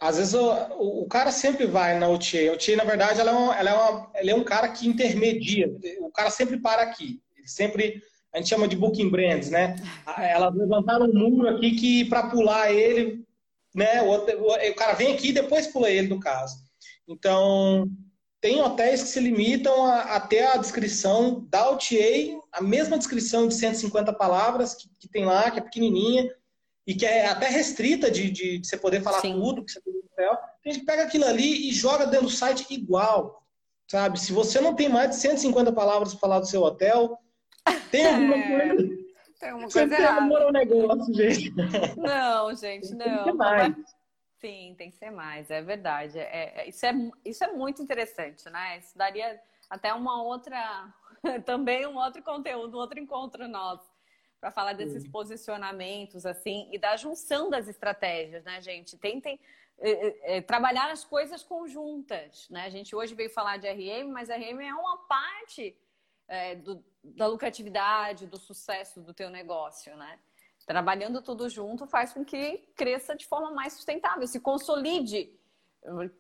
às 0.01 0.19
vezes 0.19 0.35
o, 0.35 1.03
o, 1.03 1.07
cara 1.09 1.33
sempre 1.33 1.67
vai 1.67 1.99
na 1.99 2.09
OTA. 2.09 2.49
A 2.49 2.53
OTA, 2.53 2.77
na 2.77 2.85
verdade, 2.85 3.21
ela 3.21 3.31
é, 3.31 3.35
uma, 3.35 3.57
ela 3.57 3.71
é, 3.71 3.75
uma, 3.75 4.11
ela 4.15 4.31
é 4.31 4.35
um 4.35 4.45
cara 4.45 4.69
que 4.69 4.87
intermedia. 4.87 5.75
O 6.01 6.11
cara 6.11 6.31
sempre 6.31 6.59
para 6.59 6.83
aqui. 6.83 7.21
Ele 7.37 7.49
sempre, 7.49 8.03
a 8.33 8.39
gente 8.39 8.49
chama 8.49 8.69
de 8.69 8.77
booking 8.77 9.11
brands, 9.11 9.51
né? 9.51 9.75
Elas 10.19 10.55
levantaram 10.55 11.07
um 11.07 11.13
muro 11.13 11.57
aqui 11.57 11.73
que 11.73 12.05
para 12.05 12.29
pular 12.29 12.73
ele, 12.73 13.25
né? 13.75 14.01
O, 14.03 14.15
o, 14.15 14.75
cara 14.77 14.93
vem 14.95 15.15
aqui 15.15 15.29
e 15.31 15.35
depois 15.35 15.67
pula 15.67 15.91
ele, 15.91 16.09
no 16.09 16.21
caso. 16.21 16.57
Então, 17.09 17.89
tem 18.45 18.61
hotéis 18.61 19.03
que 19.03 19.09
se 19.09 19.21
limitam 19.21 19.87
a, 19.87 20.17
a 20.17 20.53
a 20.53 20.57
descrição 20.59 21.47
da 21.49 21.71
OTA, 21.71 22.39
a 22.53 22.61
mesma 22.61 22.99
descrição 22.99 23.49
de 23.49 23.55
150 23.55 24.13
palavras 24.13 24.75
que, 24.75 24.87
que 25.01 25.09
tem 25.09 25.25
lá, 25.25 25.51
que 25.51 25.61
é 25.61 25.63
pequenininha, 25.63 26.31
e 26.87 26.95
que 26.95 27.07
é 27.07 27.27
até 27.27 27.49
restrita 27.49 28.11
de, 28.11 28.31
de, 28.31 28.59
de 28.59 28.69
você 28.69 28.77
poder 28.77 29.01
falar 29.01 29.23
Sim. 29.23 29.33
tudo 29.33 29.65
que 29.65 29.73
você 29.73 29.81
tem 29.81 29.95
no 29.95 30.01
hotel. 30.01 30.33
A 30.33 30.69
gente 30.71 30.85
pega 30.85 31.05
aquilo 31.05 31.25
ali 31.25 31.71
e 31.71 31.73
joga 31.73 32.07
dentro 32.07 32.27
do 32.27 32.33
site 32.33 32.67
igual, 32.69 33.43
sabe? 33.91 34.21
Se 34.21 34.31
você 34.31 34.61
não 34.61 34.75
tem 34.75 34.91
mais 34.91 35.09
de 35.09 35.17
150 35.17 35.73
palavras 35.73 36.11
para 36.11 36.21
falar 36.21 36.41
do 36.41 36.47
seu 36.47 36.61
hotel, 36.61 37.19
tem 37.91 38.05
alguma 38.13 38.37
é, 38.37 38.69
coisa. 38.69 38.89
Tem 39.41 39.49
alguma 39.49 39.71
coisa 39.71 39.95
errada. 39.95 40.47
um 40.47 40.53
negócio, 40.53 41.15
gente. 41.15 41.51
Não, 41.97 42.55
gente, 42.55 42.95
não. 42.95 43.37
Mais. 43.37 43.75
Sim, 44.45 44.75
tem 44.77 44.91
que 44.91 44.99
ser 44.99 45.11
mais, 45.11 45.51
é 45.51 45.63
verdade. 45.63 46.19
É, 46.19 46.53
é, 46.55 46.69
isso, 46.69 46.85
é, 46.85 46.93
isso 47.25 47.43
é 47.43 47.51
muito 47.51 47.81
interessante, 47.81 48.45
né? 48.51 48.77
Isso 48.77 48.97
daria 48.97 49.41
até 49.71 49.95
uma 49.95 50.23
outra, 50.23 50.95
também 51.47 51.87
um 51.87 51.97
outro 51.97 52.23
conteúdo, 52.23 52.77
um 52.77 52.81
outro 52.81 53.01
encontro 53.01 53.49
nosso 53.49 53.91
para 54.39 54.51
falar 54.51 54.75
desses 54.75 55.09
posicionamentos, 55.09 56.27
assim, 56.27 56.69
e 56.71 56.79
da 56.79 56.95
junção 56.95 57.49
das 57.49 57.69
estratégias, 57.69 58.45
né, 58.45 58.61
gente? 58.61 58.99
Tentem 58.99 59.41
é, 59.79 60.37
é, 60.37 60.41
trabalhar 60.43 60.91
as 60.91 61.03
coisas 61.07 61.43
conjuntas, 61.43 62.47
né? 62.51 62.67
A 62.67 62.69
gente 62.69 62.95
hoje 62.95 63.15
veio 63.15 63.31
falar 63.31 63.57
de 63.57 63.67
RM, 63.67 64.13
mas 64.13 64.29
RM 64.29 64.61
é 64.61 64.75
uma 64.75 64.99
parte 65.07 65.75
é, 66.29 66.55
do, 66.55 66.85
da 67.03 67.27
lucratividade, 67.27 68.27
do 68.27 68.37
sucesso 68.37 69.01
do 69.01 69.15
teu 69.15 69.31
negócio, 69.31 69.97
né? 69.97 70.19
Trabalhando 70.67 71.21
tudo 71.21 71.49
junto 71.49 71.87
faz 71.87 72.13
com 72.13 72.25
que 72.25 72.59
cresça 72.75 73.15
de 73.15 73.27
forma 73.27 73.51
mais 73.51 73.75
sustentável, 73.75 74.27
se 74.27 74.41
consolide. 74.41 75.39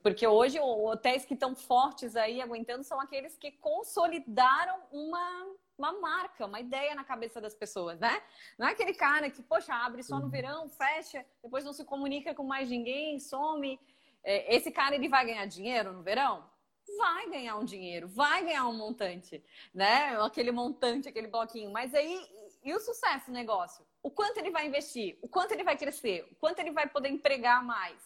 Porque 0.02 0.26
hoje 0.26 0.60
hotéis 0.60 1.24
que 1.24 1.32
estão 1.32 1.54
fortes 1.54 2.14
aí, 2.16 2.42
aguentando, 2.42 2.84
são 2.84 3.00
aqueles 3.00 3.36
que 3.38 3.52
consolidaram 3.52 4.78
uma 4.92 5.54
uma 5.76 5.92
marca, 6.00 6.46
uma 6.46 6.60
ideia 6.60 6.94
na 6.94 7.04
cabeça 7.04 7.40
das 7.40 7.54
pessoas, 7.54 7.98
né? 7.98 8.22
Não 8.56 8.68
é 8.68 8.72
aquele 8.72 8.94
cara 8.94 9.28
que, 9.28 9.42
poxa, 9.42 9.74
abre 9.74 10.02
só 10.02 10.18
no 10.18 10.24
uhum. 10.24 10.30
verão, 10.30 10.68
fecha, 10.68 11.26
depois 11.42 11.64
não 11.64 11.72
se 11.72 11.84
comunica 11.84 12.34
com 12.34 12.44
mais 12.44 12.68
ninguém, 12.68 13.18
some. 13.18 13.80
É, 14.22 14.54
esse 14.54 14.70
cara, 14.70 14.94
ele 14.94 15.08
vai 15.08 15.26
ganhar 15.26 15.46
dinheiro 15.46 15.92
no 15.92 16.02
verão? 16.02 16.48
Vai 16.96 17.28
ganhar 17.28 17.56
um 17.56 17.64
dinheiro, 17.64 18.06
vai 18.06 18.44
ganhar 18.44 18.68
um 18.68 18.76
montante, 18.76 19.42
né? 19.74 20.16
Aquele 20.20 20.52
montante, 20.52 21.08
aquele 21.08 21.26
bloquinho. 21.26 21.72
Mas 21.72 21.92
aí, 21.94 22.24
e 22.62 22.72
o 22.72 22.78
sucesso 22.78 23.26
do 23.26 23.32
negócio? 23.32 23.84
O 24.04 24.10
quanto 24.10 24.36
ele 24.36 24.50
vai 24.50 24.66
investir? 24.66 25.16
O 25.22 25.28
quanto 25.28 25.52
ele 25.52 25.64
vai 25.64 25.78
crescer? 25.78 26.28
O 26.30 26.34
quanto 26.36 26.58
ele 26.58 26.70
vai 26.72 26.86
poder 26.86 27.08
empregar 27.08 27.64
mais? 27.64 27.96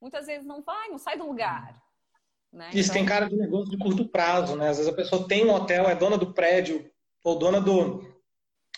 Muitas 0.00 0.26
vezes 0.26 0.44
não 0.44 0.60
vai, 0.60 0.88
não 0.88 0.98
sai 0.98 1.16
do 1.16 1.24
lugar. 1.24 1.80
Né? 2.52 2.70
Isso 2.74 2.90
então... 2.90 2.94
tem 2.94 3.06
cara 3.06 3.28
de 3.28 3.36
negócio 3.36 3.70
de 3.70 3.78
curto 3.78 4.08
prazo, 4.08 4.56
né? 4.56 4.70
Às 4.70 4.78
vezes 4.78 4.92
a 4.92 4.96
pessoa 4.96 5.28
tem 5.28 5.46
um 5.46 5.54
hotel, 5.54 5.88
é 5.88 5.94
dona 5.94 6.18
do 6.18 6.34
prédio, 6.34 6.90
ou 7.22 7.38
dona 7.38 7.60
do. 7.60 8.04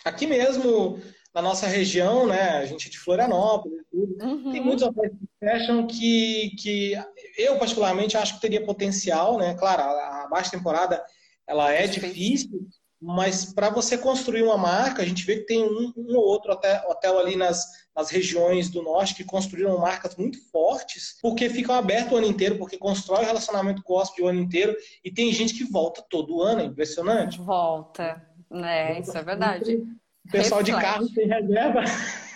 Aqui 0.05 0.27
mesmo, 0.27 1.01
na 1.33 1.41
nossa 1.41 1.65
região, 1.65 2.27
né? 2.27 2.57
A 2.57 2.65
gente 2.67 2.87
é 2.87 2.91
de 2.91 2.99
Florianópolis, 2.99 3.83
uhum. 3.91 4.51
tem 4.51 4.61
muitos 4.61 4.85
hotéis 4.85 5.11
que 5.11 5.27
fecham 5.39 5.87
que, 5.87 6.55
que 6.59 6.93
eu, 7.35 7.57
particularmente, 7.57 8.15
acho 8.15 8.35
que 8.35 8.41
teria 8.41 8.63
potencial, 8.63 9.39
né? 9.39 9.55
Claro, 9.55 9.81
a 9.81 10.27
baixa 10.29 10.51
temporada 10.51 11.03
ela 11.47 11.71
é 11.71 11.87
difícil, 11.87 12.67
mas 13.01 13.53
para 13.53 13.69
você 13.69 13.97
construir 13.97 14.43
uma 14.43 14.57
marca, 14.57 15.01
a 15.01 15.05
gente 15.05 15.25
vê 15.25 15.37
que 15.37 15.45
tem 15.45 15.63
um, 15.63 15.93
um 15.95 16.17
ou 16.17 16.25
outro 16.25 16.51
hotel, 16.51 16.81
hotel 16.87 17.19
ali 17.19 17.35
nas, 17.35 17.65
nas 17.95 18.09
regiões 18.09 18.69
do 18.69 18.83
norte 18.83 19.15
que 19.15 19.23
construíram 19.23 19.77
marcas 19.79 20.15
muito 20.17 20.37
fortes, 20.51 21.17
porque 21.21 21.49
ficam 21.49 21.75
abertos 21.75 22.11
o 22.11 22.17
ano 22.17 22.27
inteiro, 22.27 22.57
porque 22.57 22.77
constrói 22.77 23.23
relacionamento 23.23 23.81
com 23.83 23.93
o 23.93 23.97
hóspede 23.97 24.21
o 24.21 24.27
ano 24.27 24.41
inteiro, 24.41 24.75
e 25.03 25.11
tem 25.11 25.31
gente 25.31 25.53
que 25.53 25.63
volta 25.63 26.03
todo 26.09 26.41
ano, 26.41 26.61
é 26.61 26.65
impressionante. 26.65 27.37
Volta. 27.37 28.21
É, 28.51 28.99
isso 28.99 29.17
é 29.17 29.23
verdade. 29.23 29.75
O 29.75 30.31
pessoal 30.31 30.61
Reflete. 30.61 30.77
de 30.77 30.85
carro 30.85 31.13
tem 31.13 31.27
reserva. 31.27 31.83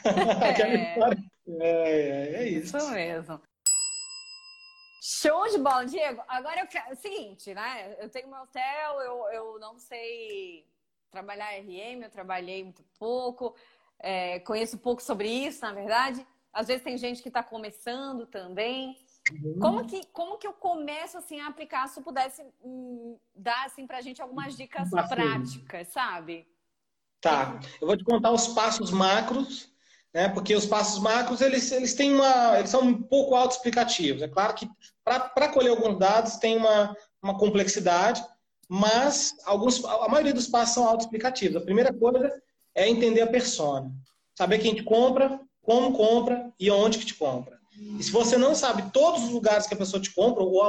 É. 1.60 1.60
é, 1.60 2.36
é 2.36 2.50
isso. 2.50 2.78
Isso 2.78 2.92
mesmo. 2.92 3.42
Show 5.24 5.48
de 5.50 5.58
bola, 5.58 5.86
Diego. 5.86 6.22
Agora 6.28 6.60
eu 6.60 6.68
quero. 6.68 6.94
Seguinte, 6.98 7.54
né? 7.54 7.96
Eu 7.98 8.10
tenho 8.10 8.28
meu 8.28 8.42
hotel, 8.42 9.02
eu, 9.02 9.26
eu 9.32 9.60
não 9.60 9.80
sei 9.80 10.68
trabalhar 11.10 11.50
RM, 11.62 12.04
eu 12.04 12.10
trabalhei 12.10 12.62
muito 12.62 12.84
pouco, 13.00 13.56
é, 14.00 14.40
conheço 14.40 14.78
pouco 14.78 15.02
sobre 15.02 15.30
isso, 15.30 15.62
na 15.62 15.72
verdade. 15.72 16.28
Às 16.52 16.68
vezes 16.68 16.84
tem 16.84 16.98
gente 16.98 17.22
que 17.22 17.30
está 17.30 17.42
começando 17.42 18.26
também. 18.26 18.98
Uhum. 19.32 19.60
Como 19.60 19.88
que, 19.88 20.06
como 20.08 20.38
que 20.38 20.46
eu 20.46 20.52
começo 20.52 21.18
assim 21.18 21.40
a 21.40 21.48
aplicar? 21.48 21.88
Se 21.88 22.00
eu 22.00 22.04
pudesse 22.04 22.44
hum, 22.62 23.18
dar 23.34 23.66
assim 23.66 23.88
para 23.88 24.00
a 24.00 24.02
gente 24.02 24.22
algumas 24.22 24.58
dicas 24.58 24.90
práticas, 25.08 25.88
sabe? 25.88 26.46
Tá. 27.22 27.58
Eu 27.80 27.88
vou 27.88 27.96
te 27.96 28.04
contar 28.04 28.32
os 28.32 28.50
passos 28.50 28.92
macros, 28.92 29.73
né? 30.14 30.30
Porque 30.30 30.56
os 30.56 30.66
passos 30.66 31.02
macros 31.02 31.42
eles, 31.42 31.72
eles 31.72 31.94
têm 31.94 32.14
uma, 32.14 32.60
eles 32.60 32.70
são 32.70 32.82
um 32.82 33.02
pouco 33.02 33.36
autoexplicativos. 33.36 34.22
É 34.22 34.28
claro 34.28 34.54
que 34.54 34.70
para 35.04 35.50
colher 35.50 35.72
alguns 35.72 35.98
dados 35.98 36.38
tem 36.38 36.56
uma, 36.56 36.96
uma 37.22 37.38
complexidade, 37.38 38.24
mas 38.70 39.36
alguns, 39.46 39.84
a 39.84 40.08
maioria 40.08 40.34
dos 40.34 40.48
passos 40.48 40.76
são 40.76 40.88
autoexplicativos. 40.88 41.58
A 41.58 41.66
primeira 41.66 41.92
coisa 41.92 42.32
é 42.76 42.88
entender 42.88 43.22
a 43.22 43.28
persona, 43.28 43.92
saber 44.38 44.60
quem 44.60 44.76
te 44.76 44.84
compra, 44.84 45.40
como 45.62 45.94
compra 45.94 46.52
e 46.60 46.70
onde 46.70 47.00
que 47.00 47.06
te 47.06 47.16
compra. 47.16 47.60
E 48.00 48.04
se 48.04 48.12
você 48.12 48.38
não 48.38 48.54
sabe 48.54 48.92
todos 48.92 49.24
os 49.24 49.30
lugares 49.30 49.66
que 49.66 49.74
a 49.74 49.78
pessoa 49.78 50.02
te 50.02 50.14
compra 50.14 50.44
ou 50.44 50.62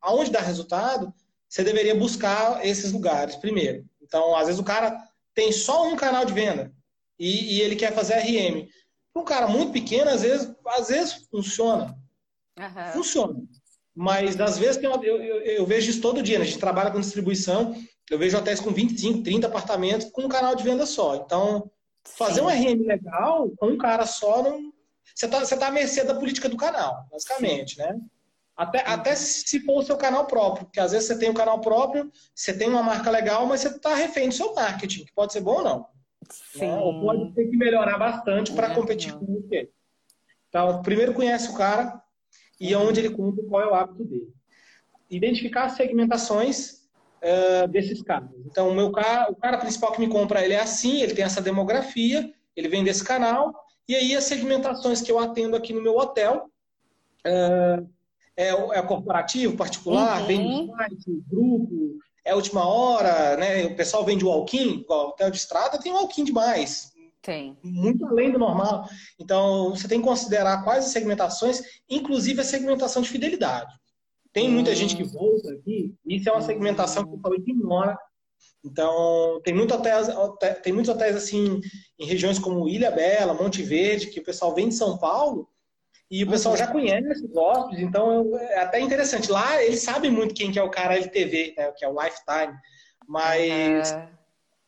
aonde 0.00 0.30
dá 0.30 0.40
resultado, 0.40 1.12
você 1.48 1.62
deveria 1.62 1.94
buscar 1.94 2.64
esses 2.64 2.92
lugares 2.92 3.36
primeiro. 3.36 3.84
Então, 4.02 4.34
às 4.34 4.46
vezes 4.46 4.60
o 4.60 4.64
cara 4.64 4.98
tem 5.34 5.52
só 5.52 5.86
um 5.86 5.96
canal 5.96 6.24
de 6.24 6.32
venda 6.32 6.72
e, 7.18 7.56
e 7.56 7.60
ele 7.60 7.76
quer 7.76 7.94
fazer 7.94 8.14
RM. 8.14 8.66
Um 9.18 9.24
cara 9.24 9.48
muito 9.48 9.72
pequeno, 9.72 10.10
às 10.10 10.22
vezes, 10.22 10.54
às 10.66 10.88
vezes 10.88 11.26
funciona. 11.30 11.96
Uhum. 12.58 12.92
Funciona. 12.92 13.34
Mas 13.94 14.40
às 14.40 14.58
vezes 14.58 14.82
eu, 14.82 14.92
eu, 15.02 15.16
eu, 15.42 15.66
vejo 15.66 15.90
isso 15.90 16.00
todo 16.00 16.22
dia. 16.22 16.38
Né? 16.38 16.44
A 16.44 16.46
gente 16.46 16.60
trabalha 16.60 16.90
com 16.90 17.00
distribuição, 17.00 17.74
eu 18.08 18.18
vejo 18.18 18.38
hotéis 18.38 18.60
com 18.60 18.70
25, 18.70 19.22
30 19.22 19.46
apartamentos 19.48 20.08
com 20.10 20.22
um 20.22 20.28
canal 20.28 20.54
de 20.54 20.62
venda 20.62 20.86
só. 20.86 21.16
Então, 21.16 21.70
fazer 22.04 22.40
Sim. 22.40 22.42
um 22.42 22.48
RM 22.48 22.86
legal 22.86 23.50
com 23.56 23.66
um 23.66 23.78
cara 23.78 24.06
só 24.06 24.42
não, 24.42 24.72
você 25.14 25.26
está 25.26 25.40
você 25.40 25.56
tá 25.56 25.66
à 25.66 25.70
mercê 25.70 26.04
da 26.04 26.14
política 26.14 26.48
do 26.48 26.56
canal, 26.56 27.06
basicamente, 27.10 27.74
Sim. 27.74 27.82
né? 27.82 27.98
Até, 28.56 28.84
até 28.84 29.14
se 29.14 29.60
for 29.60 29.78
o 29.78 29.84
seu 29.84 29.96
canal 29.96 30.26
próprio, 30.26 30.66
porque 30.66 30.80
às 30.80 30.90
vezes 30.90 31.06
você 31.06 31.18
tem 31.18 31.30
um 31.30 31.34
canal 31.34 31.60
próprio, 31.60 32.10
você 32.34 32.52
tem 32.52 32.68
uma 32.68 32.82
marca 32.82 33.08
legal, 33.08 33.46
mas 33.46 33.60
você 33.60 33.68
está 33.68 33.94
refém 33.94 34.28
do 34.28 34.34
seu 34.34 34.52
marketing, 34.52 35.04
que 35.04 35.12
pode 35.12 35.32
ser 35.32 35.40
bom 35.40 35.58
ou 35.58 35.62
não. 35.62 35.86
Sim. 36.30 36.60
Né? 36.60 36.78
Ou 36.78 37.00
pode 37.00 37.32
ter 37.32 37.46
que 37.46 37.56
melhorar 37.56 37.98
bastante 37.98 38.52
para 38.52 38.72
é, 38.72 38.74
competir 38.74 39.14
com 39.14 39.26
você. 39.26 39.70
Então, 40.48 40.82
primeiro 40.82 41.14
conhece 41.14 41.50
o 41.50 41.54
cara 41.54 42.00
e 42.60 42.74
uhum. 42.74 42.88
onde 42.88 43.00
ele 43.00 43.10
compra, 43.10 43.44
qual 43.44 43.62
é 43.62 43.66
o 43.66 43.74
hábito 43.74 44.04
dele. 44.04 44.32
Identificar 45.10 45.64
as 45.64 45.72
segmentações 45.72 46.78
uh, 47.22 47.68
desses 47.68 48.02
caras. 48.02 48.30
Então, 48.46 48.68
o 48.68 48.74
meu 48.74 48.90
cara, 48.90 49.30
o 49.30 49.36
cara 49.36 49.58
principal 49.58 49.92
que 49.92 50.00
me 50.00 50.08
compra, 50.08 50.44
ele 50.44 50.54
é 50.54 50.60
assim, 50.60 51.02
ele 51.02 51.14
tem 51.14 51.24
essa 51.24 51.40
demografia, 51.40 52.32
ele 52.56 52.68
vem 52.68 52.84
desse 52.84 53.04
canal, 53.04 53.54
e 53.88 53.94
aí 53.94 54.14
as 54.14 54.24
segmentações 54.24 55.00
que 55.00 55.10
eu 55.10 55.18
atendo 55.18 55.56
aqui 55.56 55.72
no 55.72 55.82
meu 55.82 55.96
hotel 55.96 56.50
é, 57.24 57.82
é, 58.36 58.48
é 58.50 58.82
corporativo, 58.82 59.56
particular, 59.56 60.20
uhum. 60.20 60.26
vem 60.26 60.66
site, 60.76 61.22
grupo, 61.26 61.98
é 62.28 62.34
última 62.34 62.66
hora, 62.66 63.36
né? 63.36 63.66
O 63.66 63.76
pessoal 63.76 64.04
vende 64.04 64.24
walk-in, 64.24 64.84
hotel 64.88 65.30
de 65.30 65.36
estrada 65.36 65.78
tem 65.78 65.92
walk-in 65.92 66.24
demais. 66.24 66.92
Tem. 67.22 67.58
Muito 67.62 68.06
além 68.06 68.30
do 68.30 68.38
normal. 68.38 68.88
Então, 69.18 69.70
você 69.70 69.88
tem 69.88 70.00
que 70.00 70.06
considerar 70.06 70.62
quais 70.62 70.84
as 70.84 70.92
segmentações, 70.92 71.62
inclusive 71.88 72.40
a 72.40 72.44
segmentação 72.44 73.02
de 73.02 73.08
fidelidade. 73.08 73.72
Tem 74.32 74.48
muita 74.48 74.74
gente 74.74 74.96
que 74.96 75.02
volta 75.02 75.52
aqui, 75.52 75.94
isso 76.06 76.28
é 76.28 76.32
uma 76.32 76.42
segmentação 76.42 77.04
que 77.04 77.14
eu 77.14 77.20
falei 77.20 77.40
que 77.40 77.50
ignora 77.50 77.98
então, 78.64 79.40
tem, 79.42 79.54
muito 79.54 79.72
hotéis, 79.74 80.08
tem 80.62 80.72
muitos 80.72 80.92
hotéis 80.92 81.16
assim 81.16 81.60
em 81.98 82.04
regiões 82.06 82.38
como 82.38 82.68
Ilha 82.68 82.90
Bela, 82.90 83.34
Monte 83.34 83.62
Verde, 83.62 84.08
que 84.08 84.20
o 84.20 84.24
pessoal 84.24 84.54
vem 84.54 84.68
de 84.68 84.74
São 84.74 84.98
Paulo 84.98 85.48
e 86.10 86.24
o 86.24 86.30
pessoal 86.30 86.56
já 86.56 86.66
conhece 86.66 87.26
os 87.26 87.36
hóspedes, 87.36 87.84
então 87.84 88.36
é 88.38 88.60
até 88.60 88.80
interessante. 88.80 89.30
Lá 89.30 89.62
eles 89.62 89.82
sabem 89.82 90.10
muito 90.10 90.34
quem 90.34 90.50
que 90.50 90.58
é 90.58 90.62
o 90.62 90.70
cara 90.70 90.96
LTV, 90.96 91.54
né, 91.56 91.70
que 91.72 91.84
é 91.84 91.88
o 91.88 91.92
Lifetime, 91.92 92.58
mas 93.06 93.94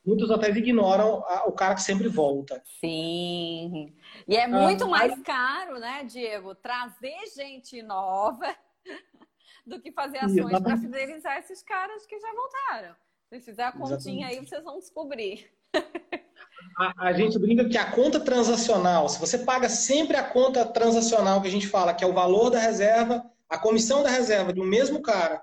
muitos 0.05 0.29
hotéis 0.29 0.57
ignoram 0.57 1.25
a, 1.27 1.45
o 1.47 1.53
cara 1.53 1.75
que 1.75 1.83
sempre 1.83 2.09
volta. 2.09 2.63
Sim. 2.79 3.95
E 4.29 4.37
é 4.37 4.47
muito 4.47 4.85
ah, 4.85 4.89
mais 4.89 5.19
caro, 5.23 5.79
né, 5.79 6.05
Diego, 6.05 6.55
trazer 6.55 7.17
gente 7.35 7.83
nova 7.83 8.55
do 9.67 9.81
que 9.81 9.93
fazer 9.93 10.19
ações 10.19 10.61
para 10.61 10.77
fidelizar 10.77 11.39
esses 11.39 11.63
caras 11.63 12.05
que 12.05 12.19
já 12.19 12.33
voltaram. 12.35 12.95
Se 13.31 13.41
fizer 13.41 13.63
a 13.63 13.73
continha 13.73 14.27
Exatamente. 14.27 14.39
aí, 14.39 14.47
vocês 14.47 14.65
vão 14.65 14.79
descobrir. 14.79 15.51
A, 16.77 17.09
a, 17.09 17.13
gente 17.13 17.39
brinca 17.39 17.69
que 17.69 17.77
a 17.77 17.91
conta 17.91 18.21
transacional, 18.21 19.09
se 19.09 19.19
você 19.19 19.39
paga 19.39 19.69
sempre 19.69 20.17
a 20.17 20.23
conta 20.23 20.65
transacional 20.65 21.41
que 21.41 21.49
a 21.49 21.51
gente 21.51 21.67
fala, 21.67 21.95
que 21.95 22.05
é 22.05 22.07
o 22.07 22.13
valor 22.13 22.51
da 22.51 22.59
reserva, 22.59 23.25
a 23.49 23.59
comissão 23.59 24.03
da 24.03 24.11
reserva 24.11 24.53
de 24.53 24.61
um 24.61 24.65
mesmo 24.65 25.03
cara, 25.03 25.43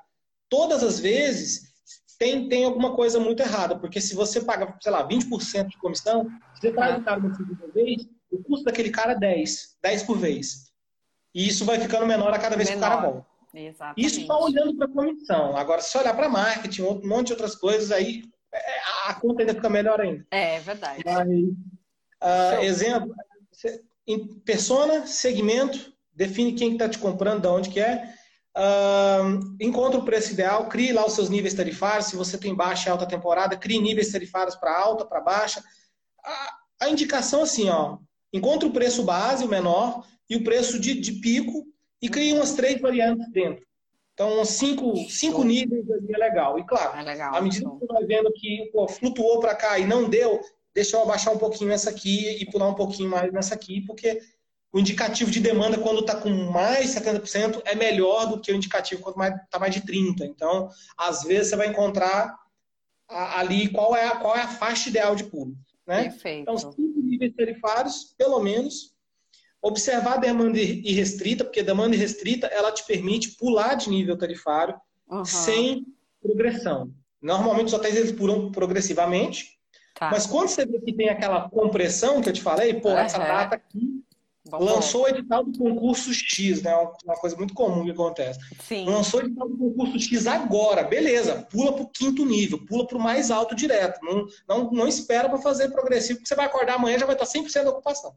todas 0.50 0.84
as 0.84 1.00
vezes, 1.00 1.68
tem, 2.18 2.48
tem 2.50 2.66
alguma 2.66 2.96
coisa 2.96 3.20
muito 3.20 3.42
errada. 3.42 3.78
Porque 3.78 4.02
se 4.02 4.16
você 4.16 4.42
paga, 4.42 4.76
sei 4.82 4.92
lá, 4.92 5.08
20% 5.08 5.68
de 5.68 5.78
comissão, 5.78 6.28
se 6.56 6.62
você 6.62 6.72
traz 6.72 6.98
o 6.98 7.04
cara 7.04 7.20
uma 7.20 7.36
segunda 7.36 7.68
vez, 7.74 8.08
o 8.32 8.44
custo 8.44 8.66
daquele 8.66 8.90
cara 8.90 9.14
é 9.14 9.20
10, 9.20 9.78
10 9.82 10.04
por 10.04 10.18
vez. 10.18 10.72
E 11.34 11.48
isso 11.48 11.66
vai 11.66 11.80
ficando 11.80 12.06
menor 12.06 12.34
a 12.34 12.40
cada 12.40 12.56
vez 12.56 12.70
menor. 12.70 12.82
que 12.82 12.86
o 12.86 12.90
cara 12.90 13.10
volta. 13.10 13.28
Exatamente. 13.54 14.06
Isso 14.06 14.26
só 14.26 14.44
olhando 14.44 14.76
para 14.76 14.86
a 14.86 14.90
comissão. 14.90 15.56
Agora, 15.56 15.82
se 15.82 15.98
olhar 15.98 16.16
para 16.16 16.30
marketing, 16.30 16.84
um 16.84 17.08
monte 17.08 17.28
de 17.28 17.34
outras 17.34 17.56
coisas, 17.56 17.92
aí 17.92 18.24
a 19.06 19.14
conta 19.14 19.42
ainda 19.42 19.54
fica 19.54 19.70
melhor 19.70 20.00
ainda. 20.02 20.26
É 20.32 20.60
verdade. 20.60 21.04
Mas, 21.06 21.28
uh, 21.28 22.64
exemplo, 22.64 23.14
persona, 24.46 25.06
segmento, 25.06 25.94
define 26.14 26.54
quem 26.54 26.74
está 26.74 26.88
te 26.88 26.98
comprando, 26.98 27.42
de 27.42 27.48
onde 27.48 27.70
que 27.70 27.80
é. 27.80 28.14
Uh, 28.58 29.56
encontra 29.62 30.00
o 30.00 30.06
preço 30.06 30.34
ideal, 30.34 30.68
crie 30.68 30.92
lá 30.92 31.06
os 31.06 31.14
seus 31.14 31.30
níveis 31.30 31.54
tarifários. 31.54 32.08
Se 32.08 32.16
você 32.16 32.38
tem 32.38 32.56
baixa 32.56 32.90
e 32.90 32.92
alta 32.92 33.06
temporada, 33.06 33.56
crie 33.56 33.80
níveis 33.80 34.12
tarifários 34.12 34.56
para 34.56 34.76
alta, 34.76 35.06
para 35.06 35.22
baixa. 35.22 35.64
A, 36.24 36.58
a, 36.82 36.90
indicação 36.90 37.44
assim, 37.44 37.70
ó, 37.70 38.00
encontra 38.34 38.68
o 38.68 38.74
preço 38.74 39.04
base, 39.04 39.46
o 39.46 39.48
menor, 39.48 40.04
e 40.28 40.36
o 40.36 40.44
preço 40.44 40.80
de, 40.80 41.00
de 41.00 41.14
pico, 41.14 41.68
e 42.02 42.10
crie 42.10 42.34
umas 42.34 42.54
três 42.54 42.82
variantes 42.82 43.32
dentro. 43.32 43.64
Então, 44.18 44.44
cinco, 44.44 44.98
cinco 45.12 45.44
níveis 45.44 45.88
ali 45.92 46.12
é 46.12 46.18
legal. 46.18 46.58
E 46.58 46.66
claro, 46.66 46.98
é 46.98 47.04
legal, 47.04 47.36
à 47.36 47.40
medida 47.40 47.70
que 47.70 47.78
você 47.78 47.86
vai 47.86 48.04
vendo 48.04 48.34
que 48.34 48.68
pô, 48.74 48.88
flutuou 48.88 49.40
para 49.40 49.54
cá 49.54 49.78
e 49.78 49.86
não 49.86 50.10
deu, 50.10 50.42
deixa 50.74 50.98
eu 50.98 51.04
abaixar 51.04 51.32
um 51.32 51.38
pouquinho 51.38 51.72
essa 51.72 51.92
aqui 51.92 52.28
e 52.42 52.50
pular 52.50 52.68
um 52.68 52.74
pouquinho 52.74 53.12
mais 53.12 53.32
nessa 53.32 53.54
aqui, 53.54 53.82
porque 53.82 54.20
o 54.74 54.80
indicativo 54.80 55.30
de 55.30 55.40
demanda, 55.40 55.78
quando 55.78 56.00
está 56.00 56.16
com 56.16 56.30
mais 56.30 56.96
70%, 56.96 57.62
é 57.64 57.76
melhor 57.76 58.26
do 58.26 58.42
que 58.42 58.52
o 58.52 58.56
indicativo 58.56 59.04
quando 59.04 59.22
está 59.24 59.60
mais 59.60 59.76
de 59.76 59.82
30%. 59.82 60.22
Então, 60.22 60.68
às 60.98 61.22
vezes, 61.22 61.50
você 61.50 61.56
vai 61.56 61.68
encontrar 61.68 62.36
ali 63.08 63.70
qual 63.70 63.96
é 63.96 64.08
a, 64.08 64.16
qual 64.16 64.36
é 64.36 64.42
a 64.42 64.48
faixa 64.48 64.90
ideal 64.90 65.16
de 65.16 65.26
pulo. 65.26 65.56
Né? 65.86 66.06
Perfeito. 66.06 66.42
Então, 66.42 66.58
cinco 66.58 67.00
níveis 67.02 67.36
tarifários, 67.36 68.16
pelo 68.18 68.40
menos, 68.40 68.97
Observar 69.62 70.14
a 70.14 70.18
demanda 70.18 70.60
irrestrita, 70.60 71.44
porque 71.44 71.64
demanda 71.64 71.96
irrestrita 71.96 72.48
ela 72.48 72.72
te 72.72 72.86
permite 72.86 73.36
pular 73.38 73.76
de 73.76 73.90
nível 73.90 74.18
tarifário 74.18 74.76
uhum. 75.10 75.26
sem 75.26 75.86
progressão. 76.22 76.92
Normalmente 77.22 77.68
os 77.68 77.74
hotéis 77.74 77.96
eles 77.96 78.12
pulam 78.12 78.52
progressivamente, 78.52 79.60
tá. 79.96 80.10
mas 80.12 80.26
quando 80.26 80.50
você 80.50 80.66
vê 80.66 80.80
que 80.80 80.94
tem 80.94 81.10
aquela 81.10 81.50
compressão 81.50 82.22
que 82.22 82.30
eu 82.30 82.34
te 82.34 82.42
falei, 82.42 82.76
pô, 82.76 82.90
uhum. 82.90 82.98
essa 82.98 83.18
data 83.18 83.56
aqui 83.56 84.04
Bom, 84.50 84.64
lançou 84.64 85.04
o 85.04 85.08
edital 85.08 85.44
do 85.44 85.58
concurso 85.58 86.14
X, 86.14 86.62
né? 86.62 86.74
Uma 87.04 87.16
coisa 87.16 87.36
muito 87.36 87.54
comum 87.54 87.84
que 87.84 87.92
acontece. 87.92 88.40
Sim. 88.62 88.86
Lançou 88.86 89.20
o 89.20 89.24
edital 89.24 89.50
do 89.50 89.58
concurso 89.58 90.00
X 90.00 90.26
agora, 90.26 90.84
beleza, 90.84 91.46
pula 91.52 91.74
para 91.74 91.84
o 91.84 91.90
quinto 91.90 92.26
nível, 92.26 92.64
pula 92.66 92.88
para 92.88 92.98
o 92.98 93.02
mais 93.02 93.30
alto 93.30 93.56
direto. 93.56 94.00
Não, 94.04 94.26
não, 94.48 94.72
não 94.72 94.88
espera 94.88 95.30
para 95.30 95.38
fazer 95.40 95.70
progressivo, 95.70 96.20
porque 96.20 96.30
você 96.30 96.36
vai 96.36 96.46
acordar 96.46 96.76
amanhã 96.76 96.96
e 96.96 97.00
já 97.00 97.06
vai 97.06 97.16
estar 97.16 97.26
100% 97.26 97.64
da 97.64 97.72
ocupação. 97.72 98.16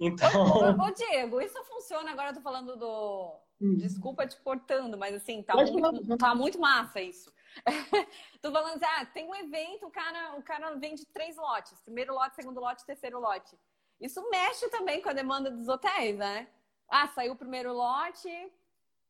Então. 0.00 0.30
Ô, 0.80 0.86
ô, 0.86 0.90
Diego, 0.96 1.40
isso 1.40 1.62
funciona. 1.64 2.10
Agora 2.10 2.30
eu 2.30 2.34
tô 2.34 2.40
falando 2.40 2.76
do. 2.76 3.38
Hum. 3.60 3.76
Desculpa 3.76 4.26
te 4.26 4.36
cortando, 4.38 4.96
mas 4.96 5.14
assim, 5.14 5.42
tá, 5.42 5.54
muito, 5.54 6.16
tá 6.16 6.34
muito 6.34 6.58
massa 6.58 7.00
isso. 7.00 7.30
tô 8.40 8.50
falando 8.50 8.76
assim, 8.76 8.86
ah, 8.86 9.04
tem 9.04 9.28
um 9.28 9.34
evento, 9.34 9.86
o 9.86 9.90
cara, 9.90 10.36
o 10.38 10.42
cara 10.42 10.74
vende 10.76 11.04
três 11.06 11.36
lotes: 11.36 11.78
primeiro 11.82 12.14
lote, 12.14 12.36
segundo 12.36 12.58
lote, 12.58 12.86
terceiro 12.86 13.20
lote. 13.20 13.54
Isso 14.00 14.26
mexe 14.30 14.66
também 14.70 15.02
com 15.02 15.10
a 15.10 15.12
demanda 15.12 15.50
dos 15.50 15.68
hotéis, 15.68 16.16
né? 16.16 16.48
Ah, 16.88 17.06
saiu 17.08 17.32
o 17.32 17.36
primeiro 17.36 17.72
lote, 17.74 18.30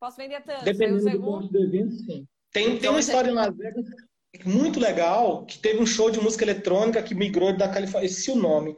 posso 0.01 0.17
vender 0.17 0.43
tanto. 0.43 0.65
Dependendo 0.65 1.01
segundo... 1.01 1.47
do, 1.47 1.53
do 1.53 1.63
evento, 1.63 1.95
sim. 1.95 2.27
Tem, 2.51 2.77
tem 2.77 2.91
uma 2.91 2.99
história 2.99 3.31
em 3.31 3.35
Las 3.35 3.57
Vegas 3.57 3.87
muito 4.45 4.81
legal, 4.81 5.45
que 5.45 5.59
teve 5.59 5.81
um 5.81 5.87
show 5.87 6.11
de 6.11 6.21
música 6.21 6.45
eletrônica 6.45 7.03
que 7.03 7.15
migrou 7.15 7.57
da 7.57 7.69
Califórnia, 7.69 8.07
esse 8.07 8.31
é 8.31 8.33
o 8.33 8.37
nome. 8.37 8.77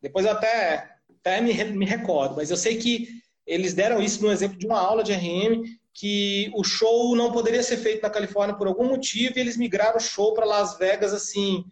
Depois 0.00 0.24
eu 0.24 0.32
até 0.32 0.99
até 1.20 1.40
me, 1.40 1.52
me 1.64 1.84
recordo, 1.84 2.36
mas 2.36 2.50
eu 2.50 2.56
sei 2.56 2.76
que 2.78 3.08
eles 3.46 3.74
deram 3.74 4.00
isso 4.00 4.22
no 4.22 4.30
exemplo 4.30 4.58
de 4.58 4.66
uma 4.66 4.78
aula 4.78 5.02
de 5.02 5.12
RM, 5.12 5.62
que 5.92 6.50
o 6.54 6.62
show 6.62 7.16
não 7.16 7.32
poderia 7.32 7.62
ser 7.62 7.76
feito 7.76 8.02
na 8.02 8.10
Califórnia 8.10 8.56
por 8.56 8.66
algum 8.66 8.84
motivo, 8.84 9.34
e 9.36 9.40
eles 9.40 9.56
migraram 9.56 9.96
o 9.96 10.00
show 10.00 10.32
para 10.32 10.46
Las 10.46 10.78
Vegas, 10.78 11.12
assim, 11.12 11.64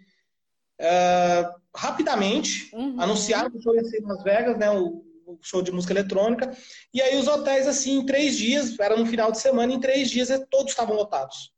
uh, 0.81 1.61
rapidamente, 1.75 2.75
uhum. 2.75 3.01
anunciaram 3.01 3.51
que 3.51 3.59
o 3.59 3.63
show 3.63 3.75
ia 3.75 3.85
ser 3.85 4.03
em 4.03 4.07
Las 4.07 4.23
Vegas, 4.23 4.59
né, 4.59 4.71
o, 4.71 5.05
o, 5.25 5.39
show 5.41 5.63
de 5.63 5.71
música 5.71 5.93
eletrônica, 5.93 6.51
e 6.93 7.01
aí 7.01 7.17
os 7.17 7.29
hotéis, 7.29 7.67
assim, 7.67 7.99
em 7.99 8.07
três 8.07 8.37
dias, 8.37 8.79
era 8.79 8.97
no 8.97 9.07
final 9.07 9.31
de 9.31 9.39
semana, 9.39 9.73
em 9.73 9.81
três 9.81 10.11
dias 10.11 10.29
todos 10.51 10.73
estavam 10.73 10.97
lotados. 10.97 11.53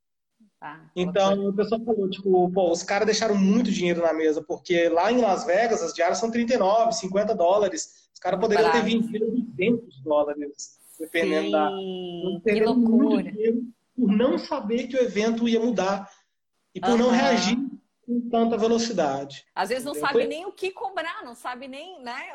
Ah, 0.61 0.78
então, 0.94 1.48
o 1.48 1.52
pessoal 1.54 1.80
falou, 1.82 2.11
tipo, 2.11 2.50
pô, 2.52 2.70
os 2.70 2.82
caras 2.82 3.06
deixaram 3.06 3.34
muito 3.34 3.70
dinheiro 3.70 4.02
na 4.02 4.12
mesa, 4.12 4.42
porque 4.42 4.90
lá 4.90 5.11
em 5.11 5.18
Las 5.20 5.46
Vegas 5.46 5.82
as 5.82 5.94
diárias 5.94 6.18
são 6.18 6.30
39, 6.30 6.92
50 6.92 7.34
dólares. 7.34 8.11
Os 8.12 8.20
caras 8.20 8.38
poderiam 8.38 8.70
ter 8.70 8.82
vendido 8.82 9.30
200 9.30 10.02
dólares, 10.02 10.78
dependendo 10.98 11.46
Sim, 11.46 11.52
da. 11.52 12.52
Que 12.52 12.61
loucura. 12.61 13.32
Por 13.96 14.12
não 14.12 14.38
saber 14.38 14.86
que 14.86 14.96
o 14.96 15.02
evento 15.02 15.48
ia 15.48 15.58
mudar 15.58 16.11
e 16.74 16.80
por 16.80 16.90
uhum. 16.90 16.98
não 16.98 17.11
reagir 17.11 17.56
com 18.04 18.28
tanta 18.28 18.58
velocidade. 18.58 19.46
Às 19.54 19.70
vezes 19.70 19.84
não 19.84 19.94
sabe 19.94 20.12
Foi... 20.12 20.26
nem 20.26 20.44
o 20.44 20.52
que 20.52 20.70
cobrar, 20.70 21.24
não 21.24 21.34
sabe 21.34 21.68
nem, 21.68 22.02
né? 22.02 22.32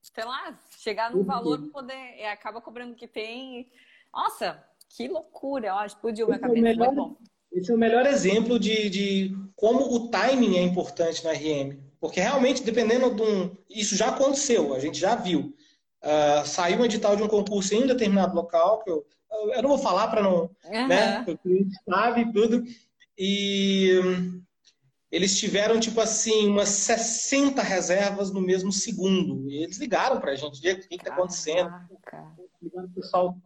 Sei 0.00 0.24
lá, 0.24 0.56
chegar 0.78 1.10
num 1.10 1.24
valor 1.24 1.58
para 1.58 1.70
poder. 1.70 2.16
E 2.18 2.24
acaba 2.24 2.60
cobrando 2.60 2.92
o 2.92 2.96
que 2.96 3.08
tem. 3.08 3.68
Nossa, 4.12 4.64
que 4.90 5.08
loucura! 5.08 5.74
Ó, 5.74 5.84
explodiu 5.84 6.26
minha 6.26 6.38
cabeça. 6.38 6.62
Melhor, 6.62 7.16
esse 7.52 7.70
é 7.70 7.74
o 7.74 7.78
melhor 7.78 8.06
exemplo 8.06 8.58
de, 8.58 8.90
de 8.90 9.36
como 9.56 9.92
o 9.94 10.08
timing 10.10 10.56
é 10.56 10.62
importante 10.62 11.24
na 11.24 11.32
RM. 11.32 11.78
Porque 12.00 12.20
realmente, 12.20 12.62
dependendo 12.62 13.14
de 13.14 13.22
um. 13.22 13.56
Isso 13.68 13.96
já 13.96 14.08
aconteceu, 14.08 14.74
a 14.74 14.78
gente 14.78 14.98
já 14.98 15.16
viu. 15.16 15.54
Uh, 16.02 16.46
saiu 16.46 16.78
um 16.78 16.84
edital 16.84 17.16
de 17.16 17.22
um 17.22 17.28
concurso 17.28 17.74
em 17.74 17.82
um 17.82 17.86
determinado 17.86 18.34
local, 18.36 18.84
que 18.84 18.90
eu, 18.90 19.04
eu 19.30 19.62
não 19.62 19.70
vou 19.70 19.78
falar 19.78 20.08
para 20.08 20.22
não. 20.22 20.42
Uhum. 20.64 20.88
Né, 20.88 21.24
o 21.26 21.36
cliente 21.36 21.74
sabe 21.88 22.32
tudo. 22.32 22.62
E 23.18 24.00
eles 25.10 25.36
tiveram, 25.36 25.80
tipo 25.80 26.00
assim, 26.00 26.48
umas 26.48 26.68
60 26.68 27.60
reservas 27.62 28.30
no 28.30 28.40
mesmo 28.40 28.70
segundo. 28.70 29.50
E 29.50 29.64
eles 29.64 29.78
ligaram 29.78 30.20
para 30.20 30.32
a 30.32 30.36
gente, 30.36 30.58
o 30.58 30.60
que 30.60 30.94
está 30.94 31.12
acontecendo? 31.12 31.72
Ligaram 32.62 32.86
o 32.86 32.94
pessoal 32.94 33.36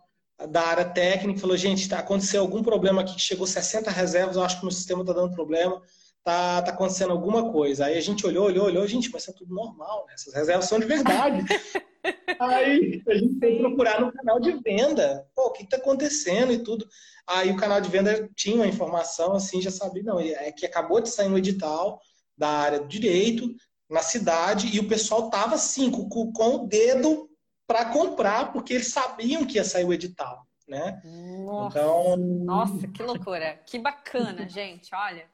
da 0.46 0.62
área 0.62 0.84
técnica 0.84 1.40
falou, 1.40 1.56
gente, 1.56 1.88
tá 1.88 1.98
acontecendo 1.98 2.40
algum 2.40 2.62
problema 2.62 3.02
aqui 3.02 3.14
que 3.14 3.20
chegou 3.20 3.46
60 3.46 3.90
reservas, 3.90 4.36
eu 4.36 4.42
acho 4.42 4.56
que 4.56 4.62
o 4.62 4.66
meu 4.66 4.72
sistema 4.72 5.02
está 5.02 5.12
dando 5.12 5.34
problema, 5.34 5.80
tá, 6.24 6.62
tá 6.62 6.72
acontecendo 6.72 7.10
alguma 7.10 7.50
coisa. 7.50 7.86
Aí 7.86 7.96
a 7.96 8.00
gente 8.00 8.26
olhou, 8.26 8.46
olhou, 8.46 8.66
olhou, 8.66 8.86
gente, 8.86 9.10
mas 9.10 9.28
é 9.28 9.32
tudo 9.32 9.54
normal, 9.54 10.04
né? 10.06 10.14
Essas 10.14 10.34
reservas 10.34 10.66
são 10.66 10.78
de 10.78 10.86
verdade. 10.86 11.44
Aí 12.40 13.02
a 13.06 13.14
gente 13.14 13.38
foi 13.38 13.58
procurar 13.58 14.00
no 14.00 14.12
canal 14.12 14.40
de 14.40 14.52
venda, 14.62 15.24
pô, 15.34 15.46
o 15.46 15.52
que 15.52 15.62
está 15.62 15.76
acontecendo 15.76 16.52
e 16.52 16.58
tudo. 16.58 16.86
Aí 17.26 17.50
o 17.50 17.56
canal 17.56 17.80
de 17.80 17.88
venda 17.88 18.28
tinha 18.34 18.56
uma 18.56 18.66
informação, 18.66 19.34
assim, 19.34 19.62
já 19.62 19.70
sabia, 19.70 20.02
não, 20.02 20.18
é 20.18 20.50
que 20.50 20.66
acabou 20.66 21.00
de 21.00 21.08
sair 21.08 21.28
um 21.28 21.38
edital 21.38 22.00
da 22.36 22.48
área 22.48 22.80
do 22.80 22.88
direito, 22.88 23.54
na 23.88 24.02
cidade, 24.02 24.74
e 24.74 24.80
o 24.80 24.88
pessoal 24.88 25.30
tava 25.30 25.54
assim, 25.54 25.90
com, 25.90 26.32
com 26.32 26.56
o 26.56 26.66
dedo 26.66 27.28
para 27.72 27.86
comprar, 27.86 28.52
porque 28.52 28.74
eles 28.74 28.88
sabiam 28.88 29.46
que 29.46 29.56
ia 29.56 29.64
sair 29.64 29.86
o 29.86 29.94
edital, 29.94 30.46
né? 30.68 31.00
Nossa, 31.42 31.78
então... 31.78 32.16
nossa 32.18 32.86
que 32.86 33.02
loucura. 33.02 33.56
Que 33.64 33.78
bacana, 33.78 34.46
gente. 34.46 34.94
Olha, 34.94 35.24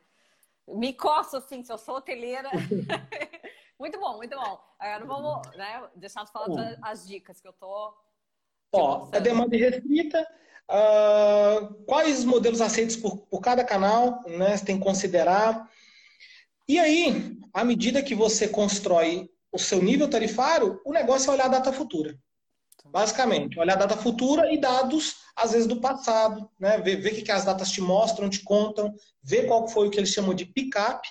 me 0.69 0.93
coço 0.93 1.37
assim, 1.37 1.65
se 1.65 1.73
eu 1.73 1.77
sou 1.77 1.97
hoteleira. 1.97 2.49
muito 3.77 3.99
bom, 3.99 4.19
muito 4.19 4.37
bom. 4.37 4.61
Agora 4.79 5.05
vamos 5.05 5.57
né, 5.57 5.83
deixar 5.97 6.25
de 6.25 6.31
falar 6.31 6.79
as 6.81 7.09
dicas 7.09 7.41
que 7.41 7.49
eu 7.49 7.53
tô. 7.53 7.93
Ó, 8.73 9.09
a 9.13 9.19
demanda 9.19 9.57
restrita. 9.57 10.25
Uh, 10.71 11.75
quais 11.87 12.25
modelos 12.25 12.61
aceitos 12.61 12.95
por, 12.95 13.17
por 13.27 13.41
cada 13.41 13.65
canal, 13.65 14.23
né? 14.29 14.57
Você 14.57 14.65
tem 14.65 14.79
que 14.79 14.85
considerar. 14.85 15.69
E 16.69 16.79
aí, 16.79 17.37
à 17.53 17.65
medida 17.65 18.01
que 18.01 18.15
você 18.15 18.47
constrói 18.47 19.29
o 19.51 19.59
seu 19.59 19.83
nível 19.83 20.09
tarifário, 20.09 20.81
o 20.85 20.93
negócio 20.93 21.31
é 21.31 21.35
olhar 21.35 21.47
a 21.47 21.49
data 21.49 21.73
futura. 21.73 22.17
Basicamente, 22.91 23.59
olhar 23.59 23.75
a 23.75 23.87
data 23.87 23.97
futura 23.97 24.53
e 24.53 24.59
dados, 24.59 25.17
às 25.37 25.53
vezes, 25.53 25.67
do 25.67 25.81
passado, 25.81 26.51
né? 26.59 26.79
Ver, 26.79 26.97
ver 26.97 27.13
o 27.13 27.25
que 27.25 27.31
as 27.31 27.45
datas 27.45 27.71
te 27.71 27.81
mostram, 27.81 28.31
te 28.31 28.43
contam, 28.43 28.95
ver 29.23 29.47
qual 29.47 29.69
foi 29.69 29.89
o 29.89 29.91
que 29.91 29.99
eles 29.99 30.13
chamam 30.13 30.35
de 30.35 30.47
pick-up, 30.47 31.07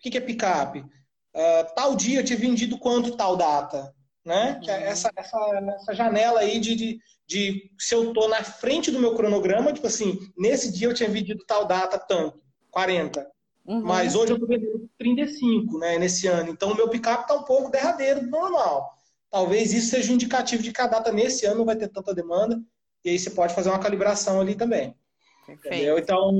que, 0.00 0.10
que 0.10 0.18
é 0.18 0.20
picape? 0.20 0.80
Uh, 0.80 1.74
tal 1.74 1.94
dia 1.94 2.20
eu 2.20 2.24
tinha 2.24 2.38
vendido 2.38 2.78
quanto 2.78 3.16
tal 3.16 3.36
data, 3.36 3.94
né? 4.24 4.60
Uhum. 4.62 4.70
essa, 4.70 5.10
essa, 5.16 5.38
essa 5.76 5.94
janela 5.94 6.40
aí 6.40 6.58
de, 6.58 6.74
de, 6.74 6.98
de 7.26 7.70
se 7.78 7.94
eu 7.94 8.12
tô 8.12 8.28
na 8.28 8.42
frente 8.42 8.90
do 8.90 8.98
meu 8.98 9.14
cronograma, 9.14 9.72
tipo 9.72 9.86
assim, 9.86 10.18
nesse 10.36 10.72
dia 10.72 10.88
eu 10.88 10.94
tinha 10.94 11.08
vendido 11.08 11.44
tal 11.46 11.64
data 11.66 11.98
tanto, 11.98 12.40
40. 12.70 13.26
Uhum. 13.66 13.82
Mas 13.82 14.14
hoje 14.14 14.32
eu 14.32 14.36
estou 14.36 14.48
vendendo 14.48 14.88
35, 14.98 15.78
né, 15.78 15.98
nesse 15.98 16.26
ano. 16.26 16.50
Então 16.50 16.72
o 16.72 16.74
meu 16.74 16.88
picape 16.88 17.22
está 17.22 17.34
um 17.34 17.42
pouco 17.42 17.70
derradeiro 17.70 18.22
do 18.22 18.30
normal. 18.30 18.97
Talvez 19.30 19.72
isso 19.72 19.90
seja 19.90 20.10
um 20.10 20.14
indicativo 20.14 20.62
de 20.62 20.72
que 20.72 20.80
a 20.80 20.86
data 20.86 21.12
nesse 21.12 21.46
ano 21.46 21.58
não 21.58 21.64
vai 21.64 21.76
ter 21.76 21.88
tanta 21.88 22.14
demanda. 22.14 22.60
E 23.04 23.10
aí 23.10 23.18
você 23.18 23.30
pode 23.30 23.54
fazer 23.54 23.68
uma 23.68 23.78
calibração 23.78 24.40
ali 24.40 24.54
também. 24.54 24.96
Entendeu? 25.48 25.98
Então, 25.98 26.30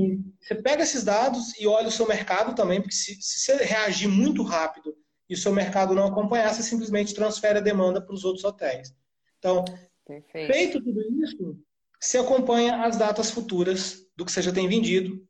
você 0.40 0.54
pega 0.54 0.82
esses 0.82 1.02
dados 1.02 1.58
e 1.58 1.66
olha 1.66 1.88
o 1.88 1.92
seu 1.92 2.06
mercado 2.06 2.54
também, 2.54 2.80
porque 2.80 2.94
se, 2.94 3.16
se 3.20 3.38
você 3.38 3.64
reagir 3.64 4.08
muito 4.08 4.42
rápido 4.42 4.94
e 5.28 5.34
o 5.34 5.36
seu 5.36 5.52
mercado 5.52 5.94
não 5.94 6.06
acompanhar, 6.06 6.52
você 6.52 6.62
simplesmente 6.62 7.14
transfere 7.14 7.58
a 7.58 7.62
demanda 7.62 8.02
para 8.02 8.14
os 8.14 8.24
outros 8.24 8.44
hotéis. 8.44 8.94
Então, 9.38 9.64
Perfeito. 10.06 10.52
feito 10.52 10.82
tudo 10.82 11.00
isso, 11.22 11.58
você 11.98 12.18
acompanha 12.18 12.84
as 12.84 12.96
datas 12.96 13.30
futuras 13.30 14.02
do 14.14 14.24
que 14.24 14.32
você 14.32 14.42
já 14.42 14.52
tem 14.52 14.68
vendido 14.68 15.26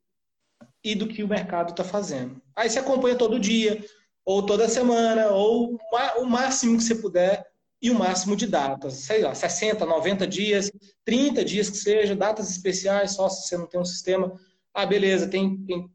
e 0.82 0.94
do 0.94 1.06
que 1.06 1.22
o 1.22 1.28
mercado 1.28 1.70
está 1.70 1.84
fazendo. 1.84 2.40
Aí 2.56 2.68
você 2.68 2.80
acompanha 2.80 3.16
todo 3.16 3.38
dia, 3.38 3.84
ou 4.24 4.44
toda 4.44 4.68
semana, 4.68 5.28
ou 5.28 5.78
o 6.18 6.24
máximo 6.26 6.76
que 6.76 6.82
você 6.82 6.96
puder 6.96 7.47
e 7.80 7.90
o 7.90 7.94
máximo 7.94 8.34
de 8.34 8.46
datas, 8.46 8.94
sei 8.94 9.22
lá, 9.22 9.34
60, 9.34 9.86
90 9.86 10.26
dias, 10.26 10.70
30 11.04 11.44
dias 11.44 11.70
que 11.70 11.76
seja, 11.76 12.16
datas 12.16 12.50
especiais, 12.50 13.12
só 13.12 13.28
se 13.28 13.46
você 13.46 13.56
não 13.56 13.66
tem 13.66 13.80
um 13.80 13.84
sistema. 13.84 14.32
Ah, 14.74 14.84
beleza, 14.84 15.28
tem, 15.28 15.64
tem 15.64 15.90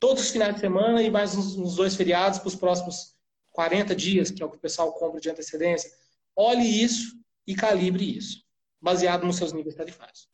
todos 0.00 0.24
os 0.24 0.30
finais 0.30 0.54
de 0.54 0.60
semana 0.60 1.00
e 1.02 1.10
mais 1.10 1.36
uns, 1.36 1.56
uns 1.56 1.76
dois 1.76 1.94
feriados 1.94 2.40
para 2.40 2.48
os 2.48 2.56
próximos 2.56 3.16
40 3.52 3.94
dias, 3.94 4.30
que 4.30 4.42
é 4.42 4.46
o 4.46 4.50
que 4.50 4.56
o 4.56 4.60
pessoal 4.60 4.92
compra 4.92 5.20
de 5.20 5.30
antecedência. 5.30 5.90
Olhe 6.34 6.82
isso 6.82 7.16
e 7.46 7.54
calibre 7.54 8.16
isso, 8.16 8.42
baseado 8.80 9.24
nos 9.24 9.36
seus 9.36 9.52
níveis 9.52 9.76
tarifários. 9.76 10.28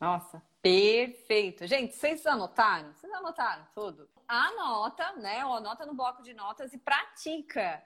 Nossa, 0.00 0.42
perfeito. 0.60 1.66
Gente, 1.66 1.94
vocês 1.94 2.26
anotaram? 2.26 2.92
Vocês 2.94 3.12
anotaram 3.12 3.66
tudo? 3.74 4.08
Anota, 4.26 5.12
né? 5.16 5.44
Ou 5.44 5.54
anota 5.54 5.84
no 5.84 5.94
bloco 5.94 6.22
de 6.22 6.32
notas 6.32 6.72
e 6.72 6.78
pratica 6.78 7.82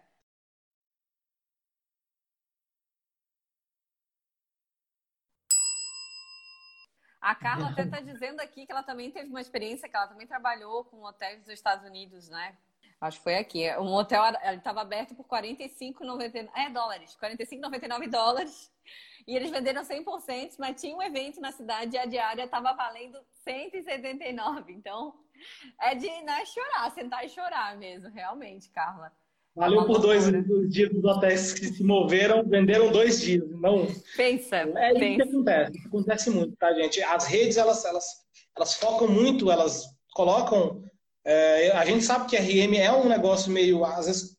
A 7.26 7.34
Carla 7.34 7.70
até 7.70 7.82
está 7.82 7.98
dizendo 7.98 8.38
aqui 8.38 8.64
que 8.64 8.70
ela 8.70 8.84
também 8.84 9.10
teve 9.10 9.28
uma 9.28 9.40
experiência, 9.40 9.88
que 9.88 9.96
ela 9.96 10.06
também 10.06 10.28
trabalhou 10.28 10.84
com 10.84 11.02
hotéis 11.02 11.40
dos 11.40 11.48
Estados 11.48 11.84
Unidos, 11.84 12.28
né? 12.28 12.56
Acho 13.00 13.18
que 13.18 13.24
foi 13.24 13.34
aqui. 13.34 13.68
Um 13.78 13.92
hotel 13.94 14.22
estava 14.56 14.82
aberto 14.82 15.12
por 15.12 15.26
45,99 15.26 16.48
é, 16.54 16.70
dólares, 16.70 17.18
45,99 17.20 18.08
dólares. 18.08 18.72
E 19.26 19.34
eles 19.34 19.50
venderam 19.50 19.82
100%, 19.82 20.54
mas 20.56 20.80
tinha 20.80 20.96
um 20.96 21.02
evento 21.02 21.40
na 21.40 21.50
cidade 21.50 21.96
e 21.96 21.98
a 21.98 22.06
diária 22.06 22.44
estava 22.44 22.72
valendo 22.74 23.18
179. 23.42 24.72
Então, 24.72 25.12
é 25.80 25.96
de 25.96 26.08
né, 26.22 26.46
chorar, 26.46 26.92
sentar 26.92 27.26
e 27.26 27.28
chorar 27.28 27.76
mesmo, 27.76 28.08
realmente, 28.08 28.70
Carla. 28.70 29.12
Valeu 29.56 29.86
por 29.86 29.98
dois 29.98 30.24
dias 30.68 30.92
dos 30.92 31.02
hotéis 31.02 31.54
que 31.54 31.66
se 31.66 31.82
moveram, 31.82 32.46
venderam 32.46 32.92
dois 32.92 33.22
dias, 33.22 33.42
não. 33.52 33.86
Pensa. 34.14 34.56
É 34.56 34.90
isso 34.90 35.00
pensa. 35.00 35.16
que 35.16 35.22
acontece. 35.22 35.86
Acontece 35.86 36.30
muito, 36.30 36.56
tá, 36.56 36.74
gente? 36.74 37.02
As 37.02 37.24
redes 37.26 37.56
elas, 37.56 37.82
elas, 37.86 38.04
elas 38.54 38.74
focam 38.74 39.08
muito, 39.08 39.50
elas 39.50 39.86
colocam. 40.12 40.82
É, 41.24 41.70
a 41.72 41.86
gente 41.86 42.04
sabe 42.04 42.26
que 42.28 42.36
RM 42.36 42.74
é 42.74 42.92
um 42.92 43.08
negócio 43.08 43.50
meio, 43.50 43.82
às 43.82 44.06
vezes, 44.06 44.36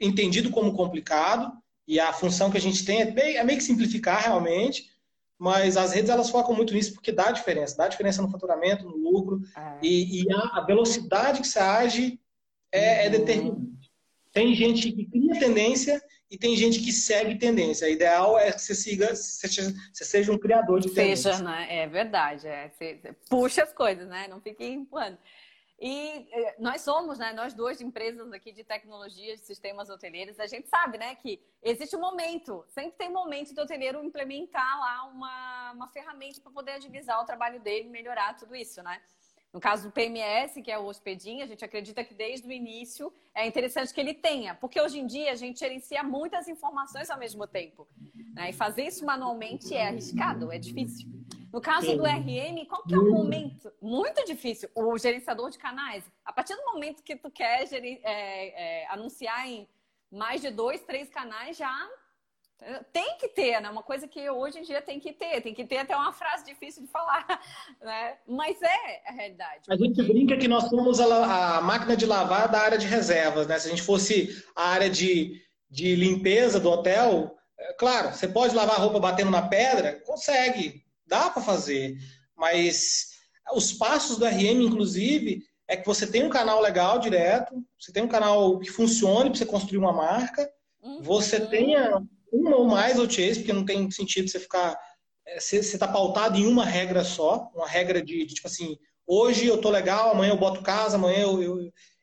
entendido 0.00 0.50
como 0.50 0.72
complicado, 0.72 1.52
e 1.86 1.98
a 1.98 2.12
função 2.12 2.48
que 2.48 2.56
a 2.56 2.60
gente 2.60 2.84
tem 2.84 3.02
é, 3.02 3.10
bem, 3.10 3.36
é 3.38 3.42
meio 3.42 3.58
que 3.58 3.64
simplificar 3.64 4.22
realmente, 4.22 4.88
mas 5.36 5.76
as 5.76 5.92
redes 5.92 6.10
elas 6.10 6.30
focam 6.30 6.54
muito 6.54 6.72
nisso 6.72 6.94
porque 6.94 7.10
dá 7.10 7.32
diferença, 7.32 7.76
dá 7.76 7.88
diferença 7.88 8.22
no 8.22 8.30
faturamento, 8.30 8.84
no 8.84 8.96
lucro, 8.96 9.40
é. 9.56 9.78
e, 9.82 10.22
e 10.22 10.32
a, 10.32 10.58
a, 10.58 10.64
velocidade 10.64 11.40
que 11.40 11.48
você 11.48 11.58
age 11.58 12.20
é, 12.70 13.02
é 13.02 13.06
uhum. 13.06 13.10
determinante. 13.10 13.79
Tem 14.32 14.54
gente 14.54 14.92
que 14.92 15.06
cria 15.06 15.38
tendência 15.38 16.00
e 16.30 16.38
tem 16.38 16.54
gente 16.56 16.80
que 16.80 16.92
segue 16.92 17.36
tendência. 17.36 17.88
O 17.88 17.90
ideal 17.90 18.38
é 18.38 18.52
que 18.52 18.60
você 18.60 18.74
siga, 18.74 19.14
você 19.14 20.04
seja 20.04 20.30
um 20.30 20.38
criador 20.38 20.80
de 20.80 20.88
tendência. 20.88 21.32
Seja, 21.32 21.44
né? 21.44 21.66
É 21.68 21.86
verdade. 21.88 22.46
É. 22.46 22.68
Você 22.68 23.00
puxa 23.28 23.64
as 23.64 23.72
coisas, 23.72 24.08
né? 24.08 24.28
Não 24.28 24.40
fique 24.40 24.64
empurrando. 24.64 25.18
E 25.80 26.28
eh, 26.30 26.56
nós 26.58 26.82
somos, 26.82 27.18
né, 27.18 27.32
nós 27.32 27.54
duas 27.54 27.80
empresas 27.80 28.30
aqui 28.32 28.52
de 28.52 28.62
tecnologia, 28.62 29.34
de 29.34 29.42
sistemas 29.42 29.88
hoteleiros, 29.88 30.38
a 30.38 30.46
gente 30.46 30.68
sabe, 30.68 30.98
né, 30.98 31.14
que 31.14 31.42
existe 31.62 31.96
um 31.96 32.00
momento, 32.00 32.62
sempre 32.68 32.98
tem 32.98 33.08
um 33.08 33.14
momento 33.14 33.54
do 33.54 33.62
hoteleiro 33.62 34.04
implementar 34.04 34.78
lá 34.78 35.04
uma, 35.04 35.72
uma 35.72 35.88
ferramenta 35.88 36.38
para 36.42 36.52
poder 36.52 36.72
agilizar 36.72 37.18
o 37.22 37.24
trabalho 37.24 37.58
dele, 37.60 37.88
melhorar 37.88 38.36
tudo 38.36 38.54
isso, 38.54 38.82
né? 38.82 39.00
No 39.52 39.58
caso 39.58 39.88
do 39.88 39.92
PMS, 39.92 40.62
que 40.62 40.70
é 40.70 40.78
o 40.78 40.86
Hospedim, 40.86 41.42
a 41.42 41.46
gente 41.46 41.64
acredita 41.64 42.04
que 42.04 42.14
desde 42.14 42.46
o 42.46 42.52
início 42.52 43.12
é 43.34 43.46
interessante 43.46 43.92
que 43.92 44.00
ele 44.00 44.14
tenha, 44.14 44.54
porque 44.54 44.80
hoje 44.80 45.00
em 45.00 45.06
dia 45.06 45.32
a 45.32 45.34
gente 45.34 45.58
gerencia 45.58 46.04
muitas 46.04 46.46
informações 46.46 47.10
ao 47.10 47.18
mesmo 47.18 47.46
tempo. 47.48 47.88
Né? 48.32 48.50
E 48.50 48.52
fazer 48.52 48.84
isso 48.84 49.04
manualmente 49.04 49.74
é 49.74 49.88
arriscado, 49.88 50.52
é 50.52 50.58
difícil. 50.58 51.08
No 51.52 51.60
caso 51.60 51.96
do 51.96 52.04
RM, 52.04 52.64
qual 52.68 52.84
que 52.84 52.94
é 52.94 52.98
o 52.98 53.10
momento? 53.10 53.72
Muito 53.82 54.24
difícil. 54.24 54.68
O 54.72 54.96
gerenciador 54.96 55.50
de 55.50 55.58
canais, 55.58 56.04
a 56.24 56.32
partir 56.32 56.54
do 56.54 56.64
momento 56.66 57.02
que 57.02 57.16
tu 57.16 57.28
quer 57.28 57.68
é, 57.72 58.02
é, 58.04 58.86
anunciar 58.88 59.48
em 59.48 59.68
mais 60.12 60.40
de 60.40 60.50
dois, 60.50 60.80
três 60.82 61.08
canais, 61.08 61.56
já 61.56 61.90
tem 62.92 63.16
que 63.18 63.28
ter, 63.28 63.60
né? 63.60 63.70
Uma 63.70 63.82
coisa 63.82 64.06
que 64.06 64.28
hoje 64.28 64.58
em 64.58 64.62
dia 64.62 64.82
tem 64.82 65.00
que 65.00 65.12
ter. 65.12 65.40
Tem 65.40 65.54
que 65.54 65.64
ter 65.64 65.78
até 65.78 65.96
uma 65.96 66.12
frase 66.12 66.44
difícil 66.44 66.82
de 66.82 66.88
falar, 66.88 67.26
né? 67.80 68.18
Mas 68.26 68.60
é 68.60 69.02
a 69.08 69.12
realidade. 69.12 69.62
A 69.68 69.76
gente 69.76 70.02
brinca 70.02 70.36
que 70.36 70.48
nós 70.48 70.68
somos 70.68 71.00
a, 71.00 71.58
a 71.58 71.60
máquina 71.60 71.96
de 71.96 72.06
lavar 72.06 72.48
da 72.48 72.60
área 72.60 72.78
de 72.78 72.86
reservas, 72.86 73.46
né? 73.46 73.58
Se 73.58 73.68
a 73.68 73.70
gente 73.70 73.82
fosse 73.82 74.44
a 74.54 74.68
área 74.68 74.90
de, 74.90 75.40
de 75.70 75.94
limpeza 75.96 76.60
do 76.60 76.70
hotel, 76.70 77.36
é, 77.58 77.72
claro, 77.74 78.12
você 78.12 78.28
pode 78.28 78.54
lavar 78.54 78.76
a 78.76 78.80
roupa 78.80 79.00
batendo 79.00 79.30
na 79.30 79.42
pedra? 79.42 80.00
Consegue, 80.04 80.84
dá 81.06 81.30
para 81.30 81.42
fazer. 81.42 81.96
Mas 82.36 83.10
os 83.52 83.72
passos 83.72 84.18
do 84.18 84.26
RM, 84.26 84.62
inclusive, 84.62 85.42
é 85.66 85.76
que 85.76 85.86
você 85.86 86.06
tem 86.06 86.24
um 86.24 86.30
canal 86.30 86.60
legal 86.60 86.98
direto, 86.98 87.54
você 87.78 87.92
tem 87.92 88.02
um 88.02 88.08
canal 88.08 88.58
que 88.58 88.70
funcione 88.70 89.30
para 89.30 89.38
você 89.38 89.46
construir 89.46 89.78
uma 89.78 89.92
marca, 89.92 90.50
uhum. 90.82 91.00
você 91.02 91.40
tenha 91.46 92.02
uma 92.32 92.56
ou 92.56 92.66
mais 92.66 92.98
OTAs, 92.98 93.38
porque 93.38 93.52
não 93.52 93.64
tem 93.64 93.90
sentido 93.90 94.28
você 94.28 94.38
ficar. 94.38 94.78
É, 95.26 95.38
você 95.38 95.56
está 95.56 95.86
pautado 95.86 96.38
em 96.38 96.46
uma 96.46 96.64
regra 96.64 97.04
só, 97.04 97.50
uma 97.54 97.68
regra 97.68 98.02
de, 98.02 98.24
de, 98.24 98.34
tipo 98.34 98.46
assim, 98.46 98.78
hoje 99.06 99.46
eu 99.46 99.60
tô 99.60 99.70
legal, 99.70 100.12
amanhã 100.12 100.32
eu 100.32 100.38
boto 100.38 100.62
casa, 100.62 100.96
amanhã 100.96 101.20
eu, 101.20 101.42
eu, 101.42 101.60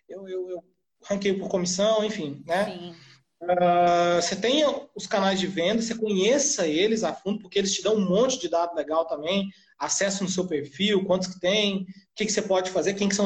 eu, 0.07 0.27
eu, 0.27 0.49
eu 0.49 0.63
ranqueio 1.03 1.39
por 1.39 1.49
comissão, 1.49 2.03
enfim, 2.03 2.43
né? 2.45 2.65
Sim. 2.65 2.95
Uh, 3.39 4.19
você 4.19 4.35
tem 4.35 4.63
os 4.95 5.05
canais 5.05 5.39
de 5.39 5.45
venda, 5.45 5.81
você 5.81 5.93
conheça 5.93 6.67
eles 6.67 7.03
a 7.03 7.13
fundo, 7.13 7.39
porque 7.39 7.59
eles 7.59 7.71
te 7.71 7.83
dão 7.83 7.95
um 7.95 8.09
monte 8.09 8.39
de 8.39 8.49
dado 8.49 8.75
legal 8.75 9.05
também, 9.05 9.47
acesso 9.77 10.23
no 10.23 10.29
seu 10.29 10.47
perfil, 10.47 11.05
quantos 11.05 11.27
que 11.27 11.39
tem, 11.39 11.83
o 11.83 11.85
que, 12.15 12.25
que 12.25 12.31
você 12.31 12.41
pode 12.41 12.71
fazer, 12.71 12.95
quem 12.95 13.07
que 13.07 13.15
são 13.15 13.25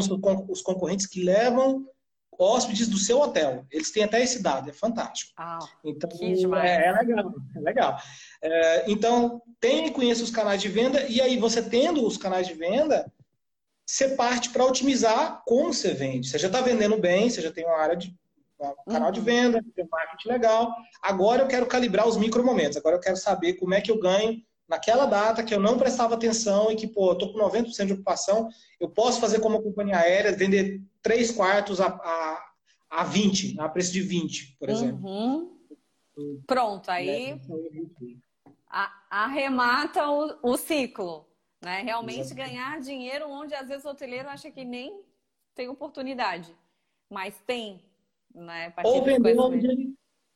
os 0.50 0.62
concorrentes 0.62 1.06
que 1.06 1.24
levam 1.24 1.86
hóspedes 2.42 2.88
do 2.88 2.98
seu 2.98 3.20
hotel. 3.22 3.66
Eles 3.72 3.92
têm 3.92 4.04
até 4.04 4.22
esse 4.22 4.42
dado, 4.42 4.70
é 4.70 4.74
fantástico. 4.74 5.32
Ah, 5.38 5.60
então, 5.84 6.10
é, 6.58 6.88
é, 6.88 6.92
legal, 6.92 7.34
é 7.56 7.60
legal. 7.60 7.98
É, 8.42 8.92
então, 8.92 9.42
tem 9.60 9.88
e 9.88 9.92
conheça 9.92 10.24
os 10.24 10.32
canais 10.32 10.62
de 10.62 10.68
venda, 10.68 11.04
e 11.08 11.22
aí 11.22 11.38
você 11.38 11.62
tendo 11.62 12.06
os 12.06 12.18
canais 12.18 12.48
de 12.48 12.54
venda, 12.54 13.12
você 13.86 14.10
parte 14.10 14.50
para 14.50 14.66
otimizar 14.66 15.44
como 15.46 15.74
você 15.74 15.94
vende. 15.94 16.28
Você 16.28 16.40
já 16.40 16.48
está 16.48 16.62
vendendo 16.62 16.98
bem, 16.98 17.30
você 17.30 17.42
já 17.42 17.52
tem 17.52 17.66
uma 17.66 17.78
área 17.78 17.96
de 17.96 18.16
um 18.60 18.92
canal 18.92 19.08
uhum. 19.08 19.14
de 19.14 19.22
venda, 19.22 19.64
tem 19.76 19.86
um 19.86 19.90
marketing 19.92 20.30
legal. 20.30 20.74
Agora 21.02 21.42
eu 21.42 21.48
quero 21.48 21.66
calibrar 21.66 22.08
os 22.08 22.18
micro 22.18 22.44
momentos. 22.44 22.78
Agora 22.78 22.96
eu 22.96 23.00
quero 23.00 23.18
saber 23.18 23.54
como 23.54 23.74
é 23.74 23.82
que 23.82 23.92
eu 23.92 24.00
ganho 24.00 24.42
naquela 24.72 25.06
data 25.06 25.44
que 25.44 25.54
eu 25.54 25.60
não 25.60 25.78
prestava 25.78 26.16
atenção 26.16 26.72
e 26.72 26.78
que, 26.78 26.88
pô, 26.88 27.12
eu 27.12 27.18
tô 27.18 27.34
com 27.34 27.40
90% 27.40 27.88
de 27.88 27.94
ocupação, 27.94 28.48
eu 28.80 28.90
posso 28.90 29.20
fazer 29.20 29.42
como 29.42 29.62
companhia 29.62 29.98
aérea, 29.98 30.32
vender 30.32 30.82
3 31.02 31.32
quartos 31.32 31.82
a, 31.82 31.88
a, 31.88 32.52
a 32.90 33.04
20, 33.04 33.60
a 33.60 33.68
preço 33.68 33.92
de 33.92 34.02
20, 34.02 34.56
por 34.58 34.70
exemplo. 34.70 35.06
Uhum. 35.06 35.58
Pronto, 36.48 36.90
aí 36.90 37.38
a, 38.70 38.90
arremata 39.10 40.10
o, 40.10 40.38
o, 40.42 40.58
ciclo, 40.58 41.28
né? 41.62 41.82
Realmente 41.82 42.22
Exatamente. 42.22 42.50
ganhar 42.50 42.80
dinheiro 42.80 43.30
onde 43.30 43.54
às 43.54 43.68
vezes 43.68 43.84
o 43.84 43.90
hoteleiro 43.90 44.30
acha 44.30 44.50
que 44.50 44.64
nem 44.64 45.04
tem 45.54 45.68
oportunidade, 45.68 46.56
mas 47.10 47.36
tem, 47.46 47.84
né? 48.34 48.74
Ou 48.86 49.04
vender, 49.04 49.36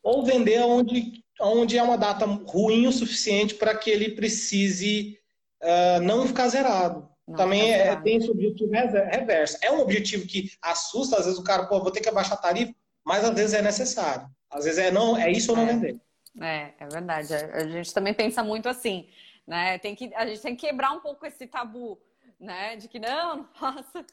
ou 0.06 0.24
vender 0.24 0.62
onde 0.62 1.26
onde 1.41 1.78
é 1.78 1.84
uma 1.84 1.97
data 1.97 2.26
ruim 2.26 2.88
o 2.88 2.93
suficiente 2.93 3.56
para 3.56 3.76
que 3.76 3.89
ele 3.89 4.12
precise 4.12 5.20
uh, 5.62 6.01
não 6.01 6.26
ficar 6.26 6.47
zerado. 6.47 7.10
Não, 7.28 7.36
também 7.36 7.74
é, 7.74 7.93
tem 7.97 8.18
esse 8.18 8.30
objetivo 8.30 8.72
reverso. 8.72 9.58
É 9.62 9.70
um 9.70 9.82
objetivo 9.82 10.26
que 10.26 10.51
assusta, 10.62 11.18
às 11.18 11.26
vezes 11.26 11.39
o 11.39 11.43
cara, 11.43 11.66
pô, 11.66 11.82
vou 11.82 11.91
ter 11.91 11.99
que 11.99 12.08
abaixar 12.08 12.38
a 12.38 12.41
tarifa, 12.41 12.74
mas 13.03 13.26
às 13.26 13.34
vezes 13.34 13.53
é 13.53 13.62
necessário. 13.62 14.28
Às 14.49 14.64
vezes 14.64 14.80
é 14.80 14.91
não, 14.91 15.18
é 15.18 15.30
isso 15.30 15.51
ou 15.51 15.58
não 15.58 15.64
é. 15.64 15.74
vender. 15.74 15.99
É, 16.39 16.74
é 16.80 16.88
verdade. 16.88 17.34
A 17.34 17.68
gente 17.68 17.93
também 17.93 18.14
pensa 18.14 18.43
muito 18.43 18.70
assim, 18.70 19.10
né? 19.45 19.78
Tem 19.80 19.95
que, 19.95 20.14
a 20.16 20.26
gente 20.26 20.41
tem 20.41 20.56
que 20.56 20.68
quebrar 20.68 20.91
um 20.91 21.01
pouco 21.01 21.26
esse 21.26 21.47
tabu, 21.47 21.99
né? 22.39 22.78
De 22.78 22.88
que 22.88 22.99
não, 22.99 23.49
nossa, 23.60 24.06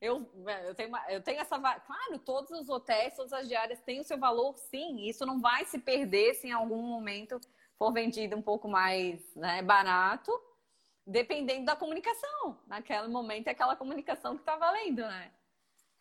eu, 0.00 0.30
eu, 0.66 0.74
tenho, 0.74 0.88
uma, 0.88 1.04
eu 1.10 1.22
tenho 1.22 1.40
essa. 1.40 1.58
Claro, 1.58 2.18
todos 2.24 2.50
os 2.50 2.68
hotéis, 2.68 3.16
todas 3.16 3.32
as 3.32 3.48
diárias 3.48 3.80
têm 3.80 4.00
o 4.00 4.04
seu 4.04 4.18
valor, 4.18 4.56
sim. 4.56 5.08
Isso 5.08 5.26
não 5.26 5.40
vai 5.40 5.64
se 5.64 5.78
perder 5.78 6.34
se 6.34 6.48
em 6.48 6.52
algum 6.52 6.82
momento 6.82 7.40
for 7.76 7.92
vendido 7.92 8.36
um 8.36 8.42
pouco 8.42 8.68
mais 8.68 9.34
né, 9.34 9.62
barato, 9.62 10.32
dependendo 11.06 11.66
da 11.66 11.76
comunicação. 11.76 12.58
Naquele 12.66 13.08
momento 13.08 13.48
é 13.48 13.50
aquela 13.50 13.76
comunicação 13.76 14.34
que 14.34 14.42
está 14.42 14.56
valendo, 14.56 15.02
né? 15.02 15.32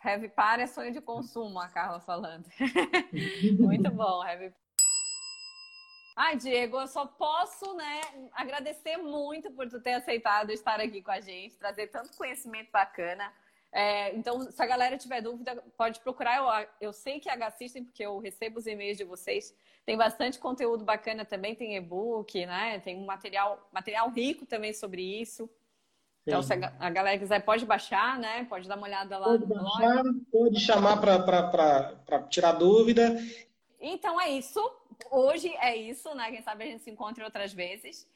Heavy 0.04 0.30
Par 0.30 0.60
é 0.60 0.68
sonho 0.68 0.91
de 0.91 1.02
consumo, 1.02 1.60
a 1.60 1.68
Carla 1.70 2.00
falando. 2.00 2.45
Muito 3.60 3.89
bom, 3.91 4.24
Heavy 4.24 4.54
Ai, 6.20 6.36
Diego, 6.36 6.80
eu 6.80 6.88
só 6.88 7.06
posso, 7.06 7.76
né, 7.76 8.02
agradecer 8.34 8.98
muito 8.98 9.52
por 9.52 9.70
tu 9.70 9.80
ter 9.80 9.93
aceitado 9.93 10.50
estar 10.50 10.82
aqui 10.82 11.00
com 11.00 11.12
a 11.12 11.20
gente, 11.20 11.56
trazer 11.60 11.88
tanto 11.88 12.18
conhecimento 12.18 12.72
bacana. 12.72 13.32
É, 13.78 14.16
então, 14.16 14.42
se 14.50 14.60
a 14.60 14.66
galera 14.66 14.98
tiver 14.98 15.22
dúvida, 15.22 15.64
pode 15.78 16.00
procurar. 16.00 16.38
Eu, 16.82 16.88
eu 16.88 16.92
sei 16.92 17.20
que 17.20 17.30
a 17.30 17.34
H-System, 17.34 17.84
porque 17.84 18.04
eu 18.04 18.18
recebo 18.18 18.58
os 18.58 18.66
e-mails 18.66 18.98
de 18.98 19.04
vocês, 19.04 19.56
tem 19.86 19.96
bastante 19.96 20.40
conteúdo 20.40 20.84
bacana 20.84 21.24
também, 21.24 21.54
tem 21.54 21.76
e-book, 21.76 22.44
né? 22.48 22.80
Tem 22.80 22.98
um 22.98 23.06
material, 23.06 23.70
material 23.72 24.10
rico 24.10 24.48
também 24.48 24.74
sobre 24.74 25.04
isso. 25.04 25.48
Então, 26.26 26.42
se 26.42 26.54
a, 26.54 26.74
a, 26.80 26.90
galera 26.90 27.20
quiser, 27.20 27.40
pode 27.46 27.68
baixar, 27.68 28.18
né? 28.18 28.46
Pode 28.46 28.68
dar 28.68 28.78
uma 28.78 28.88
olhada 28.88 29.16
lá 29.16 29.28
pode 29.28 29.46
no 29.46 29.48
baixar, 29.48 30.02
blog. 30.02 30.26
Pode 30.32 30.60
chamar 30.60 31.00
para 31.00 32.24
tirar 32.30 32.54
dúvida. 32.54 33.16
Então 33.80 34.20
é 34.20 34.32
isso. 34.32 34.60
Hoje 35.12 35.56
é 35.58 35.76
isso, 35.76 36.16
né? 36.16 36.32
Quem 36.32 36.42
sabe 36.42 36.64
a 36.64 36.68
gente 36.68 36.84
se 36.84 36.90
encontre 36.90 37.24
outras 37.24 37.54
vezes. 37.54 38.08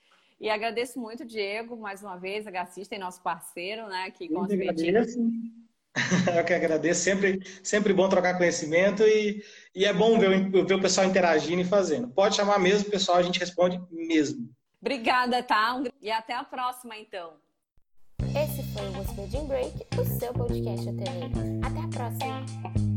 E 0.41 0.49
agradeço 0.49 0.99
muito, 0.99 1.23
Diego, 1.23 1.77
mais 1.77 2.01
uma 2.01 2.17
vez, 2.17 2.47
a 2.47 2.51
Gacista, 2.51 2.97
nosso 2.97 3.21
parceiro, 3.21 3.87
né? 3.87 4.05
Aqui 4.07 4.27
com. 4.27 4.47
Eu 6.35 6.45
que 6.45 6.53
agradeço, 6.53 7.01
sempre, 7.01 7.41
sempre 7.61 7.93
bom 7.93 8.09
trocar 8.09 8.37
conhecimento 8.37 9.03
e, 9.03 9.43
e 9.75 9.85
é 9.85 9.93
bom 9.93 10.17
ver, 10.17 10.49
ver 10.49 10.73
o 10.73 10.81
pessoal 10.81 11.05
interagindo 11.05 11.61
e 11.61 11.65
fazendo. 11.65 12.07
Pode 12.07 12.35
chamar 12.35 12.57
mesmo, 12.59 12.89
pessoal, 12.89 13.17
a 13.17 13.21
gente 13.21 13.39
responde 13.39 13.79
mesmo. 13.91 14.49
Obrigada, 14.81 15.43
tá? 15.43 15.83
E 16.01 16.09
até 16.09 16.33
a 16.33 16.43
próxima, 16.43 16.97
então. 16.97 17.33
Esse 18.21 18.63
foi 18.73 18.87
o 18.87 18.99
Hospeding 18.99 19.45
Break, 19.45 19.85
o 19.99 20.05
seu 20.19 20.33
podcast 20.33 20.89
hoteleiro. 20.89 21.33
Até 21.61 21.79
a 21.81 21.87
próxima! 21.89 22.90